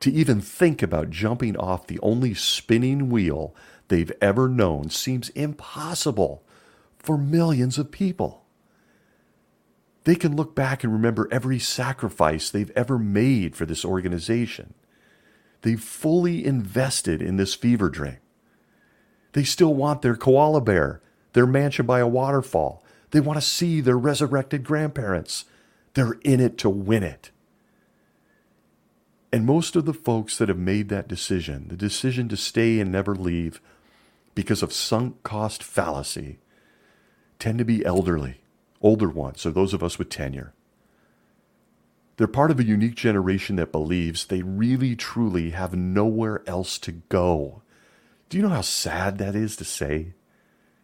To 0.00 0.12
even 0.12 0.40
think 0.40 0.82
about 0.82 1.10
jumping 1.10 1.56
off 1.56 1.86
the 1.86 2.00
only 2.00 2.34
spinning 2.34 3.08
wheel 3.08 3.54
they've 3.88 4.12
ever 4.20 4.48
known 4.48 4.90
seems 4.90 5.28
impossible 5.30 6.42
for 6.98 7.16
millions 7.16 7.78
of 7.78 7.90
people. 7.90 8.44
They 10.04 10.14
can 10.14 10.36
look 10.36 10.54
back 10.54 10.84
and 10.84 10.92
remember 10.92 11.28
every 11.30 11.58
sacrifice 11.58 12.50
they've 12.50 12.70
ever 12.76 12.98
made 12.98 13.56
for 13.56 13.66
this 13.66 13.84
organization. 13.84 14.74
They've 15.62 15.80
fully 15.80 16.44
invested 16.44 17.20
in 17.20 17.36
this 17.36 17.54
fever 17.54 17.88
dream. 17.88 18.18
They 19.36 19.44
still 19.44 19.74
want 19.74 20.00
their 20.00 20.16
koala 20.16 20.62
bear, 20.62 21.02
their 21.34 21.46
mansion 21.46 21.84
by 21.84 22.00
a 22.00 22.08
waterfall. 22.08 22.82
They 23.10 23.20
want 23.20 23.38
to 23.38 23.46
see 23.46 23.82
their 23.82 23.98
resurrected 23.98 24.64
grandparents. 24.64 25.44
They're 25.92 26.16
in 26.22 26.40
it 26.40 26.56
to 26.56 26.70
win 26.70 27.02
it. 27.02 27.30
And 29.30 29.44
most 29.44 29.76
of 29.76 29.84
the 29.84 29.92
folks 29.92 30.38
that 30.38 30.48
have 30.48 30.56
made 30.56 30.88
that 30.88 31.06
decision, 31.06 31.68
the 31.68 31.76
decision 31.76 32.30
to 32.30 32.36
stay 32.38 32.80
and 32.80 32.90
never 32.90 33.14
leave 33.14 33.60
because 34.34 34.62
of 34.62 34.72
sunk 34.72 35.22
cost 35.22 35.62
fallacy, 35.62 36.38
tend 37.38 37.58
to 37.58 37.64
be 37.66 37.84
elderly 37.84 38.40
older 38.80 39.10
ones, 39.10 39.44
or 39.44 39.50
those 39.50 39.74
of 39.74 39.82
us 39.82 39.98
with 39.98 40.08
tenure. 40.08 40.54
They're 42.16 42.26
part 42.26 42.50
of 42.50 42.58
a 42.58 42.64
unique 42.64 42.94
generation 42.94 43.56
that 43.56 43.70
believes 43.70 44.24
they 44.24 44.40
really 44.40 44.96
truly 44.96 45.50
have 45.50 45.74
nowhere 45.74 46.42
else 46.46 46.78
to 46.78 46.92
go. 47.10 47.60
Do 48.28 48.36
you 48.36 48.42
know 48.42 48.50
how 48.50 48.62
sad 48.62 49.18
that 49.18 49.34
is 49.34 49.56
to 49.56 49.64
say? 49.64 50.14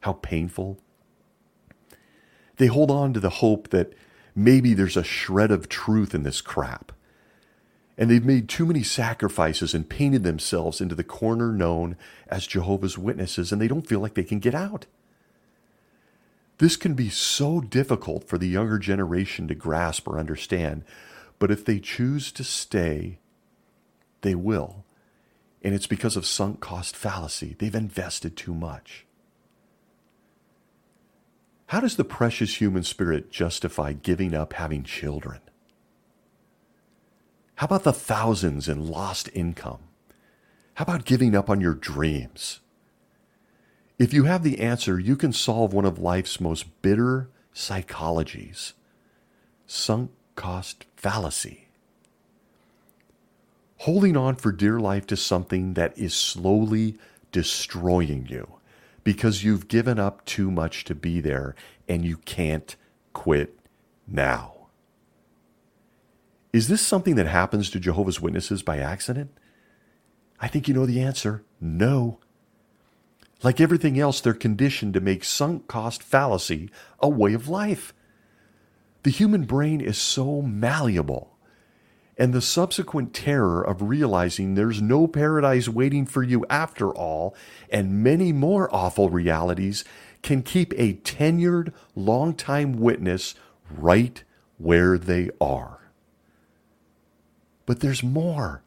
How 0.01 0.15
painful? 0.15 0.79
They 2.57 2.67
hold 2.67 2.91
on 2.91 3.13
to 3.15 3.21
the 3.21 3.31
hope 3.31 3.69
that 3.71 3.93
maybe 4.35 4.75
there's 4.75 4.97
a 4.97 5.05
shred 5.05 5.51
of 5.51 5.69
truth 5.69 6.15
in 6.15 6.23
this 6.23 6.41
crap. 6.41 6.93
And 7.99 8.11
they've 8.11 8.25
made 8.25 8.49
too 8.49 8.65
many 8.65 8.83
sacrifices 8.83 9.75
and 9.75 9.89
painted 9.89 10.23
themselves 10.23 10.81
into 10.81 10.95
the 10.95 11.05
corner 11.05 11.53
known 11.53 11.97
as 12.29 12.47
Jehovah's 12.47 12.97
Witnesses, 12.97 13.53
and 13.53 13.61
they 13.61 13.69
don't 13.69 13.87
feel 13.87 14.01
like 14.01 14.15
they 14.15 14.23
can 14.25 14.39
get 14.39 14.55
out. 14.55 14.87
This 16.59 16.77
can 16.77 16.95
be 16.95 17.09
so 17.09 17.61
difficult 17.61 18.29
for 18.29 18.39
the 18.39 18.49
younger 18.49 18.79
generation 18.79 19.49
to 19.49 19.55
grasp 19.55 20.07
or 20.07 20.19
understand, 20.19 20.85
but 21.39 21.51
if 21.51 21.65
they 21.65 21.81
choose 21.81 22.31
to 22.33 22.45
stay, 22.45 23.19
they 24.21 24.35
will. 24.35 24.85
And 25.63 25.75
it's 25.75 25.87
because 25.87 26.17
of 26.17 26.27
sunk 26.27 26.61
cost 26.61 26.97
fallacy. 26.97 27.57
They've 27.59 27.75
invested 27.75 28.37
too 28.37 28.55
much. 28.55 29.07
How 31.67 31.81
does 31.81 31.97
the 31.97 32.05
precious 32.05 32.61
human 32.61 32.83
spirit 32.83 33.31
justify 33.31 33.93
giving 33.93 34.35
up 34.35 34.53
having 34.55 34.83
children? 34.83 35.41
How 37.55 37.67
about 37.67 37.85
the 37.85 37.93
thousands 37.93 38.69
in 38.69 38.89
lost 38.89 39.31
income? 39.33 39.79
How 40.75 40.83
about 40.83 41.05
giving 41.05 41.35
up 41.35 41.49
on 41.49 41.61
your 41.61 41.75
dreams? 41.75 42.61
If 43.99 44.13
you 44.13 44.25
have 44.25 44.43
the 44.43 44.61
answer, 44.61 44.99
you 44.99 45.17
can 45.17 45.33
solve 45.33 45.73
one 45.73 45.85
of 45.85 45.99
life's 45.99 46.41
most 46.41 46.83
bitter 46.83 47.31
psychologies 47.55 48.73
sunk 49.67 50.11
cost 50.35 50.87
fallacy. 50.97 51.62
Holding 53.83 54.17
on 54.17 54.37
for 54.37 54.53
dear 54.53 54.79
life 54.79 55.09
to 55.09 55.17
something 55.17 55.75
that 55.75 55.99
is 55.99 56.15
slowly 56.15 56.99
destroying 57.33 58.29
you 58.31 58.61
because 59.03 59.43
you've 59.43 59.67
given 59.67 59.99
up 59.99 60.25
too 60.25 60.53
much 60.53 60.85
to 60.85 60.95
be 60.95 61.21
there 61.21 61.57
and 61.89 62.05
you 62.05 62.19
can't 62.19 62.77
quit 63.13 63.59
now. 64.07 64.69
Is 66.53 66.69
this 66.69 66.81
something 66.81 67.17
that 67.17 67.27
happens 67.27 67.71
to 67.71 67.81
Jehovah's 67.81 68.21
Witnesses 68.21 68.63
by 68.63 68.79
accident? 68.79 69.33
I 70.39 70.47
think 70.47 70.69
you 70.69 70.75
know 70.75 70.87
the 70.87 71.01
answer 71.01 71.43
no. 71.61 72.21
Like 73.43 73.61
everything 73.61 73.99
else, 73.99 74.21
they're 74.21 74.33
conditioned 74.33 74.95
to 74.95 75.01
make 75.01 75.25
sunk 75.25 75.67
cost 75.67 76.05
fallacy 76.05 76.71
a 77.01 77.09
way 77.09 77.35
of 77.35 77.49
life. 77.49 77.93
The 79.03 79.11
human 79.11 79.43
brain 79.43 79.81
is 79.81 79.99
so 79.99 80.41
malleable, 80.41 81.32
and 82.19 82.33
the 82.33 82.41
subsequent 82.41 83.15
terror 83.15 83.63
of 83.63 83.83
realizing 83.83 84.55
there's 84.55 84.83
no 84.83 85.07
paradise 85.07 85.69
waiting 85.69 86.07
for 86.07 86.23
you 86.23 86.45
after 86.51 86.91
all, 86.91 87.35
and 87.71 88.03
many 88.03 88.33
more 88.33 88.69
awful 88.75 89.09
realities, 89.11 89.85
can 90.23 90.43
keep 90.43 90.73
a 90.77 90.95
tenured, 90.95 91.73
long-time 91.97 92.75
witness 92.75 93.35
right 93.71 94.23
where 94.59 94.99
they 94.99 95.31
are. 95.41 95.79
But 97.67 97.81
there's 97.81 98.03
more, 98.03 98.63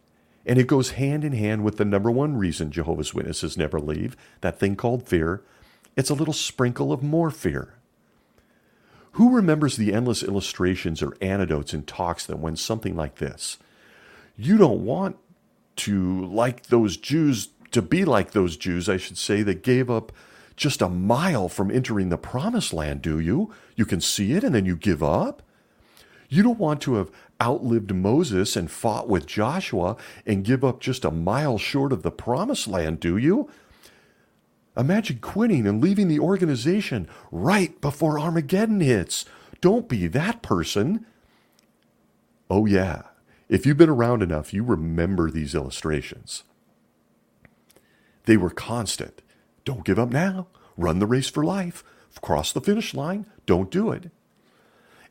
And 0.46 0.60
it 0.60 0.68
goes 0.68 0.91
hand 0.91 1.24
in 1.24 1.34
hand 1.34 1.64
with 1.64 1.78
the 1.78 1.86
number 1.86 2.12
one 2.12 2.38
reason 2.38 2.72
Jehovah's 2.72 3.14
Witnesses 3.14 3.58
never 3.58 3.80
leave 3.80 4.16
that 4.41 4.60
thing 4.60 4.76
called 4.76 5.08
fear. 5.08 5.41
It's 5.96 6.10
a 6.10 6.16
little 6.16 6.34
sprinkle 6.34 6.91
of 6.91 7.02
more 7.02 7.32
fear. 7.32 7.74
Who 9.16 9.34
remembers 9.34 9.78
the 9.78 9.93
endless 9.93 10.24
illustrations 10.24 11.01
or 11.01 11.16
anecdotes 11.22 11.74
in 11.74 11.84
talks 11.84 12.26
that 12.26 12.38
went 12.38 12.59
something 12.59 12.97
like 12.97 13.16
this? 13.16 13.57
You 14.36 14.57
don't 14.57 14.84
want 14.84 15.16
to 15.78 16.26
like 16.26 16.68
those 16.68 16.97
Jews, 16.97 17.47
to 17.72 17.82
be 17.82 18.03
like 18.03 18.32
those 18.32 18.57
Jews, 18.57 18.89
I 18.89 18.97
should 18.97 19.18
say, 19.18 19.41
that 19.43 19.63
gave 19.63 19.89
up 19.89 20.11
just 20.57 20.82
a 20.82 20.89
mile 20.89 21.47
from 21.47 21.72
entering 21.72 22.09
the 22.09 22.18
promised 22.18 22.74
land, 22.74 23.01
do 23.01 23.18
you? 23.18 23.53
You 23.78 23.86
can 23.86 24.01
see 24.01 24.34
it 24.34 24.43
and 24.43 24.53
then 24.53 24.66
you 24.66 24.76
give 24.76 25.01
up? 25.01 25.41
You 26.28 26.43
don't 26.43 26.59
want 26.59 26.82
to 26.82 26.95
have 26.95 27.09
outlived 27.41 27.95
Moses 27.95 28.57
and 28.57 28.70
fought 28.70 29.07
with 29.07 29.28
Joshua 29.28 29.95
and 30.26 30.43
give 30.43 30.66
up 30.66 30.82
just 30.82 31.05
a 31.05 31.11
mile 31.11 31.57
short 31.57 31.93
of 31.93 32.03
the 32.03 32.11
promised 32.11 32.68
land, 32.68 32.99
do 32.99 33.16
you? 33.16 33.49
Imagine 34.78 35.19
quitting 35.19 35.65
and 35.67 35.82
leaving 35.82 36.07
the 36.07 36.19
organization 36.19 37.07
right 37.32 37.80
before 37.82 38.19
Armageddon 38.19 38.82
hits. 38.82 39.26
Don't 39.61 39.88
be 39.88 40.07
that 40.07 40.41
person. 40.41 41.05
Oh, 42.49 42.65
yeah. 42.65 43.03
If 43.47 43.65
you've 43.65 43.78
been 43.78 43.89
around 43.89 44.21
enough, 44.21 44.53
you 44.53 44.63
remember 44.63 45.30
these 45.30 45.55
illustrations. 45.55 46.43
They 48.26 48.38
were 48.38 48.49
constant. 48.49 49.21
Don't 49.63 49.86
give 49.86 49.99
up 49.99 50.09
now. 50.09 50.47
Run 50.78 50.99
the 50.99 51.07
race 51.07 51.30
for 51.30 51.43
life. 51.43 51.84
Cross 52.21 52.53
the 52.53 52.61
finish 52.61 52.93
line. 52.93 53.26
Don't 53.45 53.69
do 53.71 53.91
it. 53.91 54.09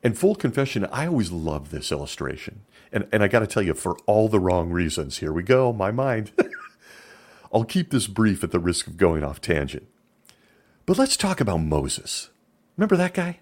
And 0.03 0.19
full 0.19 0.35
confession, 0.35 0.87
I 0.93 1.07
always 1.07 1.31
love 1.31 1.71
this 1.71 1.91
illustration. 1.91 2.63
And, 2.93 3.07
and 3.13 3.23
I 3.23 3.29
got 3.29 3.41
to 3.41 3.47
tell 3.47 3.63
you, 3.63 3.75
for 3.75 3.97
all 4.07 4.29
the 4.29 4.41
wrong 4.41 4.71
reasons. 4.71 5.19
Here 5.19 5.33
we 5.33 5.43
go, 5.43 5.73
my 5.73 5.91
mind. 5.91 6.33
I'll 7.55 7.65
keep 7.65 7.91
this 7.91 8.09
brief 8.09 8.43
at 8.43 8.51
the 8.51 8.59
risk 8.59 8.89
of 8.89 8.97
going 8.97 9.23
off 9.23 9.41
tangent. 9.41 9.87
But 10.87 10.99
let's 10.99 11.17
talk 11.17 11.41
about 11.41 11.59
Moses. 11.59 12.31
Remember 12.77 12.97
that 12.97 13.15
guy? 13.15 13.39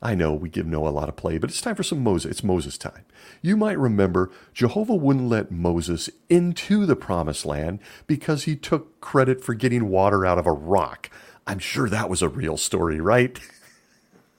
I 0.00 0.14
know 0.14 0.32
we 0.32 0.48
give 0.48 0.64
Noah 0.64 0.90
a 0.90 0.92
lot 0.92 1.08
of 1.08 1.16
play, 1.16 1.38
but 1.38 1.50
it's 1.50 1.60
time 1.60 1.74
for 1.74 1.82
some 1.82 2.04
Moses. 2.04 2.30
It's 2.30 2.44
Moses 2.44 2.78
time. 2.78 3.04
You 3.42 3.56
might 3.56 3.78
remember 3.78 4.30
Jehovah 4.54 4.94
wouldn't 4.94 5.28
let 5.28 5.50
Moses 5.50 6.08
into 6.28 6.86
the 6.86 6.94
promised 6.94 7.44
land 7.44 7.80
because 8.06 8.44
he 8.44 8.54
took 8.54 9.00
credit 9.00 9.42
for 9.42 9.54
getting 9.54 9.88
water 9.88 10.24
out 10.24 10.38
of 10.38 10.46
a 10.46 10.52
rock. 10.52 11.10
I'm 11.44 11.58
sure 11.58 11.88
that 11.88 12.08
was 12.08 12.22
a 12.22 12.28
real 12.28 12.56
story, 12.56 13.00
right? 13.00 13.40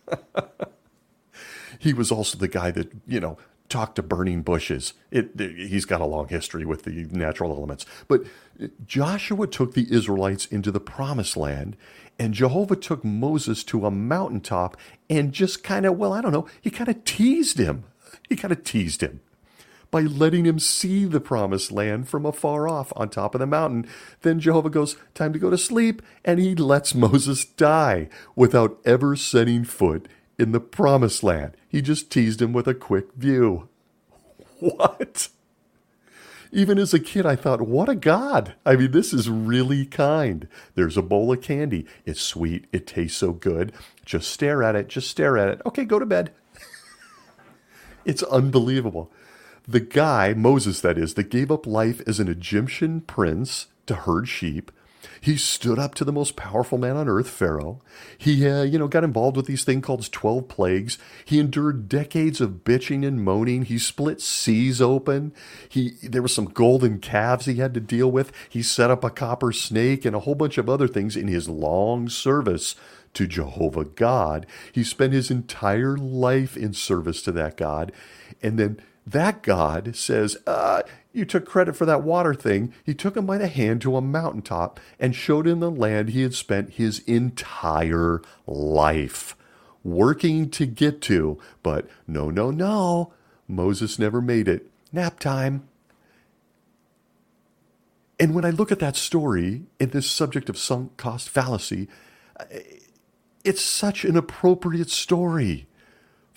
he 1.80 1.92
was 1.94 2.10
also 2.10 2.38
the 2.38 2.48
guy 2.48 2.72
that, 2.72 2.94
you 3.06 3.20
know, 3.20 3.38
talked 3.70 3.96
to 3.96 4.04
burning 4.04 4.42
bushes. 4.42 4.94
It, 5.12 5.40
he's 5.40 5.86
got 5.86 6.02
a 6.02 6.06
long 6.06 6.28
history 6.28 6.66
with 6.66 6.84
the 6.84 7.08
natural 7.12 7.52
elements. 7.52 7.86
But 8.08 8.24
Joshua 8.86 9.48
took 9.48 9.74
the 9.74 9.88
Israelites 9.92 10.46
into 10.48 10.72
the 10.72 10.80
promised 10.80 11.38
land, 11.38 11.78
and 12.18 12.34
Jehovah 12.34 12.76
took 12.76 13.06
Moses 13.06 13.64
to 13.66 13.86
a 13.86 13.92
mountaintop 13.92 14.76
and 15.10 15.32
just 15.32 15.64
kind 15.64 15.86
of, 15.86 15.98
well, 15.98 16.14
I 16.14 16.22
don't 16.22 16.34
know, 16.34 16.48
he 16.60 16.70
kind 16.70 16.90
of 16.90 17.06
teased 17.06 17.58
him. 17.58 17.86
He 18.28 18.36
kind 18.36 18.52
of 18.52 18.64
teased 18.64 19.02
him 19.02 19.22
by 19.92 20.02
letting 20.02 20.46
him 20.46 20.60
see 20.60 21.06
the 21.06 21.20
promised 21.20 21.72
land 21.72 22.08
from 22.08 22.26
afar 22.26 22.68
off 22.68 22.94
on 22.96 23.10
top 23.10 23.34
of 23.34 23.40
the 23.40 23.48
mountain. 23.48 23.88
Then 24.22 24.40
Jehovah 24.40 24.70
goes, 24.70 24.98
Time 25.14 25.34
to 25.34 25.40
go 25.40 25.50
to 25.50 25.58
sleep, 25.58 26.02
and 26.24 26.40
he 26.40 26.56
lets 26.56 26.94
Moses 26.96 27.46
die 27.46 28.10
without 28.36 28.80
ever 28.86 29.16
setting 29.16 29.64
foot 29.64 30.08
in 30.38 30.52
the 30.52 30.60
promised 30.60 31.24
land. 31.24 31.56
He 31.70 31.82
just 31.82 32.12
teased 32.12 32.42
him 32.42 32.52
with 32.52 32.68
a 32.68 32.74
quick 32.74 33.14
view. 33.14 33.70
What? 34.60 35.30
Even 36.52 36.78
as 36.80 36.94
a 36.94 37.00
kid, 37.00 37.26
I 37.26 37.36
thought, 37.38 37.62
what 37.62 37.88
a 37.88 37.96
God. 37.96 38.56
I 38.66 38.76
mean, 38.76 38.92
this 38.92 39.14
is 39.14 39.30
really 39.30 39.86
kind. 39.86 40.50
There's 40.76 40.98
a 40.98 41.02
bowl 41.02 41.32
of 41.32 41.42
candy. 41.42 41.86
It's 42.06 42.20
sweet. 42.20 42.66
It 42.74 42.88
tastes 42.88 43.18
so 43.18 43.32
good. 43.32 43.72
Just 44.04 44.32
stare 44.32 44.64
at 44.64 44.76
it. 44.76 44.90
Just 44.90 45.10
stare 45.10 45.38
at 45.38 45.48
it. 45.50 45.62
Okay, 45.66 45.86
go 45.86 46.00
to 46.00 46.06
bed. 46.06 46.32
it's 48.06 48.24
unbelievable. 48.24 49.12
The 49.68 49.80
guy, 49.80 50.34
Moses 50.34 50.82
that 50.82 50.98
is, 50.98 51.14
that 51.14 51.30
gave 51.30 51.52
up 51.52 51.68
life 51.68 52.02
as 52.08 52.20
an 52.20 52.28
Egyptian 52.28 53.02
prince 53.02 53.68
to 53.86 53.94
herd 53.94 54.28
sheep, 54.28 54.72
he 55.22 55.38
stood 55.38 55.80
up 55.80 55.96
to 55.96 56.06
the 56.06 56.12
most 56.12 56.36
powerful 56.36 56.78
man 56.78 56.98
on 56.98 57.10
earth, 57.10 57.30
Pharaoh. 57.30 57.82
He, 58.18 58.48
uh, 58.48 58.64
you 58.64 58.80
know, 58.80 58.88
got 58.88 59.04
involved 59.04 59.38
with 59.38 59.46
these 59.46 59.64
thing 59.64 59.82
called 59.82 60.10
12 60.12 60.48
plagues. 60.48 60.98
He 61.26 61.40
endured 61.40 61.90
decades 61.90 62.42
of 62.42 62.64
bitching 62.64 63.06
and 63.06 63.24
moaning. 63.24 63.64
He 63.64 63.78
split 63.78 64.22
seas 64.22 64.82
open. 64.82 65.34
He, 65.68 65.92
there 66.04 66.22
were 66.22 66.28
some 66.28 66.46
golden 66.46 67.00
calves 67.00 67.46
he 67.46 67.56
had 67.56 67.74
to 67.74 67.80
deal 67.80 68.12
with. 68.12 68.32
He 68.48 68.64
set 68.64 68.92
up 68.92 69.04
a 69.04 69.10
copper 69.10 69.52
snake 69.52 70.06
and 70.06 70.16
a 70.16 70.20
whole 70.20 70.36
bunch 70.36 70.58
of 70.58 70.70
other 70.70 70.88
things 70.88 71.16
in 71.16 71.28
his 71.28 71.50
long 71.50 72.10
service 72.10 72.76
to 73.14 73.28
Jehovah 73.28 73.86
God. 73.86 74.46
He 74.72 74.84
spent 74.84 75.14
his 75.14 75.32
entire 75.32 75.98
life 75.98 76.56
in 76.56 76.74
service 76.74 77.22
to 77.24 77.32
that 77.34 77.58
God. 77.58 77.92
And 78.42 78.58
then 78.58 78.80
that 79.12 79.42
God 79.42 79.96
says, 79.96 80.38
uh, 80.46 80.84
You 81.14 81.26
took 81.26 81.46
credit 81.46 81.76
for 81.76 81.86
that 81.86 82.04
water 82.04 82.34
thing. 82.34 82.74
He 82.84 82.94
took 82.94 83.18
him 83.18 83.26
by 83.26 83.38
the 83.38 83.48
hand 83.48 83.82
to 83.82 83.96
a 83.96 84.02
mountaintop 84.02 84.80
and 85.00 85.16
showed 85.16 85.48
him 85.48 85.60
the 85.60 85.72
land 85.72 86.10
he 86.10 86.22
had 86.22 86.34
spent 86.34 86.74
his 86.74 87.00
entire 87.00 88.22
life 88.46 89.36
working 89.84 90.50
to 90.52 90.66
get 90.66 91.02
to. 91.02 91.40
But 91.64 91.90
no, 92.08 92.30
no, 92.30 92.52
no. 92.52 93.14
Moses 93.48 93.98
never 93.98 94.22
made 94.22 94.48
it. 94.48 94.70
Nap 94.92 95.20
time. 95.20 95.68
And 98.20 98.36
when 98.36 98.46
I 98.46 98.50
look 98.50 98.72
at 98.72 98.80
that 98.80 98.98
story 98.98 99.64
in 99.80 99.90
this 99.92 100.10
subject 100.10 100.50
of 100.50 100.58
sunk 100.58 100.98
cost 100.98 101.30
fallacy, 101.30 101.88
it's 103.44 103.62
such 103.62 104.04
an 104.04 104.18
appropriate 104.18 104.90
story 104.90 105.68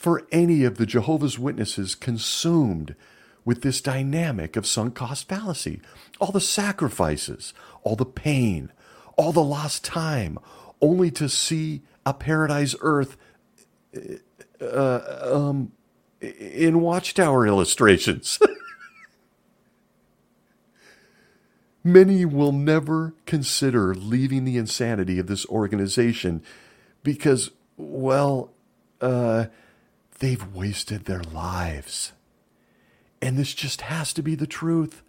for 0.03 0.27
any 0.33 0.65
of 0.65 0.79
the 0.79 0.85
Jehovah's 0.85 1.39
Witnesses 1.39 1.95
consumed 1.95 2.97
with 3.45 3.63
this 3.63 3.81
dynamic 3.81 4.57
of 4.57 4.67
sunk 4.67 4.97
cost 4.97 5.29
fallacy. 5.29 5.81
All 6.19 6.33
the 6.33 6.41
sacrifices, 6.41 7.55
all 7.85 7.95
the 7.95 8.05
pain, 8.05 8.73
all 9.17 9.31
the 9.31 9.45
lost 9.45 9.85
time, 9.85 10.41
only 10.81 11.13
to 11.13 11.29
see 11.29 11.83
a 12.05 12.13
paradise 12.13 12.75
earth 12.81 13.17
uh, 14.61 15.01
um, 15.23 15.71
in 16.21 16.81
Watchtower 16.81 17.47
illustrations. 17.47 18.41
Many 21.85 22.25
will 22.25 22.51
never 22.51 23.15
consider 23.25 23.95
leaving 23.95 24.45
the 24.45 24.57
insanity 24.57 25.21
of 25.21 25.29
this 25.29 25.47
organization 25.47 26.43
because, 27.05 27.53
well, 27.77 28.51
uh, 29.01 29.47
They've 30.23 30.55
wasted 30.55 31.07
their 31.07 31.25
lives. 31.25 32.13
And 33.21 33.37
this 33.37 33.55
just 33.55 33.81
has 33.81 34.13
to 34.13 34.23
be 34.23 34.37
the 34.37 34.47
truth. 34.47 35.03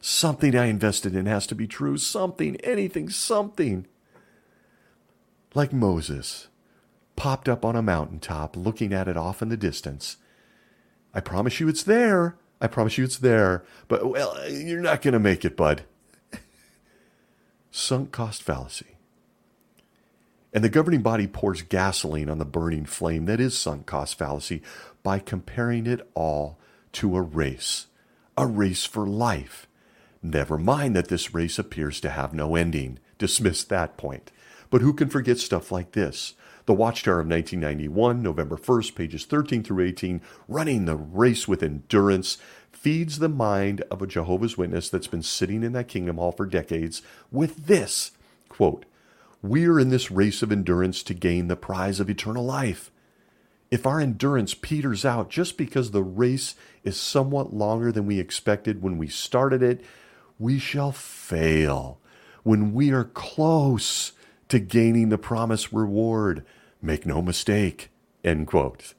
Something 0.00 0.56
I 0.56 0.64
invested 0.64 1.14
in 1.14 1.26
has 1.26 1.46
to 1.48 1.54
be 1.54 1.66
true. 1.66 1.98
Something, 1.98 2.56
anything, 2.64 3.10
something. 3.10 3.86
Like 5.52 5.74
Moses, 5.74 6.48
popped 7.16 7.50
up 7.50 7.66
on 7.66 7.76
a 7.76 7.82
mountaintop, 7.82 8.56
looking 8.56 8.94
at 8.94 9.08
it 9.08 9.16
off 9.18 9.42
in 9.42 9.50
the 9.50 9.58
distance. 9.58 10.16
I 11.12 11.20
promise 11.20 11.60
you 11.60 11.68
it's 11.68 11.82
there. 11.82 12.38
I 12.58 12.66
promise 12.66 12.96
you 12.96 13.04
it's 13.04 13.18
there. 13.18 13.62
But, 13.88 14.08
well, 14.08 14.38
you're 14.48 14.80
not 14.80 15.02
going 15.02 15.12
to 15.12 15.18
make 15.18 15.44
it, 15.44 15.54
bud. 15.54 15.82
Sunk 17.70 18.10
cost 18.10 18.42
fallacy. 18.42 18.95
And 20.56 20.64
the 20.64 20.70
governing 20.70 21.02
body 21.02 21.26
pours 21.26 21.60
gasoline 21.60 22.30
on 22.30 22.38
the 22.38 22.46
burning 22.46 22.86
flame 22.86 23.26
that 23.26 23.40
is 23.40 23.58
sunk 23.58 23.84
cost 23.84 24.16
fallacy 24.16 24.62
by 25.02 25.18
comparing 25.18 25.86
it 25.86 26.08
all 26.14 26.58
to 26.92 27.14
a 27.14 27.20
race, 27.20 27.88
a 28.38 28.46
race 28.46 28.86
for 28.86 29.06
life. 29.06 29.66
Never 30.22 30.56
mind 30.56 30.96
that 30.96 31.08
this 31.08 31.34
race 31.34 31.58
appears 31.58 32.00
to 32.00 32.08
have 32.08 32.32
no 32.32 32.56
ending. 32.56 32.98
Dismiss 33.18 33.64
that 33.64 33.98
point. 33.98 34.32
But 34.70 34.80
who 34.80 34.94
can 34.94 35.10
forget 35.10 35.36
stuff 35.36 35.70
like 35.70 35.92
this? 35.92 36.32
The 36.64 36.72
Watchtower 36.72 37.20
of 37.20 37.28
1991, 37.28 38.22
November 38.22 38.56
1st, 38.56 38.94
pages 38.94 39.26
13 39.26 39.62
through 39.62 39.84
18, 39.84 40.22
running 40.48 40.86
the 40.86 40.96
race 40.96 41.46
with 41.46 41.62
endurance, 41.62 42.38
feeds 42.72 43.18
the 43.18 43.28
mind 43.28 43.82
of 43.90 44.00
a 44.00 44.06
Jehovah's 44.06 44.56
Witness 44.56 44.88
that's 44.88 45.06
been 45.06 45.22
sitting 45.22 45.62
in 45.62 45.72
that 45.72 45.88
kingdom 45.88 46.16
hall 46.16 46.32
for 46.32 46.46
decades 46.46 47.02
with 47.30 47.66
this 47.66 48.12
quote, 48.48 48.86
we're 49.42 49.78
in 49.78 49.90
this 49.90 50.10
race 50.10 50.42
of 50.42 50.52
endurance 50.52 51.02
to 51.04 51.14
gain 51.14 51.48
the 51.48 51.56
prize 51.56 52.00
of 52.00 52.10
eternal 52.10 52.44
life. 52.44 52.90
If 53.70 53.86
our 53.86 54.00
endurance 54.00 54.54
peters 54.54 55.04
out 55.04 55.28
just 55.28 55.56
because 55.56 55.90
the 55.90 56.02
race 56.02 56.54
is 56.84 56.96
somewhat 56.98 57.52
longer 57.52 57.90
than 57.90 58.06
we 58.06 58.20
expected 58.20 58.82
when 58.82 58.96
we 58.96 59.08
started 59.08 59.62
it, 59.62 59.84
we 60.38 60.58
shall 60.58 60.92
fail 60.92 61.98
when 62.42 62.72
we 62.72 62.92
are 62.92 63.04
close 63.04 64.12
to 64.48 64.58
gaining 64.60 65.08
the 65.08 65.18
promised 65.18 65.72
reward. 65.72 66.44
Make 66.80 67.04
no 67.04 67.20
mistake. 67.20 67.90
End 68.22 68.46
quote. 68.46 68.94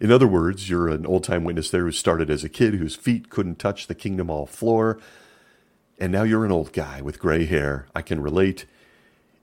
In 0.00 0.12
other 0.12 0.28
words, 0.28 0.70
you're 0.70 0.88
an 0.88 1.04
old 1.04 1.24
time 1.24 1.42
witness 1.42 1.70
there 1.70 1.84
who 1.84 1.90
started 1.90 2.30
as 2.30 2.44
a 2.44 2.48
kid 2.48 2.74
whose 2.74 2.94
feet 2.94 3.30
couldn't 3.30 3.58
touch 3.58 3.88
the 3.88 3.94
Kingdom 3.94 4.28
Hall 4.28 4.46
floor, 4.46 5.00
and 5.98 6.12
now 6.12 6.22
you're 6.22 6.44
an 6.44 6.52
old 6.52 6.72
guy 6.72 7.02
with 7.02 7.18
gray 7.18 7.44
hair. 7.44 7.86
I 7.94 8.02
can 8.02 8.20
relate. 8.20 8.66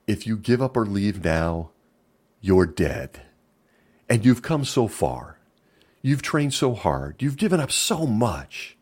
If 0.08 0.26
you 0.26 0.38
give 0.38 0.62
up 0.62 0.78
or 0.78 0.86
leave 0.86 1.24
now, 1.24 1.72
you're 2.40 2.66
dead. 2.66 3.22
And 4.08 4.24
you've 4.24 4.42
come 4.42 4.64
so 4.64 4.88
far. 4.88 5.40
You've 6.02 6.22
trained 6.22 6.54
so 6.54 6.74
hard. 6.74 7.22
You've 7.22 7.38
given 7.38 7.60
up 7.60 7.72
so 7.72 8.06
much. 8.06 8.78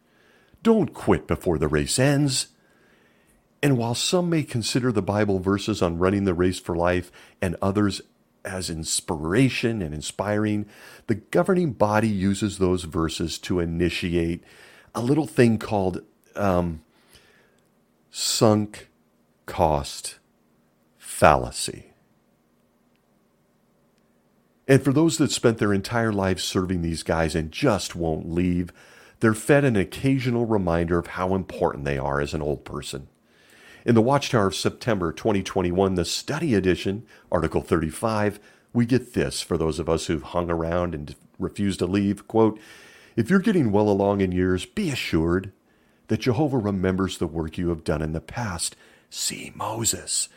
Don't 0.61 0.93
quit 0.93 1.27
before 1.27 1.57
the 1.57 1.67
race 1.67 1.97
ends. 1.97 2.47
And 3.61 3.77
while 3.77 3.95
some 3.95 4.29
may 4.29 4.43
consider 4.43 4.91
the 4.91 5.01
Bible 5.01 5.39
verses 5.39 5.81
on 5.81 5.97
running 5.97 6.25
the 6.25 6.33
race 6.33 6.59
for 6.59 6.75
life 6.75 7.11
and 7.41 7.55
others 7.61 8.01
as 8.43 8.69
inspiration 8.69 9.81
and 9.81 9.95
inspiring, 9.95 10.65
the 11.07 11.15
governing 11.15 11.71
body 11.71 12.09
uses 12.09 12.57
those 12.57 12.83
verses 12.83 13.39
to 13.39 13.61
initiate 13.61 14.43
a 14.93 15.01
little 15.01 15.27
thing 15.27 15.57
called 15.57 16.01
um, 16.35 16.82
sunk 18.15 18.89
cost 19.47 20.19
fallacy. 20.99 21.93
And 24.67 24.83
for 24.83 24.93
those 24.93 25.17
that 25.17 25.31
spent 25.31 25.57
their 25.57 25.73
entire 25.73 26.13
lives 26.13 26.43
serving 26.43 26.83
these 26.83 27.01
guys 27.01 27.33
and 27.33 27.51
just 27.51 27.95
won't 27.95 28.31
leave, 28.31 28.71
they're 29.19 29.33
fed 29.33 29.65
an 29.65 29.75
occasional 29.75 30.45
reminder 30.45 30.99
of 30.99 31.07
how 31.07 31.33
important 31.33 31.85
they 31.85 31.97
are 31.97 32.21
as 32.21 32.35
an 32.35 32.43
old 32.43 32.63
person. 32.63 33.07
In 33.83 33.95
the 33.95 34.01
Watchtower 34.01 34.45
of 34.45 34.55
September 34.55 35.11
2021, 35.11 35.95
the 35.95 36.05
study 36.05 36.53
edition, 36.53 37.07
Article 37.31 37.61
35, 37.61 38.39
we 38.73 38.85
get 38.85 39.15
this 39.15 39.41
for 39.41 39.57
those 39.57 39.79
of 39.79 39.89
us 39.89 40.05
who've 40.05 40.21
hung 40.21 40.51
around 40.51 40.93
and 40.93 41.15
refused 41.39 41.79
to 41.79 41.87
leave. 41.87 42.27
Quote, 42.27 42.59
if 43.15 43.31
you're 43.31 43.39
getting 43.39 43.71
well 43.71 43.89
along 43.89 44.21
in 44.21 44.31
years, 44.31 44.67
be 44.67 44.91
assured 44.91 45.51
that 46.07 46.21
Jehovah 46.21 46.57
remembers 46.57 47.17
the 47.17 47.27
work 47.27 47.57
you 47.57 47.69
have 47.69 47.83
done 47.83 48.01
in 48.01 48.13
the 48.13 48.21
past. 48.21 48.75
See 49.09 49.51
Moses. 49.55 50.29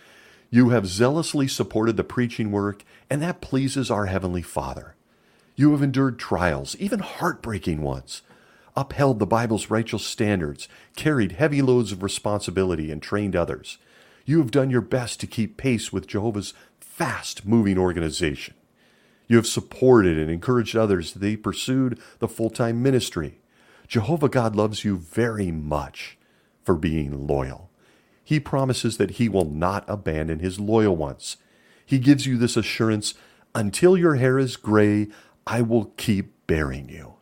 You 0.51 0.71
have 0.71 0.87
zealously 0.87 1.49
supported 1.49 1.97
the 1.97 2.05
preaching 2.05 2.53
work, 2.53 2.85
and 3.11 3.21
that 3.23 3.41
pleases 3.41 3.91
our 3.91 4.07
Heavenly 4.07 4.43
Father. 4.43 4.95
You 5.57 5.73
have 5.73 5.83
endured 5.83 6.19
trials, 6.19 6.77
even 6.79 7.01
heartbreaking 7.01 7.83
ones, 7.83 8.23
upheld 8.77 9.19
the 9.19 9.27
Bible's 9.27 9.71
righteous 9.71 10.05
standards, 10.05 10.69
carried 10.95 11.33
heavy 11.33 11.63
loads 11.63 11.93
of 11.93 12.03
responsibility, 12.03 12.93
and 12.93 13.03
trained 13.03 13.35
others. 13.35 13.79
You 14.27 14.39
have 14.39 14.51
done 14.51 14.71
your 14.71 14.83
best 14.83 15.19
to 15.21 15.27
keep 15.27 15.57
pace 15.57 15.93
with 15.93 16.07
Jehovah's 16.07 16.53
fast 16.79 17.47
moving 17.47 17.79
organization. 17.79 18.55
You 19.29 19.37
have 19.37 19.47
supported 19.47 20.19
and 20.19 20.31
encouraged 20.31 20.77
others 20.77 21.17
as 21.17 21.21
they 21.21 21.37
pursued 21.37 21.99
the 22.19 22.29
full 22.29 22.51
time 22.51 22.83
ministry. 22.83 23.39
Jehovah 23.87 24.29
God 24.29 24.57
loves 24.57 24.85
you 24.85 24.97
very 24.97 25.51
much 25.51 26.19
for 26.63 26.75
being 26.75 27.27
loyal. 27.27 27.71
He 28.25 28.41
promises 28.41 28.97
that 28.97 29.13
He 29.13 29.29
will 29.29 29.45
not 29.45 29.85
abandon 29.89 30.41
His 30.41 30.59
loyal 30.59 30.97
ones. 30.97 31.37
He 31.85 31.99
gives 31.99 32.27
you 32.27 32.37
this 32.37 32.57
assurance 32.57 33.15
until 33.55 33.97
your 33.97 34.17
hair 34.17 34.39
is 34.39 34.57
gray, 34.57 35.09
I 35.47 35.63
will 35.63 35.93
keep 35.97 36.47
bearing 36.47 36.89
you. 36.89 37.15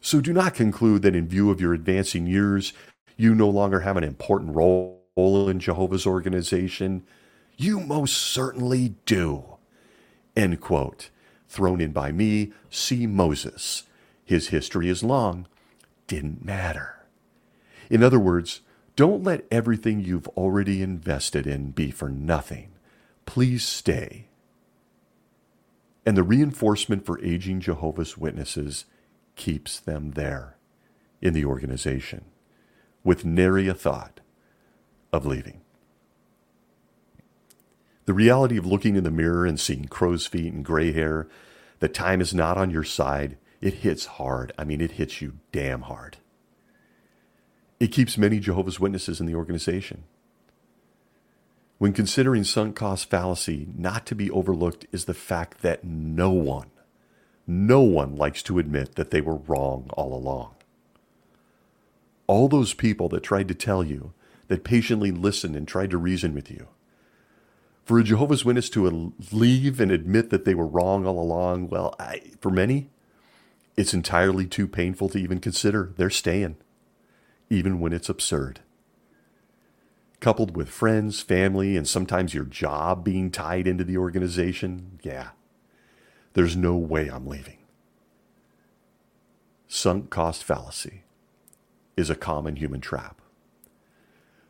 So 0.00 0.20
do 0.20 0.32
not 0.32 0.54
conclude 0.54 1.02
that 1.02 1.14
in 1.14 1.28
view 1.28 1.50
of 1.50 1.60
your 1.60 1.74
advancing 1.74 2.26
years, 2.26 2.72
you 3.16 3.34
no 3.34 3.50
longer 3.50 3.80
have 3.80 3.96
an 3.98 4.04
important 4.04 4.54
role 4.54 4.98
in 5.16 5.60
Jehovah's 5.60 6.06
organization. 6.06 7.02
You 7.56 7.80
most 7.80 8.16
certainly 8.16 8.94
do. 9.04 9.44
End 10.34 10.60
quote. 10.60 11.10
Thrown 11.48 11.80
in 11.80 11.92
by 11.92 12.12
me, 12.12 12.52
see 12.70 13.06
Moses. 13.06 13.82
His 14.30 14.50
history 14.50 14.88
is 14.88 15.02
long. 15.02 15.48
Didn't 16.06 16.44
matter. 16.44 17.00
In 17.90 18.00
other 18.04 18.20
words, 18.20 18.60
don't 18.94 19.24
let 19.24 19.44
everything 19.50 19.98
you've 19.98 20.28
already 20.28 20.82
invested 20.82 21.48
in 21.48 21.72
be 21.72 21.90
for 21.90 22.08
nothing. 22.08 22.70
Please 23.26 23.64
stay. 23.64 24.28
And 26.06 26.16
the 26.16 26.22
reinforcement 26.22 27.04
for 27.04 27.20
aging 27.24 27.58
Jehovah's 27.58 28.16
Witnesses 28.16 28.84
keeps 29.34 29.80
them 29.80 30.12
there 30.12 30.56
in 31.20 31.34
the 31.34 31.44
organization 31.44 32.24
with 33.02 33.24
nary 33.24 33.66
a 33.66 33.74
thought 33.74 34.20
of 35.12 35.26
leaving. 35.26 35.60
The 38.04 38.14
reality 38.14 38.56
of 38.56 38.64
looking 38.64 38.94
in 38.94 39.02
the 39.02 39.10
mirror 39.10 39.44
and 39.44 39.58
seeing 39.58 39.86
crow's 39.86 40.28
feet 40.28 40.52
and 40.52 40.64
gray 40.64 40.92
hair, 40.92 41.26
that 41.80 41.94
time 41.94 42.20
is 42.20 42.32
not 42.32 42.56
on 42.56 42.70
your 42.70 42.84
side, 42.84 43.36
it 43.60 43.74
hits 43.74 44.06
hard. 44.06 44.52
I 44.58 44.64
mean, 44.64 44.80
it 44.80 44.92
hits 44.92 45.20
you 45.20 45.38
damn 45.52 45.82
hard. 45.82 46.16
It 47.78 47.88
keeps 47.92 48.18
many 48.18 48.40
Jehovah's 48.40 48.80
Witnesses 48.80 49.20
in 49.20 49.26
the 49.26 49.34
organization. 49.34 50.04
When 51.78 51.92
considering 51.94 52.44
sunk 52.44 52.76
cost 52.76 53.08
fallacy, 53.08 53.68
not 53.74 54.04
to 54.06 54.14
be 54.14 54.30
overlooked 54.30 54.86
is 54.92 55.06
the 55.06 55.14
fact 55.14 55.62
that 55.62 55.82
no 55.82 56.30
one, 56.30 56.70
no 57.46 57.80
one 57.80 58.16
likes 58.16 58.42
to 58.44 58.58
admit 58.58 58.96
that 58.96 59.10
they 59.10 59.22
were 59.22 59.36
wrong 59.36 59.88
all 59.94 60.14
along. 60.14 60.54
All 62.26 62.48
those 62.48 62.74
people 62.74 63.08
that 63.08 63.22
tried 63.22 63.48
to 63.48 63.54
tell 63.54 63.82
you, 63.82 64.12
that 64.48 64.62
patiently 64.62 65.10
listened 65.10 65.56
and 65.56 65.66
tried 65.66 65.90
to 65.90 65.96
reason 65.96 66.34
with 66.34 66.50
you, 66.50 66.68
for 67.84 67.98
a 67.98 68.04
Jehovah's 68.04 68.44
Witness 68.44 68.68
to 68.70 69.14
leave 69.32 69.80
and 69.80 69.90
admit 69.90 70.30
that 70.30 70.44
they 70.44 70.54
were 70.54 70.66
wrong 70.66 71.06
all 71.06 71.18
along, 71.18 71.68
well, 71.70 71.94
I, 71.98 72.20
for 72.40 72.50
many, 72.50 72.90
it's 73.80 73.94
entirely 73.94 74.46
too 74.46 74.68
painful 74.68 75.08
to 75.08 75.16
even 75.16 75.40
consider. 75.40 75.94
They're 75.96 76.10
staying, 76.10 76.56
even 77.48 77.80
when 77.80 77.94
it's 77.94 78.10
absurd. 78.10 78.60
Coupled 80.20 80.54
with 80.54 80.68
friends, 80.68 81.22
family, 81.22 81.78
and 81.78 81.88
sometimes 81.88 82.34
your 82.34 82.44
job 82.44 83.02
being 83.02 83.30
tied 83.30 83.66
into 83.66 83.82
the 83.82 83.96
organization, 83.96 85.00
yeah, 85.02 85.28
there's 86.34 86.54
no 86.54 86.76
way 86.76 87.08
I'm 87.08 87.26
leaving. 87.26 87.56
Sunk 89.66 90.10
cost 90.10 90.44
fallacy 90.44 91.04
is 91.96 92.10
a 92.10 92.14
common 92.14 92.56
human 92.56 92.82
trap. 92.82 93.22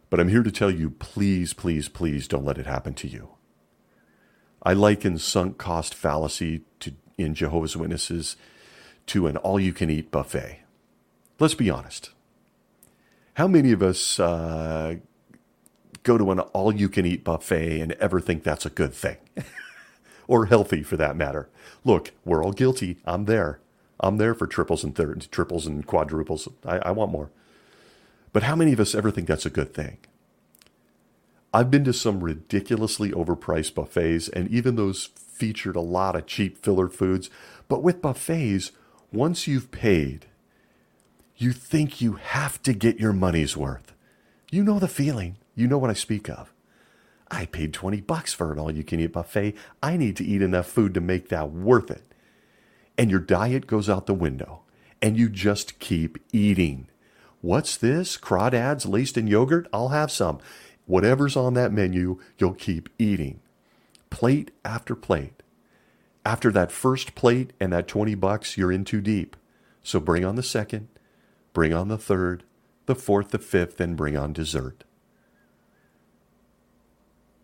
But 0.09 0.19
I'm 0.19 0.29
here 0.29 0.43
to 0.43 0.51
tell 0.51 0.73
you 0.73 0.91
please, 0.91 1.53
please, 1.53 1.89
please 1.89 2.27
don't 2.27 2.45
let 2.45 2.59
it 2.59 2.67
happen 2.67 2.95
to 2.95 3.07
you. 3.07 3.29
I 4.61 4.73
liken 4.73 5.19
sunk 5.19 5.57
cost 5.57 5.95
fallacy 5.95 6.63
to, 6.81 6.95
in 7.17 7.35
Jehovah's 7.35 7.77
Witnesses 7.77 8.35
to 9.07 9.27
an 9.27 9.37
all 9.39 9.59
you 9.59 9.73
can 9.73 9.91
eat 9.91 10.11
buffet. 10.11 10.61
Let's 11.39 11.55
be 11.55 11.71
honest. 11.71 12.11
How 13.35 13.49
many 13.49 13.73
of 13.73 13.83
us 13.83 14.21
uh, 14.21 14.97
go 16.03 16.19
to 16.19 16.31
an 16.31 16.41
all 16.41 16.75
you 16.75 16.89
can 16.89 17.07
eat 17.07 17.25
buffet 17.25 17.81
and 17.81 17.93
ever 17.93 18.21
think 18.21 18.43
that's 18.43 18.67
a 18.67 18.71
good 18.71 18.93
thing? 18.93 19.17
or 20.29 20.47
healthy 20.47 20.83
for 20.83 20.97
that 20.97 21.17
matter? 21.17 21.49
Look, 21.85 22.13
we're 22.25 22.45
all 22.45 22.53
guilty. 22.53 22.99
I'm 23.05 23.25
there. 23.25 23.61
I'm 24.01 24.17
there 24.17 24.35
for 24.35 24.47
triples 24.47 24.85
and 24.85 24.95
thirds, 24.95 25.27
triples 25.27 25.67
and 25.67 25.87
quadruples. 25.87 26.49
I, 26.65 26.79
I 26.79 26.91
want 26.91 27.13
more. 27.13 27.31
But 28.33 28.45
how 28.45 28.57
many 28.57 28.73
of 28.73 28.81
us 28.81 28.95
ever 28.95 29.11
think 29.11 29.27
that's 29.27 29.47
a 29.47 29.51
good 29.51 29.75
thing? 29.75 29.99
I've 31.53 31.71
been 31.71 31.85
to 31.85 31.93
some 31.93 32.23
ridiculously 32.23 33.11
overpriced 33.11 33.75
buffets, 33.75 34.29
and 34.29 34.49
even 34.49 34.77
those 34.77 35.07
featured 35.07 35.77
a 35.77 35.81
lot 35.81 36.15
of 36.15 36.27
cheap 36.27 36.63
filler 36.63 36.89
foods. 36.89 37.29
But 37.69 37.83
with 37.83 38.03
buffets, 38.03 38.71
once 39.13 39.47
you've 39.47 39.71
paid, 39.71 40.27
you 41.37 41.53
think 41.53 42.01
you 42.01 42.13
have 42.15 42.63
to 42.63 42.73
get 42.73 43.01
your 43.01 43.13
money's 43.13 43.57
worth. 43.57 43.93
You 44.51 44.63
know 44.63 44.79
the 44.79 44.89
feeling. 44.89 45.37
You 45.55 45.67
know 45.67 45.79
what 45.79 45.91
I 45.91 45.95
speak 45.95 46.29
of. 46.29 46.53
I 47.31 47.47
paid 47.47 47.73
20 47.73 48.01
bucks 48.03 48.33
for 48.35 48.53
an 48.53 48.59
all 48.59 48.71
you 48.71 48.85
can 48.85 49.01
eat 49.01 49.13
buffet. 49.13 49.55
I 49.83 49.97
need 49.97 50.17
to 50.17 50.25
eat 50.25 50.43
enough 50.43 50.67
food 50.67 50.95
to 50.95 51.01
make 51.01 51.29
that 51.29 51.51
worth 51.51 51.91
it. 51.91 52.03
And 52.99 53.11
your 53.11 53.21
diet 53.21 53.67
goes 53.67 53.89
out 53.89 54.07
the 54.07 54.15
window, 54.15 54.61
and 55.01 55.17
you 55.17 55.29
just 55.29 55.79
keep 55.79 56.19
eating. 56.33 56.89
What's 57.41 57.77
this? 57.77 58.17
Crawdads 58.17 58.89
laced 58.89 59.17
in 59.17 59.27
yogurt? 59.27 59.69
I'll 59.73 59.89
have 59.89 60.11
some. 60.11 60.39
Whatever's 60.87 61.37
on 61.37 61.55
that 61.55 61.73
menu, 61.73 62.21
you'll 62.37 62.55
keep 62.55 62.89
eating. 62.99 63.41
Plate 64.11 64.51
after 64.65 64.95
plate. 64.95 65.40
After 66.25 66.51
that 66.53 66.71
first 66.71 67.15
plate 67.15 67.53
and 67.59 67.73
that 67.73 67.89
20 67.89 68.15
bucks, 68.15 68.57
you're 68.57 68.73
in 68.73 68.85
too 68.85 69.01
deep. 69.01 69.37
So 69.83 70.01
bring 70.01 70.25
on 70.25 70.37
the 70.37 70.43
second, 70.43 70.89
bring 71.53 71.73
on 71.73 71.89
the 71.89 71.99
third, 71.99 72.45
the 72.87 72.95
fourth, 72.95 73.31
the 73.31 73.39
fifth, 73.39 73.81
and 73.81 73.97
bring 73.97 74.17
on 74.17 74.33
dessert. 74.33 74.85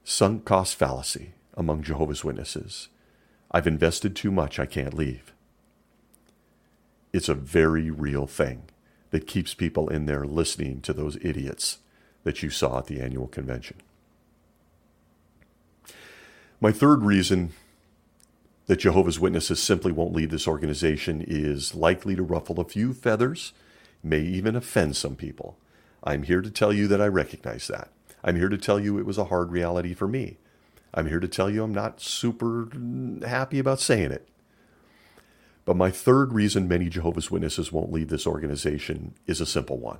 Sunk 0.04 0.44
cost 0.44 0.76
fallacy 0.76 1.32
among 1.54 1.82
Jehovah's 1.82 2.24
Witnesses. 2.24 2.88
I've 3.50 3.66
invested 3.66 4.14
too 4.14 4.30
much, 4.30 4.58
I 4.58 4.66
can't 4.66 4.94
leave. 4.94 5.32
It's 7.12 7.28
a 7.28 7.34
very 7.34 7.90
real 7.90 8.26
thing 8.26 8.64
that 9.10 9.26
keeps 9.26 9.54
people 9.54 9.88
in 9.88 10.06
there 10.06 10.26
listening 10.26 10.80
to 10.82 10.92
those 10.92 11.16
idiots 11.22 11.78
that 12.24 12.42
you 12.42 12.50
saw 12.50 12.78
at 12.78 12.86
the 12.86 13.00
annual 13.00 13.28
convention. 13.28 13.78
My 16.60 16.72
third 16.72 17.02
reason 17.02 17.52
that 18.66 18.80
Jehovah's 18.80 19.20
Witnesses 19.20 19.62
simply 19.62 19.92
won't 19.92 20.14
leave 20.14 20.30
this 20.30 20.48
organization 20.48 21.24
is 21.26 21.74
likely 21.74 22.16
to 22.16 22.22
ruffle 22.22 22.60
a 22.60 22.64
few 22.64 22.92
feathers, 22.92 23.52
may 24.02 24.20
even 24.20 24.56
offend 24.56 24.96
some 24.96 25.16
people. 25.16 25.56
I'm 26.02 26.24
here 26.24 26.42
to 26.42 26.50
tell 26.50 26.72
you 26.72 26.86
that 26.88 27.00
I 27.00 27.06
recognize 27.06 27.68
that. 27.68 27.90
I'm 28.24 28.36
here 28.36 28.48
to 28.48 28.58
tell 28.58 28.80
you 28.80 28.98
it 28.98 29.06
was 29.06 29.18
a 29.18 29.26
hard 29.26 29.52
reality 29.52 29.94
for 29.94 30.08
me. 30.08 30.38
I'm 30.92 31.08
here 31.08 31.20
to 31.20 31.28
tell 31.28 31.50
you 31.50 31.62
I'm 31.62 31.74
not 31.74 32.00
super 32.00 32.68
happy 33.24 33.58
about 33.58 33.80
saying 33.80 34.12
it. 34.12 34.28
But 35.64 35.76
my 35.76 35.90
third 35.90 36.32
reason 36.32 36.68
many 36.68 36.88
Jehovah's 36.88 37.30
Witnesses 37.30 37.72
won't 37.72 37.92
leave 37.92 38.08
this 38.08 38.26
organization 38.26 39.14
is 39.26 39.40
a 39.40 39.46
simple 39.46 39.78
one 39.78 39.98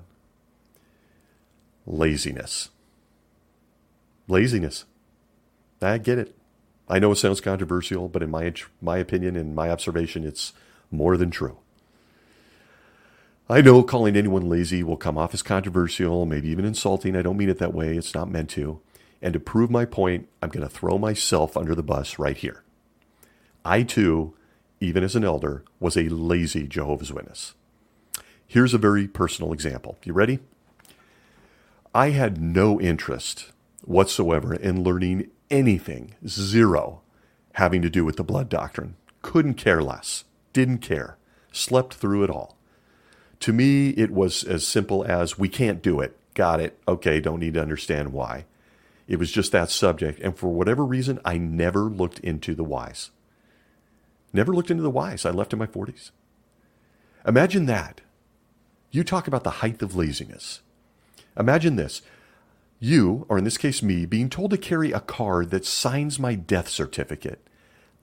laziness. 1.87 2.71
Laziness. 4.29 4.85
I 5.81 5.99
get 5.99 6.19
it. 6.19 6.35
I 6.89 6.99
know 6.99 7.13
it 7.13 7.17
sounds 7.17 7.41
controversial, 7.41 8.09
but 8.09 8.23
in 8.23 8.31
my, 8.31 8.53
my 8.81 8.99
opinion 8.99 9.37
and 9.37 9.55
my 9.55 9.71
observation, 9.71 10.25
it's 10.25 10.53
more 10.91 11.17
than 11.17 11.31
true. 11.31 11.59
I 13.49 13.61
know 13.61 13.83
calling 13.83 14.17
anyone 14.17 14.49
lazy 14.49 14.83
will 14.83 14.97
come 14.97 15.17
off 15.17 15.35
as 15.35 15.43
controversial, 15.43 16.27
maybe 16.27 16.49
even 16.49 16.65
insulting. 16.65 17.17
I 17.17 17.23
don't 17.23 17.37
mean 17.37 17.49
it 17.49 17.59
that 17.59 17.75
way. 17.75 17.97
It's 17.97 18.15
not 18.15 18.31
meant 18.31 18.51
to. 18.51 18.81
And 19.23 19.33
to 19.35 19.41
prove 19.41 19.71
my 19.71 19.85
point, 19.85 20.29
I'm 20.43 20.49
going 20.49 20.67
to 20.67 20.73
throw 20.73 20.99
myself 20.99 21.57
under 21.57 21.75
the 21.75 21.83
bus 21.83 22.19
right 22.19 22.37
here. 22.37 22.63
I 23.65 23.83
too, 23.83 24.35
even 24.81 25.03
as 25.03 25.17
an 25.17 25.25
elder, 25.25 25.65
was 25.81 25.97
a 25.97 26.09
lazy 26.09 26.67
Jehovah's 26.67 27.13
Witness. 27.13 27.55
Here's 28.47 28.75
a 28.75 28.79
very 28.79 29.09
personal 29.09 29.53
example. 29.53 29.99
You 30.05 30.13
ready? 30.13 30.41
I 31.95 32.11
had 32.11 32.41
no 32.41 32.81
interest 32.81 33.53
whatsoever 33.83 34.55
in 34.55 34.83
learning 34.83 35.31
anything, 35.51 36.15
zero, 36.27 37.01
having 37.53 37.83
to 37.83 37.91
do 37.91 38.05
with 38.05 38.17
the 38.17 38.25
blood 38.25 38.49
doctrine. 38.49 38.97
Couldn't 39.23 39.55
care 39.55 39.83
less. 39.83 40.25
Didn't 40.53 40.79
care. 40.79 41.17
Slept 41.53 41.95
through 41.95 42.25
it 42.25 42.31
all. 42.31 42.57
To 43.41 43.53
me, 43.53 43.91
it 43.91 44.11
was 44.11 44.45
as 44.45 44.67
simple 44.67 45.05
as 45.05 45.39
we 45.39 45.49
can't 45.49 45.83
do 45.83 46.01
it. 46.01 46.17
Got 46.35 46.61
it. 46.61 46.79
Okay, 46.87 47.21
don't 47.21 47.41
need 47.41 47.55
to 47.55 47.63
understand 47.63 48.13
why. 48.13 48.45
It 49.09 49.19
was 49.19 49.31
just 49.31 49.53
that 49.53 49.71
subject. 49.71 50.21
And 50.21 50.37
for 50.37 50.49
whatever 50.49 50.85
reason, 50.85 51.21
I 51.25 51.39
never 51.39 51.83
looked 51.85 52.19
into 52.21 52.55
the 52.55 52.65
whys. 52.65 53.11
Never 54.33 54.55
looked 54.55 54.71
into 54.71 54.83
the 54.83 54.91
whys. 54.91 55.25
I 55.25 55.31
left 55.31 55.53
in 55.53 55.59
my 55.59 55.67
40s. 55.67 56.11
Imagine 57.27 57.67
that. 57.67 58.01
You 58.91 59.05
talk 59.05 59.27
about 59.27 59.45
the 59.45 59.51
height 59.51 59.83
of 59.83 59.97
laziness. 59.97 60.61
Imagine 61.39 61.77
this 61.77 62.03
you, 62.79 63.27
or 63.29 63.39
in 63.39 63.45
this 63.45 63.59
case 63.59 63.83
me, 63.83 64.07
being 64.07 64.29
told 64.29 64.51
to 64.51 64.59
carry 64.59 64.93
a 64.93 65.01
card 65.01 65.51
that 65.51 65.65
signs 65.65 66.19
my 66.19 66.35
death 66.35 66.69
certificate. 66.69 67.47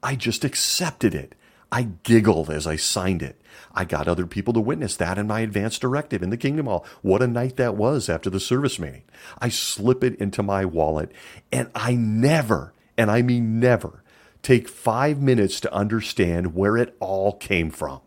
I 0.01 0.15
just 0.15 0.43
accepted 0.43 1.15
it. 1.15 1.35
I 1.71 1.89
giggled 2.03 2.51
as 2.51 2.67
I 2.67 2.75
signed 2.75 3.23
it. 3.23 3.41
I 3.73 3.85
got 3.85 4.07
other 4.07 4.27
people 4.27 4.53
to 4.53 4.59
witness 4.59 4.95
that 4.97 5.17
in 5.17 5.25
my 5.25 5.39
advance 5.39 5.79
directive 5.79 6.21
in 6.21 6.29
the 6.29 6.37
Kingdom 6.37 6.67
Hall. 6.67 6.85
What 7.01 7.23
a 7.23 7.27
night 7.27 7.57
that 7.57 7.75
was 7.75 8.09
after 8.09 8.29
the 8.29 8.39
service 8.39 8.77
meeting. 8.77 9.03
I 9.39 9.49
slip 9.49 10.03
it 10.03 10.15
into 10.15 10.43
my 10.43 10.65
wallet 10.65 11.11
and 11.51 11.71
I 11.73 11.95
never, 11.95 12.73
and 12.95 13.09
I 13.09 13.23
mean 13.23 13.59
never, 13.59 14.03
take 14.43 14.69
five 14.69 15.19
minutes 15.19 15.59
to 15.61 15.73
understand 15.73 16.53
where 16.53 16.77
it 16.77 16.95
all 16.99 17.33
came 17.33 17.71
from. 17.71 18.01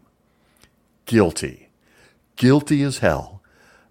Guilty. 1.06 1.70
Guilty 2.36 2.82
as 2.82 2.98
hell. 2.98 3.35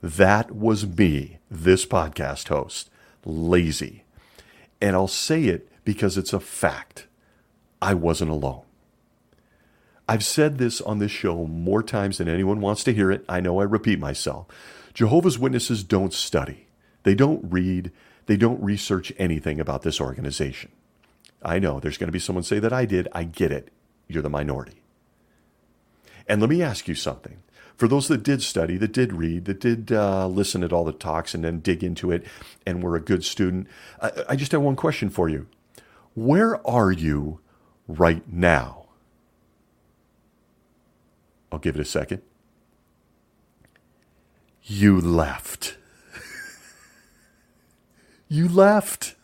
That 0.06 0.52
was 0.52 0.86
me, 0.86 1.40
this 1.50 1.84
podcast 1.84 2.50
host. 2.50 2.92
Lazy. 3.26 4.04
And 4.80 4.96
I'll 4.96 5.08
say 5.08 5.46
it 5.46 5.68
because 5.84 6.16
it's 6.16 6.32
a 6.32 6.40
fact. 6.40 7.08
I 7.82 7.96
wasn't 7.96 8.30
alone. 8.30 8.62
I've 10.08 10.24
said 10.24 10.60
this 10.60 10.80
on 10.80 11.00
this 11.00 11.10
show 11.10 11.48
more 11.48 11.82
times 11.82 12.20
than 12.20 12.30
anyone 12.30 12.62
wants 12.62 12.84
to 12.84 12.94
hear 12.94 13.10
it. 13.10 13.26
I 13.28 13.40
know 13.40 13.60
I 13.60 13.64
repeat 13.64 13.98
myself. 13.98 14.46
Jehovah's 14.94 15.40
Witnesses 15.40 15.84
don't 15.84 16.14
study, 16.14 16.68
they 17.02 17.16
don't 17.16 17.44
read, 17.44 17.92
they 18.28 18.38
don't 18.38 18.62
research 18.62 19.12
anything 19.18 19.60
about 19.60 19.82
this 19.82 20.00
organization. 20.00 20.72
I 21.42 21.58
know 21.58 21.80
there's 21.80 21.98
going 21.98 22.10
to 22.10 22.14
be 22.14 22.20
someone 22.20 22.44
say 22.44 22.60
that 22.60 22.72
I 22.72 22.86
did. 22.86 23.08
I 23.12 23.24
get 23.24 23.52
it. 23.52 23.70
You're 24.08 24.22
the 24.22 24.30
minority. 24.30 24.84
And 26.28 26.42
let 26.42 26.50
me 26.52 26.62
ask 26.62 26.88
you 26.88 26.94
something. 26.94 27.38
For 27.78 27.88
those 27.88 28.08
that 28.08 28.24
did 28.24 28.42
study, 28.42 28.78
that 28.78 28.94
did 28.94 29.14
read, 29.14 29.46
that 29.46 29.60
did 29.60 29.92
uh, 29.92 30.28
listen 30.28 30.64
at 30.64 30.72
all 30.72 30.86
the 30.86 30.94
talks 30.94 31.34
and 31.34 31.44
then 31.44 31.60
dig 31.60 31.84
into 31.84 32.12
it 32.12 32.26
and 32.66 32.82
were 32.82 32.96
a 32.96 33.02
good 33.02 33.26
student, 33.26 33.68
I, 34.02 34.12
I 34.30 34.36
just 34.36 34.54
have 34.54 34.62
one 34.62 34.78
question 34.78 35.10
for 35.10 35.28
you. 35.28 35.48
Where 36.14 36.66
are 36.66 36.92
you 36.92 37.40
right 37.88 38.24
now? 38.32 38.86
I'll 41.52 41.60
give 41.60 41.76
it 41.76 41.82
a 41.82 41.86
second. 41.86 42.22
You 44.64 45.00
left. 45.00 45.78
you 48.30 48.48
left. 48.48 49.16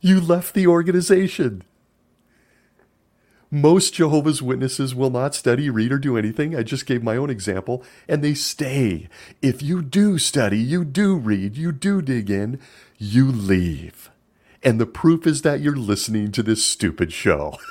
You 0.00 0.20
left 0.20 0.54
the 0.54 0.68
organization. 0.68 1.64
Most 3.50 3.94
Jehovah's 3.94 4.42
Witnesses 4.42 4.94
will 4.94 5.10
not 5.10 5.34
study, 5.34 5.70
read, 5.70 5.92
or 5.92 5.98
do 5.98 6.16
anything. 6.16 6.56
I 6.56 6.62
just 6.62 6.86
gave 6.86 7.02
my 7.02 7.16
own 7.16 7.30
example, 7.30 7.84
and 8.08 8.22
they 8.22 8.34
stay. 8.34 9.08
If 9.40 9.62
you 9.62 9.82
do 9.82 10.18
study, 10.18 10.58
you 10.58 10.84
do 10.84 11.14
read, 11.14 11.56
you 11.56 11.70
do 11.70 12.02
dig 12.02 12.28
in, 12.28 12.58
you 12.98 13.30
leave. 13.30 14.10
And 14.62 14.80
the 14.80 14.86
proof 14.86 15.26
is 15.26 15.42
that 15.42 15.60
you're 15.60 15.76
listening 15.76 16.32
to 16.32 16.42
this 16.42 16.64
stupid 16.64 17.12
show. 17.12 17.56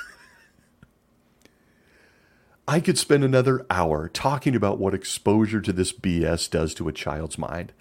I 2.68 2.80
could 2.80 2.98
spend 2.98 3.22
another 3.22 3.64
hour 3.70 4.08
talking 4.08 4.56
about 4.56 4.78
what 4.78 4.94
exposure 4.94 5.60
to 5.60 5.72
this 5.72 5.92
BS 5.92 6.50
does 6.50 6.74
to 6.74 6.88
a 6.88 6.92
child's 6.92 7.38
mind. 7.38 7.72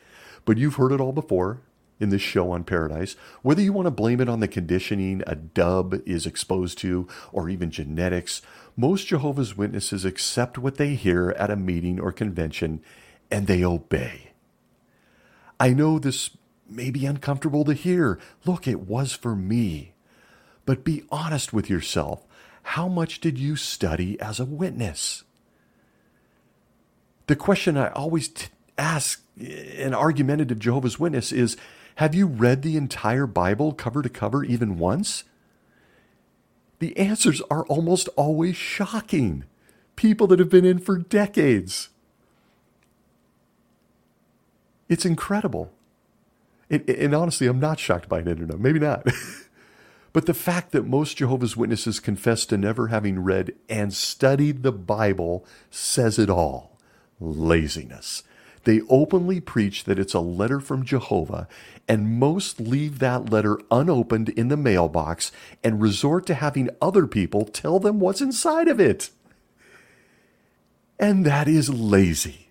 But 0.44 0.58
you've 0.58 0.76
heard 0.76 0.92
it 0.92 1.00
all 1.00 1.14
before 1.14 1.62
in 2.00 2.10
this 2.10 2.22
show 2.22 2.52
on 2.52 2.64
Paradise. 2.64 3.16
Whether 3.42 3.62
you 3.62 3.74
want 3.74 3.86
to 3.86 3.92
blame 3.92 4.22
it 4.22 4.30
on 4.30 4.40
the 4.40 4.48
conditioning 4.48 5.24
a 5.26 5.36
dub 5.36 6.02
is 6.06 6.26
exposed 6.26 6.78
to 6.80 7.08
or 7.32 7.50
even 7.50 7.72
genetics, 7.72 8.42
most 8.76 9.08
Jehovah's 9.08 9.56
Witnesses 9.56 10.06
accept 10.06 10.58
what 10.58 10.76
they 10.76 10.96
hear 10.96 11.30
at 11.38 11.52
a 11.52 11.56
meeting 11.56 12.00
or 12.00 12.12
convention 12.12 12.82
and 13.32 13.48
they 13.48 13.64
obey. 13.64 14.32
I 15.60 15.70
know 15.70 16.00
this 16.00 16.32
may 16.70 16.92
be 16.92 17.06
uncomfortable 17.06 17.64
to 17.66 17.74
hear. 17.74 18.20
Look, 18.46 18.68
it 18.68 18.82
was 18.82 19.14
for 19.14 19.36
me. 19.36 19.94
But 20.66 20.84
be 20.84 21.04
honest 21.10 21.54
with 21.54 21.70
yourself. 21.70 22.26
How 22.64 22.88
much 22.88 23.20
did 23.20 23.38
you 23.38 23.56
study 23.56 24.20
as 24.20 24.40
a 24.40 24.46
witness? 24.46 25.24
The 27.28 27.36
question 27.36 27.78
I 27.78 27.90
always 27.90 28.30
t- 28.30 28.48
ask 28.78 29.24
eh, 29.40 29.84
an 29.84 29.94
argumentative 29.94 30.60
Jehovah's 30.60 31.00
Witness 31.00 31.32
is 31.32 31.58
Have 31.96 32.14
you 32.14 32.28
read 32.28 32.62
the 32.62 32.78
entire 32.78 33.28
Bible 33.28 33.74
cover 33.74 34.02
to 34.02 34.10
cover 34.10 34.44
even 34.44 34.78
once? 34.78 35.24
The 36.80 36.98
answers 36.98 37.42
are 37.50 37.66
almost 37.68 38.10
always 38.16 38.56
shocking. 38.56 39.46
People 39.96 40.28
that 40.28 40.40
have 40.40 40.50
been 40.50 40.66
in 40.66 40.80
for 40.80 40.98
decades. 40.98 41.90
It's 44.90 45.06
incredible. 45.06 45.72
It, 46.70 46.90
and 46.90 47.16
honestly, 47.16 47.48
I'm 47.48 47.60
not 47.60 47.80
shocked 47.80 48.10
by 48.10 48.20
it. 48.20 48.60
Maybe 48.60 48.80
not. 48.80 49.08
But 50.16 50.28
the 50.28 50.34
fact 50.34 50.72
that 50.72 50.88
most 50.88 51.18
Jehovah's 51.18 51.58
Witnesses 51.58 52.00
confess 52.00 52.46
to 52.46 52.58
never 52.58 52.88
having 52.88 53.20
read 53.20 53.54
and 53.68 53.94
studied 53.94 54.64
the 54.64 54.72
Bible 54.72 55.46
says 55.70 56.18
it 56.18 56.30
all 56.30 56.78
laziness. 57.20 58.24
They 58.66 58.82
openly 58.90 59.40
preach 59.40 59.86
that 59.86 59.98
it's 59.98 60.14
a 60.14 60.20
letter 60.20 60.60
from 60.60 60.86
Jehovah, 60.86 61.48
and 61.88 62.20
most 62.20 62.60
leave 62.60 63.00
that 63.00 63.30
letter 63.30 63.60
unopened 63.72 64.30
in 64.30 64.50
the 64.50 64.58
mailbox 64.58 65.32
and 65.64 65.82
resort 65.82 66.26
to 66.28 66.34
having 66.36 66.70
other 66.82 67.08
people 67.08 67.46
tell 67.46 67.80
them 67.80 68.00
what's 68.00 68.22
inside 68.22 68.68
of 68.68 68.80
it. 68.80 69.10
And 71.00 71.26
that 71.26 71.48
is 71.48 71.70
lazy. 71.70 72.50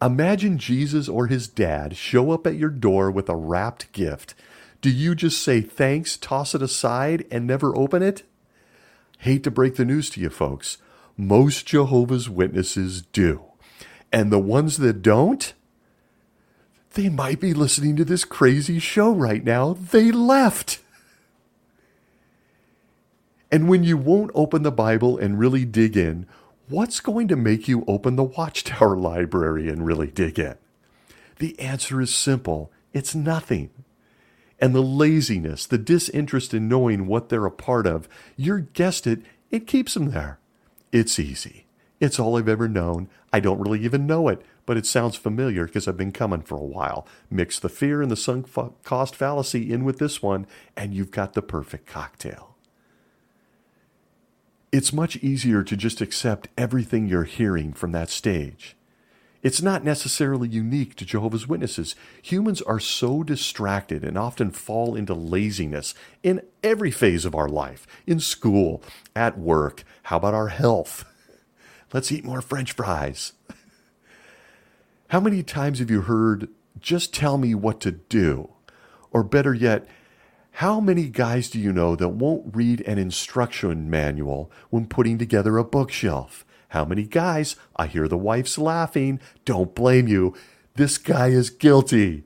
Imagine 0.00 0.58
Jesus 0.58 1.08
or 1.08 1.28
his 1.28 1.48
dad 1.48 1.96
show 1.96 2.30
up 2.30 2.46
at 2.46 2.56
your 2.56 2.70
door 2.70 3.10
with 3.10 3.28
a 3.28 3.36
wrapped 3.36 3.92
gift 3.92 4.34
do 4.84 4.90
you 4.90 5.14
just 5.14 5.42
say 5.42 5.62
thanks, 5.62 6.18
toss 6.18 6.54
it 6.54 6.60
aside, 6.60 7.24
and 7.30 7.46
never 7.46 7.74
open 7.74 8.02
it? 8.02 8.22
Hate 9.20 9.42
to 9.44 9.50
break 9.50 9.76
the 9.76 9.84
news 9.86 10.10
to 10.10 10.20
you 10.20 10.28
folks. 10.28 10.76
Most 11.16 11.64
Jehovah's 11.64 12.28
Witnesses 12.28 13.00
do. 13.00 13.44
And 14.12 14.32
the 14.32 14.38
ones 14.38 14.78
that 14.78 15.02
don't, 15.02 15.52
they 16.94 17.08
might 17.08 17.40
be 17.40 17.52
listening 17.52 17.96
to 17.96 18.04
this 18.04 18.24
crazy 18.24 18.78
show 18.78 19.12
right 19.12 19.42
now. 19.42 19.74
They 19.74 20.12
left. 20.12 20.80
And 23.50 23.68
when 23.68 23.84
you 23.84 23.96
won't 23.96 24.30
open 24.34 24.62
the 24.62 24.72
Bible 24.72 25.18
and 25.18 25.38
really 25.38 25.64
dig 25.64 25.96
in, 25.96 26.26
what's 26.68 27.00
going 27.00 27.28
to 27.28 27.36
make 27.36 27.68
you 27.68 27.84
open 27.86 28.16
the 28.16 28.24
Watchtower 28.24 28.96
Library 28.96 29.68
and 29.68 29.84
really 29.84 30.08
dig 30.08 30.38
in? 30.38 30.56
The 31.38 31.58
answer 31.58 32.00
is 32.00 32.14
simple 32.14 32.70
it's 32.92 33.14
nothing 33.14 33.70
and 34.60 34.74
the 34.74 34.80
laziness, 34.80 35.66
the 35.66 35.78
disinterest 35.78 36.54
in 36.54 36.68
knowing 36.68 37.06
what 37.06 37.28
they're 37.28 37.44
a 37.44 37.50
part 37.50 37.86
of, 37.86 38.08
you 38.36 38.60
guessed 38.72 39.06
it, 39.06 39.20
it 39.50 39.66
keeps 39.66 39.94
them 39.94 40.10
there. 40.10 40.38
It's 40.92 41.18
easy. 41.18 41.63
It's 42.04 42.18
all 42.18 42.36
I've 42.36 42.50
ever 42.50 42.68
known. 42.68 43.08
I 43.32 43.40
don't 43.40 43.62
really 43.62 43.80
even 43.82 44.06
know 44.06 44.28
it, 44.28 44.42
but 44.66 44.76
it 44.76 44.84
sounds 44.84 45.16
familiar 45.16 45.64
because 45.64 45.88
I've 45.88 45.96
been 45.96 46.12
coming 46.12 46.42
for 46.42 46.56
a 46.56 46.62
while. 46.62 47.06
Mix 47.30 47.58
the 47.58 47.70
fear 47.70 48.02
and 48.02 48.10
the 48.10 48.16
sunk 48.16 48.46
cost 48.84 49.16
fallacy 49.16 49.72
in 49.72 49.84
with 49.84 49.98
this 49.98 50.22
one, 50.22 50.46
and 50.76 50.92
you've 50.92 51.10
got 51.10 51.32
the 51.32 51.40
perfect 51.40 51.86
cocktail. 51.86 52.56
It's 54.70 54.92
much 54.92 55.16
easier 55.16 55.62
to 55.62 55.78
just 55.78 56.02
accept 56.02 56.48
everything 56.58 57.06
you're 57.08 57.24
hearing 57.24 57.72
from 57.72 57.92
that 57.92 58.10
stage. 58.10 58.76
It's 59.42 59.62
not 59.62 59.82
necessarily 59.82 60.50
unique 60.50 60.96
to 60.96 61.06
Jehovah's 61.06 61.48
Witnesses. 61.48 61.96
Humans 62.20 62.60
are 62.60 62.80
so 62.80 63.22
distracted 63.22 64.04
and 64.04 64.18
often 64.18 64.50
fall 64.50 64.94
into 64.94 65.14
laziness 65.14 65.94
in 66.22 66.42
every 66.62 66.90
phase 66.90 67.24
of 67.24 67.34
our 67.34 67.48
life 67.48 67.86
in 68.06 68.20
school, 68.20 68.82
at 69.16 69.38
work. 69.38 69.84
How 70.02 70.18
about 70.18 70.34
our 70.34 70.48
health? 70.48 71.06
Let's 71.94 72.10
eat 72.10 72.24
more 72.24 72.42
French 72.42 72.72
fries. 72.72 73.34
How 75.10 75.20
many 75.20 75.44
times 75.44 75.78
have 75.78 75.92
you 75.92 76.02
heard, 76.02 76.48
just 76.80 77.14
tell 77.14 77.38
me 77.38 77.54
what 77.54 77.80
to 77.82 77.92
do? 77.92 78.50
Or 79.12 79.22
better 79.22 79.54
yet, 79.54 79.86
how 80.54 80.80
many 80.80 81.08
guys 81.08 81.48
do 81.48 81.60
you 81.60 81.72
know 81.72 81.94
that 81.94 82.08
won't 82.08 82.56
read 82.56 82.80
an 82.80 82.98
instruction 82.98 83.88
manual 83.88 84.50
when 84.70 84.86
putting 84.86 85.18
together 85.18 85.56
a 85.56 85.62
bookshelf? 85.62 86.44
How 86.70 86.84
many 86.84 87.04
guys? 87.04 87.54
I 87.76 87.86
hear 87.86 88.08
the 88.08 88.18
wives 88.18 88.58
laughing. 88.58 89.20
Don't 89.44 89.72
blame 89.72 90.08
you. 90.08 90.34
This 90.74 90.98
guy 90.98 91.28
is 91.28 91.48
guilty. 91.48 92.24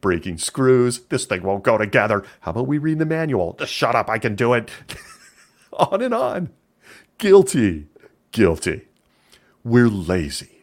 Breaking 0.00 0.38
screws. 0.38 1.00
This 1.10 1.26
thing 1.26 1.42
won't 1.42 1.62
go 1.62 1.76
together. 1.76 2.24
How 2.40 2.52
about 2.52 2.66
we 2.66 2.78
read 2.78 2.98
the 2.98 3.04
manual? 3.04 3.54
Just 3.58 3.74
shut 3.74 3.94
up. 3.94 4.08
I 4.08 4.16
can 4.16 4.34
do 4.34 4.54
it. 4.54 4.70
on 5.74 6.00
and 6.00 6.14
on. 6.14 6.48
Guilty. 7.18 7.88
Guilty. 8.32 8.86
We're 9.64 9.88
lazy. 9.88 10.60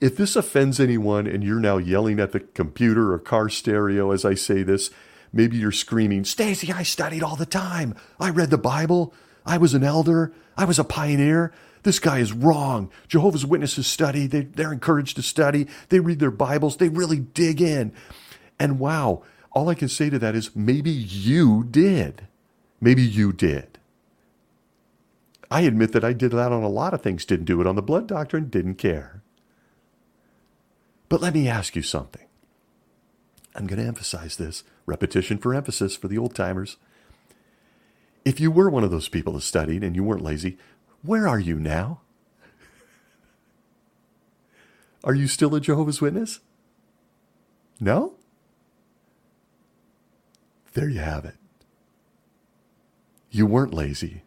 If 0.00 0.16
this 0.16 0.36
offends 0.36 0.78
anyone 0.78 1.26
and 1.26 1.42
you're 1.42 1.60
now 1.60 1.78
yelling 1.78 2.20
at 2.20 2.32
the 2.32 2.40
computer 2.40 3.12
or 3.12 3.18
car 3.18 3.48
stereo 3.48 4.10
as 4.10 4.24
I 4.24 4.34
say 4.34 4.62
this, 4.62 4.90
maybe 5.32 5.56
you're 5.56 5.72
screaming, 5.72 6.24
Stacy, 6.24 6.72
I 6.72 6.82
studied 6.82 7.22
all 7.22 7.36
the 7.36 7.46
time. 7.46 7.94
I 8.20 8.30
read 8.30 8.50
the 8.50 8.58
Bible. 8.58 9.14
I 9.46 9.56
was 9.58 9.72
an 9.72 9.84
elder. 9.84 10.32
I 10.56 10.64
was 10.64 10.78
a 10.78 10.84
pioneer. 10.84 11.52
This 11.82 11.98
guy 11.98 12.18
is 12.18 12.32
wrong. 12.32 12.90
Jehovah's 13.06 13.46
Witnesses 13.46 13.86
study. 13.86 14.26
They, 14.26 14.42
they're 14.42 14.72
encouraged 14.72 15.16
to 15.16 15.22
study. 15.22 15.68
They 15.88 16.00
read 16.00 16.18
their 16.18 16.32
Bibles. 16.32 16.76
They 16.76 16.88
really 16.88 17.20
dig 17.20 17.62
in. 17.62 17.92
And 18.58 18.80
wow, 18.80 19.22
all 19.52 19.68
I 19.68 19.74
can 19.74 19.88
say 19.88 20.10
to 20.10 20.18
that 20.18 20.34
is 20.34 20.54
maybe 20.56 20.90
you 20.90 21.64
did. 21.64 22.26
Maybe 22.80 23.02
you 23.02 23.32
did. 23.32 23.75
I 25.50 25.62
admit 25.62 25.92
that 25.92 26.04
I 26.04 26.12
did 26.12 26.32
that 26.32 26.52
on 26.52 26.62
a 26.62 26.68
lot 26.68 26.94
of 26.94 27.02
things, 27.02 27.24
didn't 27.24 27.44
do 27.44 27.60
it 27.60 27.66
on 27.66 27.76
the 27.76 27.82
blood 27.82 28.06
doctrine, 28.06 28.48
didn't 28.48 28.76
care. 28.76 29.22
But 31.08 31.20
let 31.20 31.34
me 31.34 31.48
ask 31.48 31.76
you 31.76 31.82
something. 31.82 32.26
I'm 33.54 33.66
going 33.66 33.80
to 33.80 33.86
emphasize 33.86 34.36
this 34.36 34.64
repetition 34.84 35.38
for 35.38 35.54
emphasis 35.54 35.96
for 35.96 36.08
the 36.08 36.18
old 36.18 36.34
timers. 36.34 36.76
If 38.24 38.40
you 38.40 38.50
were 38.50 38.68
one 38.68 38.84
of 38.84 38.90
those 38.90 39.08
people 39.08 39.34
that 39.34 39.42
studied 39.42 39.84
and 39.84 39.94
you 39.94 40.02
weren't 40.02 40.22
lazy, 40.24 40.58
where 41.02 41.28
are 41.28 41.38
you 41.38 41.58
now? 41.58 42.00
Are 45.04 45.14
you 45.14 45.28
still 45.28 45.54
a 45.54 45.60
Jehovah's 45.60 46.00
Witness? 46.00 46.40
No? 47.78 48.14
There 50.74 50.88
you 50.88 50.98
have 50.98 51.24
it. 51.24 51.36
You 53.30 53.46
weren't 53.46 53.72
lazy. 53.72 54.22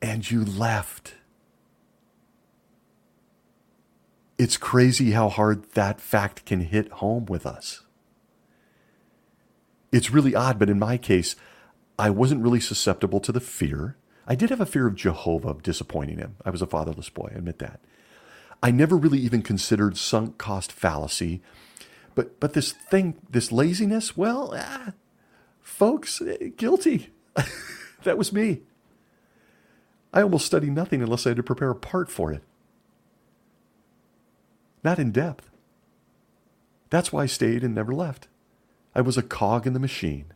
And 0.00 0.30
you 0.30 0.44
left. 0.44 1.14
It's 4.38 4.56
crazy 4.56 5.10
how 5.10 5.28
hard 5.28 5.72
that 5.72 6.00
fact 6.00 6.44
can 6.46 6.60
hit 6.60 6.90
home 6.92 7.26
with 7.26 7.44
us. 7.44 7.82
It's 9.90 10.10
really 10.10 10.34
odd, 10.34 10.58
but 10.58 10.70
in 10.70 10.78
my 10.78 10.96
case, 10.96 11.34
I 11.98 12.10
wasn't 12.10 12.42
really 12.42 12.60
susceptible 12.60 13.20
to 13.20 13.32
the 13.32 13.40
fear 13.40 13.96
I 14.30 14.34
did 14.34 14.50
have 14.50 14.60
a 14.60 14.66
fear 14.66 14.86
of 14.86 14.94
Jehovah 14.94 15.56
disappointing 15.62 16.18
him. 16.18 16.36
I 16.44 16.50
was 16.50 16.60
a 16.60 16.66
fatherless 16.66 17.08
boy, 17.08 17.30
I 17.34 17.38
admit 17.38 17.58
that. 17.60 17.80
I 18.62 18.70
never 18.70 18.94
really 18.94 19.18
even 19.20 19.40
considered 19.40 19.96
sunk 19.96 20.36
cost 20.36 20.70
fallacy. 20.70 21.40
But 22.14 22.38
but 22.38 22.52
this 22.52 22.72
thing, 22.72 23.16
this 23.30 23.50
laziness, 23.50 24.18
well, 24.18 24.52
ah, 24.54 24.92
folks, 25.62 26.20
eh, 26.20 26.50
guilty. 26.56 27.08
that 28.02 28.18
was 28.18 28.32
me. 28.32 28.62
I 30.12 30.22
almost 30.22 30.46
studied 30.46 30.72
nothing 30.72 31.02
unless 31.02 31.26
I 31.26 31.30
had 31.30 31.36
to 31.36 31.42
prepare 31.42 31.70
a 31.70 31.74
part 31.74 32.10
for 32.10 32.32
it. 32.32 32.42
Not 34.82 34.98
in 34.98 35.12
depth. 35.12 35.50
That's 36.90 37.12
why 37.12 37.24
I 37.24 37.26
stayed 37.26 37.62
and 37.62 37.74
never 37.74 37.92
left. 37.92 38.28
I 38.94 39.00
was 39.00 39.18
a 39.18 39.22
cog 39.22 39.66
in 39.66 39.74
the 39.74 39.80
machine 39.80 40.32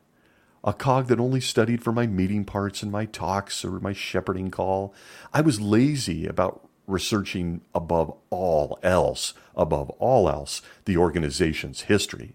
a 0.64 0.72
cog 0.72 1.08
that 1.08 1.20
only 1.20 1.40
studied 1.40 1.82
for 1.82 1.92
my 1.92 2.06
meeting 2.06 2.44
parts 2.44 2.82
and 2.82 2.92
my 2.92 3.04
talks 3.06 3.64
or 3.64 3.80
my 3.80 3.92
shepherding 3.92 4.50
call. 4.50 4.94
I 5.32 5.40
was 5.40 5.60
lazy 5.60 6.26
about 6.26 6.68
researching 6.86 7.62
above 7.74 8.14
all 8.30 8.78
else, 8.82 9.34
above 9.56 9.90
all 9.90 10.28
else, 10.28 10.62
the 10.84 10.96
organization's 10.96 11.82
history. 11.82 12.34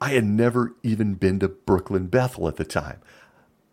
I 0.00 0.10
had 0.10 0.24
never 0.24 0.74
even 0.82 1.14
been 1.14 1.38
to 1.40 1.48
Brooklyn 1.48 2.06
Bethel 2.06 2.48
at 2.48 2.56
the 2.56 2.64
time. 2.64 3.00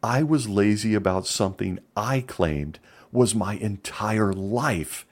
I 0.06 0.22
was 0.22 0.48
lazy 0.48 0.94
about 0.94 1.26
something 1.26 1.80
I 1.98 2.22
claimed 2.22 2.78
was 3.12 3.34
my 3.34 3.56
entire 3.56 4.32
life. 4.32 5.04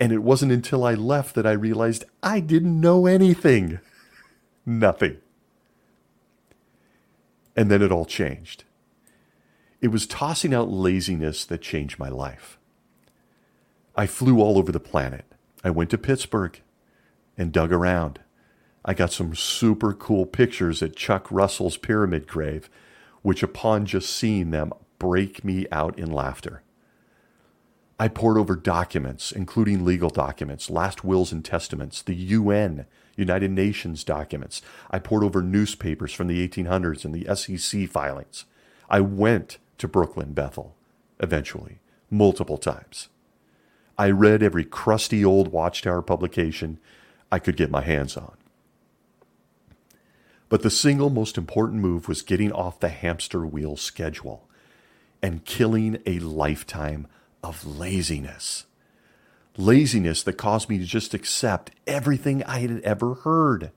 And 0.00 0.12
it 0.12 0.22
wasn't 0.22 0.50
until 0.50 0.82
I 0.82 0.94
left 0.94 1.34
that 1.34 1.46
I 1.46 1.52
realized 1.52 2.06
I 2.22 2.40
didn't 2.40 2.80
know 2.80 3.04
anything. 3.04 3.80
Nothing. 4.66 5.18
And 7.54 7.70
then 7.70 7.82
it 7.82 7.92
all 7.92 8.06
changed. 8.06 8.64
It 9.82 9.88
was 9.88 10.06
tossing 10.06 10.54
out 10.54 10.70
laziness 10.70 11.44
that 11.44 11.60
changed 11.60 11.98
my 11.98 12.08
life. 12.08 12.56
I 13.94 14.06
flew 14.06 14.40
all 14.40 14.56
over 14.56 14.72
the 14.72 14.80
planet. 14.80 15.26
I 15.62 15.68
went 15.68 15.90
to 15.90 15.98
Pittsburgh 15.98 16.58
and 17.36 17.52
dug 17.52 17.74
around. 17.74 18.20
I 18.86 18.94
got 18.94 19.12
some 19.12 19.34
super 19.34 19.92
cool 19.92 20.24
pictures 20.24 20.82
at 20.82 20.96
Chuck 20.96 21.30
Russell's 21.30 21.76
pyramid 21.76 22.26
grave, 22.26 22.70
which 23.24 23.42
upon 23.42 23.86
just 23.86 24.14
seeing 24.14 24.50
them 24.50 24.70
break 24.98 25.42
me 25.42 25.66
out 25.72 25.98
in 25.98 26.12
laughter. 26.12 26.62
I 27.98 28.06
pored 28.06 28.36
over 28.36 28.54
documents, 28.54 29.32
including 29.32 29.82
legal 29.82 30.10
documents, 30.10 30.68
last 30.68 31.04
wills 31.04 31.32
and 31.32 31.42
testaments, 31.42 32.02
the 32.02 32.14
UN, 32.14 32.84
United 33.16 33.50
Nations 33.50 34.04
documents. 34.04 34.60
I 34.90 34.98
pored 34.98 35.24
over 35.24 35.40
newspapers 35.40 36.12
from 36.12 36.26
the 36.26 36.46
1800s 36.46 37.06
and 37.06 37.14
the 37.14 37.34
SEC 37.34 37.88
filings. 37.88 38.44
I 38.90 39.00
went 39.00 39.56
to 39.78 39.88
Brooklyn 39.88 40.34
Bethel, 40.34 40.76
eventually, 41.18 41.78
multiple 42.10 42.58
times. 42.58 43.08
I 43.96 44.10
read 44.10 44.42
every 44.42 44.66
crusty 44.66 45.24
old 45.24 45.48
Watchtower 45.48 46.02
publication 46.02 46.78
I 47.32 47.38
could 47.38 47.56
get 47.56 47.70
my 47.70 47.80
hands 47.80 48.18
on. 48.18 48.36
But 50.54 50.62
the 50.62 50.70
single 50.70 51.10
most 51.10 51.36
important 51.36 51.82
move 51.82 52.06
was 52.06 52.22
getting 52.22 52.52
off 52.52 52.78
the 52.78 52.88
hamster 52.88 53.44
wheel 53.44 53.76
schedule 53.76 54.48
and 55.20 55.44
killing 55.44 56.00
a 56.06 56.20
lifetime 56.20 57.08
of 57.42 57.66
laziness. 57.66 58.66
Laziness 59.56 60.22
that 60.22 60.34
caused 60.34 60.68
me 60.68 60.78
to 60.78 60.84
just 60.84 61.12
accept 61.12 61.72
everything 61.88 62.44
I 62.44 62.60
had 62.60 62.80
ever 62.82 63.14
heard. 63.14 63.72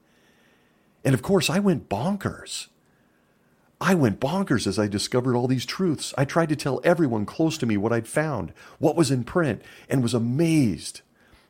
And 1.03 1.15
of 1.15 1.23
course, 1.23 1.49
I 1.49 1.57
went 1.57 1.89
bonkers. 1.89 2.67
I 3.81 3.95
went 3.95 4.19
bonkers 4.19 4.67
as 4.67 4.77
I 4.77 4.87
discovered 4.87 5.35
all 5.35 5.47
these 5.47 5.65
truths. 5.65 6.13
I 6.15 6.25
tried 6.25 6.49
to 6.49 6.55
tell 6.55 6.79
everyone 6.83 7.25
close 7.25 7.57
to 7.57 7.65
me 7.65 7.77
what 7.77 7.91
I'd 7.91 8.07
found, 8.07 8.53
what 8.77 8.95
was 8.95 9.09
in 9.09 9.23
print, 9.23 9.63
and 9.89 10.03
was 10.03 10.13
amazed 10.13 11.01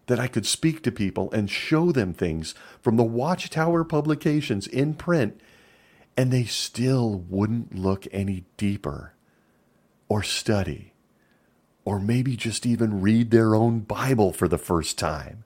that 0.08 0.20
I 0.20 0.28
could 0.28 0.46
speak 0.46 0.84
to 0.84 0.92
people 0.92 1.32
and 1.32 1.50
show 1.50 1.92
them 1.92 2.14
things 2.14 2.56
from 2.82 2.98
the 2.98 3.04
Watchtower 3.04 3.84
publications 3.84 4.68
in 4.68 4.94
print, 4.96 5.40
and 6.18 6.32
they 6.32 6.46
still 6.46 7.24
wouldn't 7.30 7.76
look 7.76 8.08
any 8.12 8.46
deeper 8.58 9.14
or 10.10 10.24
study 10.24 10.94
or 11.88 12.02
maybe 12.02 12.36
just 12.36 12.66
even 12.66 13.00
read 13.00 13.32
their 13.32 13.56
own 13.56 13.80
Bible 13.80 14.34
for 14.34 14.50
the 14.50 14.58
first 14.58 15.00
time, 15.00 15.46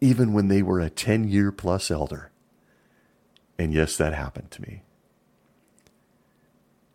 even 0.00 0.32
when 0.32 0.46
they 0.46 0.62
were 0.62 0.78
a 0.78 0.88
10 0.88 1.28
year 1.28 1.50
plus 1.50 1.90
elder. 1.90 2.30
And 3.58 3.74
yes, 3.74 3.96
that 3.96 4.14
happened 4.14 4.52
to 4.52 4.62
me. 4.62 4.82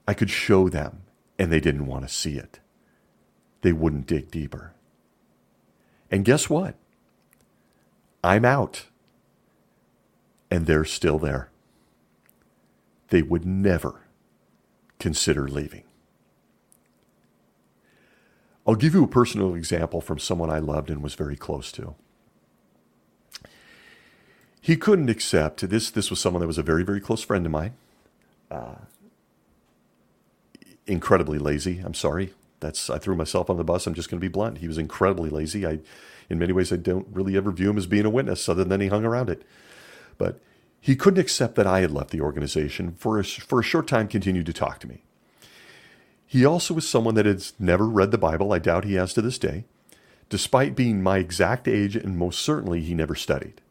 I 0.08 0.14
could 0.14 0.30
show 0.30 0.70
them, 0.70 1.02
and 1.38 1.52
they 1.52 1.60
didn't 1.60 1.88
want 1.88 2.08
to 2.08 2.14
see 2.14 2.38
it. 2.38 2.62
They 3.64 3.74
wouldn't 3.74 4.08
dig 4.08 4.32
deeper. 4.32 4.75
And 6.16 6.24
guess 6.24 6.50
what? 6.50 6.76
I'm 8.24 8.46
out. 8.46 8.86
And 10.50 10.66
they're 10.66 10.86
still 10.86 11.20
there. 11.20 11.50
They 13.10 13.22
would 13.22 13.46
never 13.46 14.04
consider 14.98 15.50
leaving. 15.50 15.84
I'll 18.66 18.76
give 18.76 18.94
you 18.94 19.04
a 19.04 19.10
personal 19.10 19.56
example 19.56 20.00
from 20.00 20.18
someone 20.18 20.50
I 20.50 20.60
loved 20.60 20.90
and 20.90 21.04
was 21.04 21.16
very 21.16 21.36
close 21.36 21.70
to. 21.74 21.96
He 24.62 24.78
couldn't 24.78 25.10
accept 25.10 25.70
this. 25.70 25.92
This 25.92 26.10
was 26.10 26.22
someone 26.22 26.40
that 26.40 26.48
was 26.48 26.58
a 26.58 26.64
very, 26.64 26.86
very 26.86 27.02
close 27.02 27.24
friend 27.24 27.46
of 27.46 27.52
mine. 27.52 27.74
Uh, 28.50 28.76
incredibly 30.88 31.40
lazy. 31.40 31.80
I'm 31.80 31.94
sorry. 31.94 32.34
That's 32.60 32.90
I 32.90 32.98
threw 32.98 33.16
myself 33.16 33.50
on 33.50 33.58
the 33.58 33.64
bus. 33.64 33.86
I'm 33.86 33.94
just 33.94 34.10
going 34.10 34.20
to 34.20 34.26
be 34.26 34.32
blunt. 34.32 34.60
He 34.60 34.68
was 34.68 34.78
incredibly 34.78 35.30
lazy. 35.30 35.66
I, 35.66 35.80
in 36.30 36.40
many 36.40 36.54
ways, 36.54 36.72
I 36.72 36.78
don't 36.78 37.08
really 37.12 37.38
ever 37.38 37.52
view 37.52 37.70
him 37.70 37.78
as 37.78 37.88
being 37.88 38.06
a 38.06 38.10
witness, 38.10 38.50
other 38.50 38.64
than 38.64 38.82
he 38.82 38.88
hung 38.88 39.06
around 39.06 39.30
it. 39.30 39.44
But 40.18 40.40
he 40.80 40.96
couldn't 40.96 41.20
accept 41.20 41.56
that 41.56 41.68
I 41.68 41.82
had 41.82 41.92
left 41.92 42.12
the 42.12 42.22
organization. 42.22 42.96
For 42.98 43.20
a, 43.20 43.24
for 43.24 43.60
a 43.60 43.64
short 43.64 43.88
time, 43.88 44.08
continued 44.08 44.46
to 44.46 44.54
talk 44.54 44.80
to 44.80 44.88
me. 44.88 45.04
He 46.26 46.46
also 46.46 46.74
was 46.74 46.88
someone 46.88 47.16
that 47.16 47.26
has 47.26 47.54
never 47.60 47.88
read 47.88 48.12
the 48.12 48.18
Bible. 48.18 48.52
I 48.52 48.60
doubt 48.60 48.86
he 48.86 48.96
has 48.96 49.14
to 49.14 49.22
this 49.22 49.38
day. 49.38 49.66
Despite 50.30 50.76
being 50.76 51.04
my 51.04 51.20
exact 51.20 51.68
age, 51.68 51.96
and 51.96 52.18
most 52.18 52.42
certainly 52.42 52.82
he 52.82 52.96
never 52.96 53.16
studied. 53.16 53.62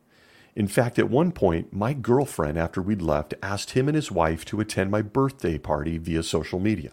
In 0.55 0.69
fact, 0.69 1.01
at 1.01 1.11
one 1.11 1.33
point, 1.33 1.73
my 1.73 1.93
girlfriend, 1.95 2.59
after 2.59 2.81
we'd 2.81 3.03
left, 3.03 3.35
asked 3.43 3.71
him 3.71 3.89
and 3.89 3.97
his 3.97 4.13
wife 4.13 4.45
to 4.47 4.61
attend 4.61 4.91
my 4.91 5.03
birthday 5.03 5.59
party 5.59 5.99
via 5.99 6.23
social 6.23 6.61
media. 6.61 6.93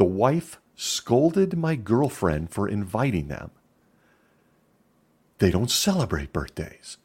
The 0.00 0.06
wife 0.06 0.58
scolded 0.76 1.58
my 1.58 1.76
girlfriend 1.76 2.48
for 2.48 2.66
inviting 2.66 3.28
them. 3.28 3.50
They 5.36 5.50
don't 5.50 5.70
celebrate 5.70 6.32
birthdays. 6.32 6.96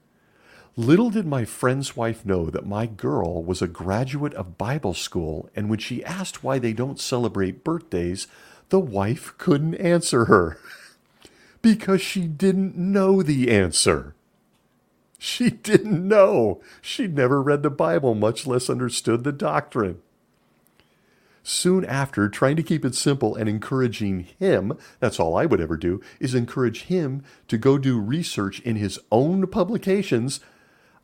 Little 0.78 1.10
did 1.10 1.26
my 1.26 1.44
friend's 1.44 1.98
wife 1.98 2.26
know 2.26 2.46
that 2.46 2.66
my 2.66 2.86
girl 2.86 3.44
was 3.44 3.62
a 3.62 3.68
graduate 3.68 4.34
of 4.36 4.58
Bible 4.58 4.94
school, 4.94 5.50
and 5.54 5.70
when 5.70 5.80
she 5.80 6.06
asked 6.06 6.42
why 6.42 6.58
they 6.58 6.72
don't 6.72 6.98
celebrate 6.98 7.66
birthdays, 7.66 8.28
the 8.70 8.80
wife 8.80 9.34
couldn't 9.38 9.76
answer 9.76 10.24
her 10.32 10.58
because 11.62 12.00
she 12.02 12.28
didn't 12.28 12.78
know 12.78 13.22
the 13.22 13.52
answer. 13.52 14.16
She 15.18 15.50
didn't 15.50 16.08
know. 16.08 16.62
She'd 16.82 17.14
never 17.14 17.42
read 17.42 17.62
the 17.62 17.70
Bible, 17.70 18.16
much 18.16 18.48
less 18.48 18.70
understood 18.70 19.26
the 19.26 19.34
doctrine. 19.34 20.02
Soon 21.48 21.86
after, 21.86 22.28
trying 22.28 22.56
to 22.56 22.64
keep 22.64 22.84
it 22.84 22.96
simple 22.96 23.36
and 23.36 23.48
encouraging 23.48 24.22
him, 24.40 24.76
that's 25.00 25.20
all 25.20 25.38
I 25.38 25.46
would 25.46 25.62
ever 25.62 25.78
do, 25.78 26.02
is 26.20 26.34
encourage 26.34 26.86
him 26.86 27.22
to 27.50 27.60
go 27.60 27.78
do 27.78 28.00
research 28.00 28.62
in 28.62 28.78
his 28.78 28.98
own 29.12 29.46
publications. 29.46 30.40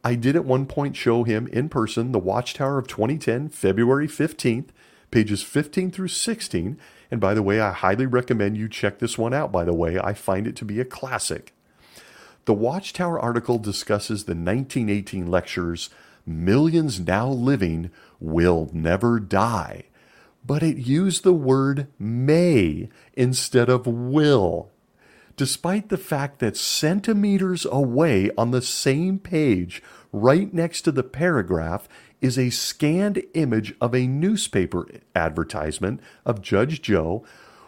I 0.04 0.16
did 0.16 0.36
at 0.36 0.44
one 0.44 0.66
point 0.66 0.96
show 0.96 1.24
him 1.24 1.46
in 1.50 1.70
person 1.70 2.12
the 2.12 2.18
Watchtower 2.18 2.80
of 2.80 2.88
2010, 2.88 3.50
February 3.50 4.08
15th, 4.08 4.70
pages 5.12 5.44
15 5.44 5.92
through 5.92 6.08
16. 6.08 6.80
And 7.12 7.22
by 7.22 7.36
the 7.36 7.44
way, 7.44 7.62
I 7.62 7.72
highly 7.72 8.08
recommend 8.08 8.58
you 8.58 8.68
check 8.68 8.98
this 8.98 9.20
one 9.20 9.36
out, 9.36 9.52
by 9.52 9.64
the 9.64 9.76
way. 9.76 10.00
I 10.00 10.16
find 10.16 10.48
it 10.48 10.56
to 10.56 10.66
be 10.66 10.80
a 10.80 10.86
classic. 10.86 11.54
The 12.46 12.56
Watchtower 12.56 13.20
article 13.20 13.60
discusses 13.60 14.24
the 14.24 14.32
1918 14.32 15.30
lectures 15.30 15.92
Millions 16.26 17.00
Now 17.00 17.30
Living 17.30 17.92
Will 18.20 18.72
Never 18.74 19.20
Die, 19.20 19.84
but 20.46 20.64
it 20.64 20.78
used 20.78 21.24
the 21.24 21.34
word 21.34 21.88
may 22.00 22.90
instead 23.14 23.70
of 23.70 23.86
will. 23.86 24.70
Despite 25.38 25.90
the 25.90 25.98
fact 25.98 26.40
that 26.40 26.58
centimeters 26.58 27.66
away 27.66 28.30
on 28.38 28.52
the 28.52 28.62
same 28.62 29.18
page, 29.18 29.82
right 30.12 30.54
next 30.54 30.82
to 30.84 30.92
the 30.92 31.04
paragraph, 31.04 31.88
is 32.20 32.38
a 32.38 32.50
scanned 32.50 33.24
image 33.34 33.74
of 33.82 33.96
a 33.96 34.08
newspaper 34.08 34.88
advertisement 35.16 36.00
of 36.26 36.42
Judge 36.42 36.82
Joe, 36.82 37.26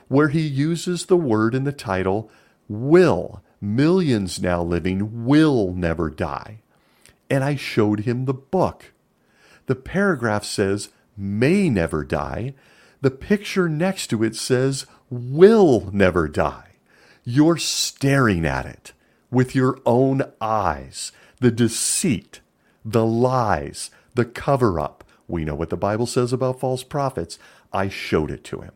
where 0.08 0.30
he 0.30 0.42
uses 0.42 1.06
the 1.06 1.18
word 1.18 1.56
in 1.56 1.64
the 1.64 1.72
title 1.72 2.30
will 2.68 3.42
millions 3.64 4.42
now 4.42 4.62
living 4.62 5.26
will 5.26 5.72
never 5.74 6.10
die. 6.10 6.60
And 7.30 7.44
I 7.44 7.56
showed 7.56 8.02
him 8.02 8.26
the 8.26 8.34
book. 8.34 8.92
The 9.66 9.76
paragraph 9.76 10.44
says 10.44 10.90
may 11.18 11.70
never 11.70 12.04
die. 12.04 12.54
The 13.02 13.12
picture 13.12 13.68
next 13.68 14.08
to 14.08 14.24
it 14.24 14.36
says 14.36 14.86
will 15.10 15.90
never 15.92 16.28
die. 16.28 16.72
You're 17.24 17.58
staring 17.58 18.46
at 18.46 18.66
it 18.66 18.94
with 19.32 19.56
your 19.56 19.80
own 19.86 20.24
eyes. 20.42 21.12
The 21.40 21.52
deceit, 21.52 22.42
the 22.86 23.06
lies, 23.06 23.92
the 24.16 24.26
cover 24.26 24.80
up. 24.80 25.04
We 25.28 25.46
know 25.46 25.56
what 25.56 25.70
the 25.70 25.78
Bible 25.78 26.06
says 26.06 26.34
about 26.34 26.60
false 26.60 26.84
prophets. 26.84 27.40
I 27.72 27.90
showed 27.90 28.32
it 28.32 28.44
to 28.46 28.62
him. 28.62 28.74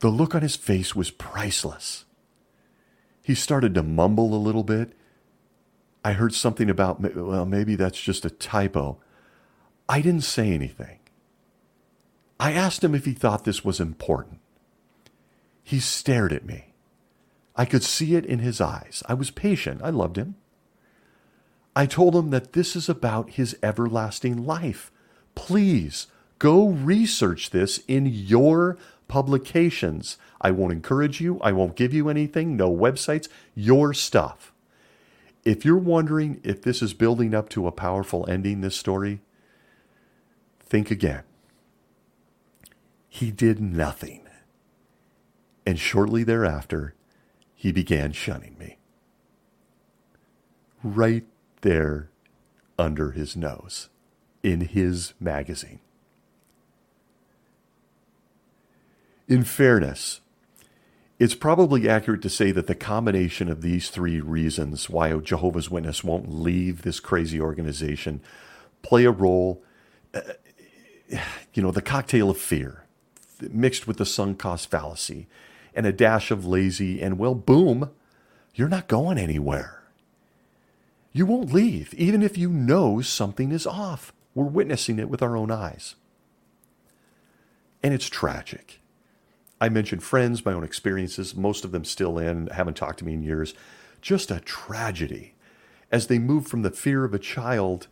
The 0.00 0.08
look 0.08 0.34
on 0.34 0.42
his 0.42 0.56
face 0.56 0.94
was 0.94 1.10
priceless. 1.10 2.04
He 3.22 3.34
started 3.34 3.74
to 3.74 3.82
mumble 3.82 4.34
a 4.34 4.36
little 4.36 4.62
bit. 4.62 4.92
I 6.04 6.12
heard 6.12 6.34
something 6.34 6.70
about, 6.70 7.00
well, 7.16 7.46
maybe 7.46 7.74
that's 7.74 8.00
just 8.00 8.24
a 8.24 8.30
typo. 8.30 9.00
I 9.88 10.00
didn't 10.00 10.24
say 10.24 10.52
anything. 10.52 10.98
I 12.38 12.52
asked 12.52 12.84
him 12.84 12.94
if 12.94 13.04
he 13.04 13.12
thought 13.12 13.44
this 13.44 13.64
was 13.64 13.80
important. 13.80 14.40
He 15.62 15.80
stared 15.80 16.32
at 16.32 16.44
me. 16.44 16.74
I 17.56 17.64
could 17.64 17.82
see 17.82 18.14
it 18.14 18.26
in 18.26 18.40
his 18.40 18.60
eyes. 18.60 19.02
I 19.08 19.14
was 19.14 19.30
patient. 19.30 19.80
I 19.82 19.90
loved 19.90 20.18
him. 20.18 20.36
I 21.74 21.86
told 21.86 22.14
him 22.14 22.30
that 22.30 22.52
this 22.52 22.76
is 22.76 22.88
about 22.88 23.30
his 23.30 23.56
everlasting 23.62 24.44
life. 24.44 24.90
Please 25.34 26.06
go 26.38 26.68
research 26.68 27.50
this 27.50 27.80
in 27.88 28.06
your 28.06 28.76
publications. 29.08 30.18
I 30.40 30.50
won't 30.50 30.72
encourage 30.72 31.20
you. 31.20 31.40
I 31.40 31.52
won't 31.52 31.76
give 31.76 31.94
you 31.94 32.08
anything. 32.08 32.56
No 32.56 32.70
websites. 32.70 33.28
Your 33.54 33.94
stuff. 33.94 34.52
If 35.44 35.64
you're 35.64 35.78
wondering 35.78 36.40
if 36.42 36.62
this 36.62 36.82
is 36.82 36.92
building 36.92 37.34
up 37.34 37.48
to 37.50 37.66
a 37.66 37.72
powerful 37.72 38.28
ending, 38.28 38.60
this 38.60 38.76
story, 38.76 39.20
think 40.66 40.90
again. 40.90 41.22
He 43.08 43.30
did 43.30 43.60
nothing. 43.60 44.26
And 45.64 45.78
shortly 45.78 46.22
thereafter, 46.22 46.94
he 47.54 47.72
began 47.72 48.12
shunning 48.12 48.56
me. 48.58 48.78
Right 50.82 51.24
there 51.62 52.10
under 52.78 53.12
his 53.12 53.36
nose 53.36 53.88
in 54.42 54.60
his 54.60 55.14
magazine. 55.18 55.80
In 59.26 59.42
fairness, 59.42 60.20
it's 61.18 61.34
probably 61.34 61.88
accurate 61.88 62.22
to 62.22 62.28
say 62.28 62.52
that 62.52 62.66
the 62.66 62.74
combination 62.74 63.48
of 63.48 63.62
these 63.62 63.88
three 63.88 64.20
reasons 64.20 64.88
why 64.88 65.08
a 65.08 65.20
Jehovah's 65.20 65.70
Witness 65.70 66.04
won't 66.04 66.30
leave 66.32 66.82
this 66.82 67.00
crazy 67.00 67.40
organization 67.40 68.20
play 68.82 69.04
a 69.04 69.10
role. 69.10 69.62
You 71.08 71.62
know, 71.62 71.70
the 71.70 71.82
cocktail 71.82 72.30
of 72.30 72.38
fear 72.38 72.84
mixed 73.40 73.86
with 73.86 73.98
the 73.98 74.06
sunk 74.06 74.38
cost 74.38 74.70
fallacy 74.70 75.26
and 75.74 75.86
a 75.86 75.92
dash 75.92 76.30
of 76.30 76.46
lazy, 76.46 77.02
and 77.02 77.18
well, 77.18 77.34
boom, 77.34 77.90
you're 78.54 78.68
not 78.68 78.88
going 78.88 79.18
anywhere. 79.18 79.82
You 81.12 81.26
won't 81.26 81.52
leave, 81.52 81.94
even 81.94 82.22
if 82.22 82.38
you 82.38 82.48
know 82.48 83.00
something 83.00 83.52
is 83.52 83.66
off. 83.66 84.12
We're 84.34 84.44
witnessing 84.44 84.98
it 84.98 85.08
with 85.08 85.22
our 85.22 85.36
own 85.36 85.50
eyes. 85.50 85.94
And 87.82 87.94
it's 87.94 88.08
tragic. 88.08 88.80
I 89.60 89.68
mentioned 89.68 90.02
friends, 90.02 90.44
my 90.44 90.52
own 90.52 90.64
experiences, 90.64 91.34
most 91.34 91.64
of 91.64 91.72
them 91.72 91.84
still 91.84 92.18
in, 92.18 92.48
haven't 92.48 92.76
talked 92.76 92.98
to 92.98 93.04
me 93.04 93.14
in 93.14 93.22
years. 93.22 93.54
Just 94.02 94.30
a 94.30 94.40
tragedy 94.40 95.34
as 95.90 96.06
they 96.06 96.18
move 96.18 96.46
from 96.46 96.62
the 96.62 96.70
fear 96.70 97.04
of 97.04 97.14
a 97.14 97.18
child 97.18 97.86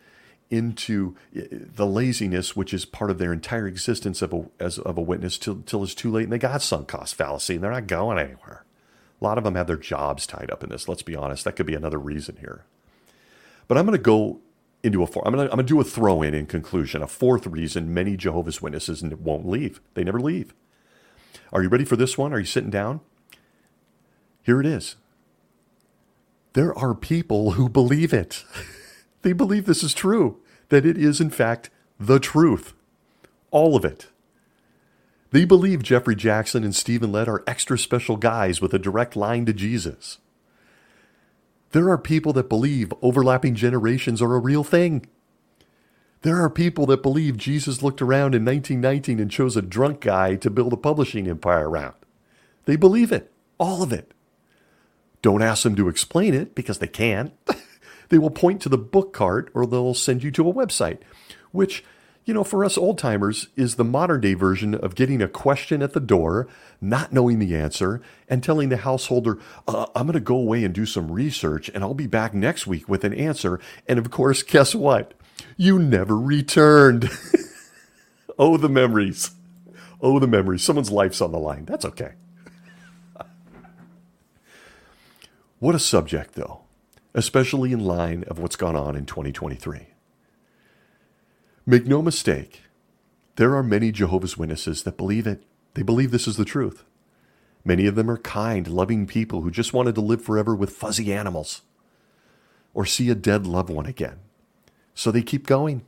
into 0.50 1.16
uh, 1.36 1.42
the 1.50 1.86
laziness, 1.86 2.54
which 2.54 2.74
is 2.74 2.84
part 2.84 3.10
of 3.10 3.18
their 3.18 3.32
entire 3.32 3.66
existence 3.66 4.22
of 4.22 4.32
a, 4.32 4.44
as, 4.60 4.78
of 4.78 4.98
a 4.98 5.02
witness 5.02 5.38
till, 5.38 5.62
till 5.62 5.82
it's 5.82 5.94
too 5.94 6.10
late 6.10 6.24
and 6.24 6.32
they 6.32 6.38
got 6.38 6.62
sunk 6.62 6.88
cost 6.88 7.14
fallacy 7.14 7.54
and 7.54 7.64
they're 7.64 7.70
not 7.70 7.86
going 7.86 8.18
anywhere. 8.18 8.64
A 9.20 9.24
lot 9.24 9.38
of 9.38 9.44
them 9.44 9.54
have 9.54 9.66
their 9.66 9.76
jobs 9.76 10.26
tied 10.26 10.50
up 10.50 10.62
in 10.62 10.70
this. 10.70 10.88
Let's 10.88 11.02
be 11.02 11.16
honest. 11.16 11.44
That 11.44 11.56
could 11.56 11.66
be 11.66 11.74
another 11.74 11.98
reason 11.98 12.36
here. 12.40 12.64
But 13.68 13.78
I'm 13.78 13.86
going 13.86 13.96
to 13.96 14.02
go 14.02 14.40
into 14.82 15.02
a 15.02 15.06
four. 15.06 15.26
I'm 15.26 15.34
going 15.34 15.48
to 15.48 15.62
do 15.62 15.80
a 15.80 15.84
throw 15.84 16.20
in 16.20 16.34
in 16.34 16.46
conclusion. 16.46 17.02
A 17.02 17.06
fourth 17.06 17.46
reason 17.46 17.94
many 17.94 18.16
Jehovah's 18.16 18.60
Witnesses 18.60 19.02
won't 19.02 19.48
leave. 19.48 19.80
They 19.94 20.04
never 20.04 20.20
leave. 20.20 20.52
Are 21.52 21.62
you 21.62 21.68
ready 21.68 21.84
for 21.84 21.96
this 21.96 22.18
one? 22.18 22.32
Are 22.32 22.38
you 22.38 22.44
sitting 22.44 22.70
down? 22.70 23.00
Here 24.42 24.60
it 24.60 24.66
is. 24.66 24.96
There 26.52 26.76
are 26.78 26.94
people 26.94 27.52
who 27.52 27.68
believe 27.68 28.12
it. 28.12 28.44
they 29.24 29.32
believe 29.32 29.64
this 29.64 29.82
is 29.82 29.94
true, 29.94 30.38
that 30.68 30.84
it 30.84 30.98
is, 30.98 31.18
in 31.18 31.30
fact, 31.30 31.70
the 31.98 32.20
truth. 32.20 32.74
All 33.50 33.74
of 33.74 33.84
it. 33.84 34.08
They 35.30 35.46
believe 35.46 35.82
Geoffrey 35.82 36.14
Jackson 36.14 36.62
and 36.62 36.76
Stephen 36.76 37.10
Lett 37.10 37.26
are 37.26 37.42
extra 37.46 37.78
special 37.78 38.16
guys 38.16 38.60
with 38.60 38.74
a 38.74 38.78
direct 38.78 39.16
line 39.16 39.46
to 39.46 39.54
Jesus. 39.54 40.18
There 41.72 41.88
are 41.88 41.98
people 41.98 42.34
that 42.34 42.50
believe 42.50 42.92
overlapping 43.00 43.54
generations 43.54 44.20
are 44.20 44.34
a 44.34 44.38
real 44.38 44.62
thing. 44.62 45.06
There 46.20 46.40
are 46.40 46.50
people 46.50 46.84
that 46.86 47.02
believe 47.02 47.38
Jesus 47.38 47.82
looked 47.82 48.02
around 48.02 48.34
in 48.34 48.44
1919 48.44 49.18
and 49.18 49.30
chose 49.30 49.56
a 49.56 49.62
drunk 49.62 50.02
guy 50.02 50.36
to 50.36 50.50
build 50.50 50.72
a 50.74 50.76
publishing 50.76 51.26
empire 51.26 51.68
around. 51.68 51.94
They 52.66 52.76
believe 52.76 53.10
it, 53.10 53.32
all 53.58 53.82
of 53.82 53.92
it. 53.92 54.12
Don't 55.22 55.42
ask 55.42 55.62
them 55.62 55.76
to 55.76 55.88
explain 55.88 56.34
it 56.34 56.54
because 56.54 56.78
they 56.78 56.86
can't. 56.86 57.32
they 58.08 58.18
will 58.18 58.30
point 58.30 58.60
to 58.62 58.68
the 58.68 58.78
book 58.78 59.12
cart 59.12 59.50
or 59.54 59.66
they'll 59.66 59.94
send 59.94 60.22
you 60.22 60.30
to 60.32 60.48
a 60.48 60.52
website, 60.54 60.98
which, 61.52 61.84
you 62.24 62.34
know, 62.34 62.44
for 62.44 62.64
us 62.64 62.78
old 62.78 62.98
timers 62.98 63.48
is 63.56 63.76
the 63.76 63.84
modern 63.84 64.20
day 64.20 64.34
version 64.34 64.74
of 64.74 64.94
getting 64.94 65.20
a 65.22 65.28
question 65.28 65.82
at 65.82 65.92
the 65.92 66.00
door, 66.00 66.48
not 66.80 67.12
knowing 67.12 67.38
the 67.38 67.56
answer, 67.56 68.00
and 68.28 68.42
telling 68.42 68.68
the 68.68 68.78
householder, 68.78 69.38
uh, 69.68 69.86
I'm 69.94 70.06
going 70.06 70.14
to 70.14 70.20
go 70.20 70.36
away 70.36 70.64
and 70.64 70.74
do 70.74 70.86
some 70.86 71.10
research 71.10 71.68
and 71.68 71.84
I'll 71.84 71.94
be 71.94 72.06
back 72.06 72.34
next 72.34 72.66
week 72.66 72.88
with 72.88 73.04
an 73.04 73.14
answer. 73.14 73.60
And 73.86 73.98
of 73.98 74.10
course, 74.10 74.42
guess 74.42 74.74
what? 74.74 75.14
You 75.56 75.78
never 75.78 76.16
returned. 76.16 77.10
oh, 78.38 78.56
the 78.56 78.68
memories. 78.68 79.32
Oh, 80.00 80.18
the 80.18 80.26
memories. 80.26 80.62
Someone's 80.62 80.90
life's 80.90 81.20
on 81.20 81.32
the 81.32 81.38
line. 81.38 81.64
That's 81.64 81.84
okay. 81.84 82.12
what 85.58 85.74
a 85.74 85.78
subject, 85.78 86.34
though, 86.34 86.63
especially 87.14 87.72
in 87.72 87.80
line 87.80 88.24
of 88.24 88.38
what's 88.38 88.56
gone 88.56 88.76
on 88.76 88.96
in 88.96 89.06
2023. 89.06 89.88
Make 91.64 91.86
no 91.86 92.02
mistake, 92.02 92.62
there 93.36 93.54
are 93.54 93.62
many 93.62 93.90
Jehovah's 93.90 94.36
Witnesses 94.36 94.82
that 94.82 94.96
believe 94.96 95.26
it. 95.26 95.44
They 95.74 95.82
believe 95.82 96.10
this 96.10 96.28
is 96.28 96.36
the 96.36 96.44
truth. 96.44 96.84
Many 97.64 97.86
of 97.86 97.94
them 97.94 98.10
are 98.10 98.18
kind, 98.18 98.68
loving 98.68 99.06
people 99.06 99.40
who 99.40 99.50
just 99.50 99.72
wanted 99.72 99.94
to 99.94 100.00
live 100.00 100.22
forever 100.22 100.54
with 100.54 100.70
fuzzy 100.70 101.12
animals 101.12 101.62
or 102.74 102.84
see 102.84 103.08
a 103.08 103.14
dead 103.14 103.46
loved 103.46 103.70
one 103.70 103.86
again. 103.86 104.18
So 104.94 105.10
they 105.10 105.22
keep 105.22 105.46
going. 105.46 105.82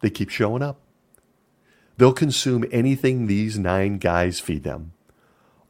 They 0.00 0.10
keep 0.10 0.28
showing 0.28 0.62
up. 0.62 0.80
They'll 1.96 2.12
consume 2.12 2.64
anything 2.70 3.26
these 3.26 3.58
nine 3.58 3.98
guys 3.98 4.40
feed 4.40 4.64
them, 4.64 4.92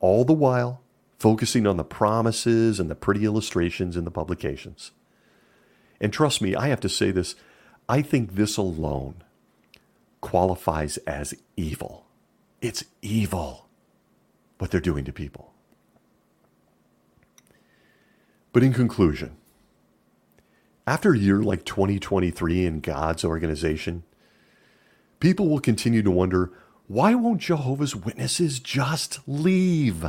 all 0.00 0.24
the 0.24 0.32
while 0.32 0.80
focusing 1.24 1.66
on 1.66 1.78
the 1.78 1.84
promises 1.84 2.78
and 2.78 2.90
the 2.90 2.94
pretty 2.94 3.24
illustrations 3.24 3.96
in 3.96 4.04
the 4.04 4.10
publications. 4.10 4.90
And 5.98 6.12
trust 6.12 6.42
me, 6.42 6.54
I 6.54 6.68
have 6.68 6.80
to 6.80 6.88
say 6.90 7.12
this 7.12 7.34
I 7.88 8.02
think 8.02 8.34
this 8.34 8.58
alone 8.58 9.24
qualifies 10.20 10.98
as 11.06 11.32
evil. 11.56 12.04
It's 12.60 12.84
evil 13.00 13.70
what 14.58 14.70
they're 14.70 14.82
doing 14.82 15.06
to 15.06 15.14
people. 15.14 15.54
But 18.52 18.62
in 18.62 18.74
conclusion, 18.74 19.38
after 20.86 21.14
a 21.14 21.18
year 21.18 21.42
like 21.42 21.64
2023 21.64 22.66
in 22.66 22.80
God's 22.80 23.24
organization, 23.24 24.02
people 25.20 25.48
will 25.48 25.60
continue 25.60 26.02
to 26.02 26.10
wonder 26.10 26.52
why 26.86 27.14
won't 27.14 27.40
Jehovah's 27.40 27.96
Witnesses 27.96 28.60
just 28.60 29.20
leave? 29.26 30.04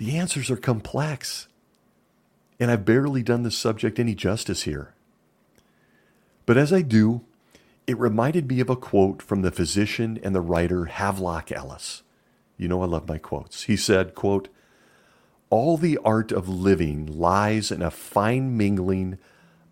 The 0.00 0.16
answers 0.16 0.50
are 0.50 0.56
complex, 0.56 1.46
and 2.58 2.70
I've 2.70 2.86
barely 2.86 3.22
done 3.22 3.42
the 3.42 3.50
subject 3.50 3.98
any 3.98 4.14
justice 4.14 4.62
here. 4.62 4.94
But 6.46 6.56
as 6.56 6.72
I 6.72 6.80
do, 6.80 7.20
it 7.86 7.98
reminded 7.98 8.48
me 8.48 8.60
of 8.60 8.70
a 8.70 8.76
quote 8.76 9.20
from 9.20 9.42
the 9.42 9.50
physician 9.50 10.18
and 10.22 10.34
the 10.34 10.40
writer 10.40 10.86
Havelock 10.86 11.52
Ellis. 11.52 12.02
You 12.56 12.66
know 12.66 12.80
I 12.80 12.86
love 12.86 13.08
my 13.08 13.18
quotes. 13.18 13.64
He 13.64 13.76
said, 13.76 14.14
quote, 14.14 14.48
All 15.50 15.76
the 15.76 15.98
art 16.02 16.32
of 16.32 16.48
living 16.48 17.04
lies 17.04 17.70
in 17.70 17.82
a 17.82 17.90
fine 17.90 18.56
mingling 18.56 19.18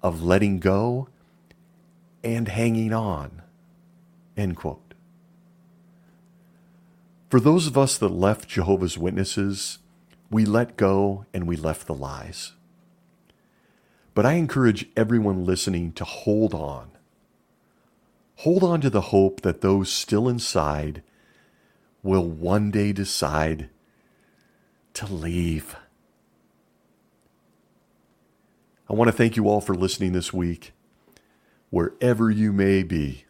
of 0.03 0.23
letting 0.23 0.59
go 0.59 1.09
and 2.23 2.49
hanging 2.49 2.93
on. 2.93 3.41
End 4.37 4.59
quote. 4.59 4.93
For 7.31 7.41
those 7.41 7.67
of 7.67 7.79
us 7.79 7.97
that 7.97 8.09
left 8.09 8.47
Jehovah's 8.47 8.99
Witnesses, 8.99 9.79
we 10.31 10.45
let 10.45 10.77
go 10.77 11.25
and 11.33 11.47
we 11.47 11.57
left 11.57 11.87
the 11.87 11.95
lies. 11.95 12.53
But 14.15 14.27
I 14.27 14.35
encourage 14.35 14.89
everyone 14.97 15.45
listening 15.45 15.93
to 15.93 16.05
hold 16.05 16.55
on. 16.55 16.91
Hold 18.37 18.63
on 18.63 18.81
to 18.81 18.91
the 18.91 19.01
hope 19.01 19.41
that 19.43 19.61
those 19.61 19.91
still 19.91 20.29
inside 20.29 21.03
will 22.03 22.27
one 22.27 22.71
day 22.71 22.93
decide 22.93 23.69
to 24.95 25.07
leave. 25.07 25.77
I 28.89 28.95
want 28.95 29.09
to 29.09 29.17
thank 29.17 29.37
you 29.37 29.49
all 29.49 29.61
for 29.61 29.75
listening 29.75 30.13
this 30.13 30.33
week 30.33 30.73
wherever 31.71 32.31
you 32.31 32.53
may 32.53 32.83
be, 32.83 33.25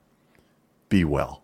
be 0.89 1.05
well. 1.05 1.43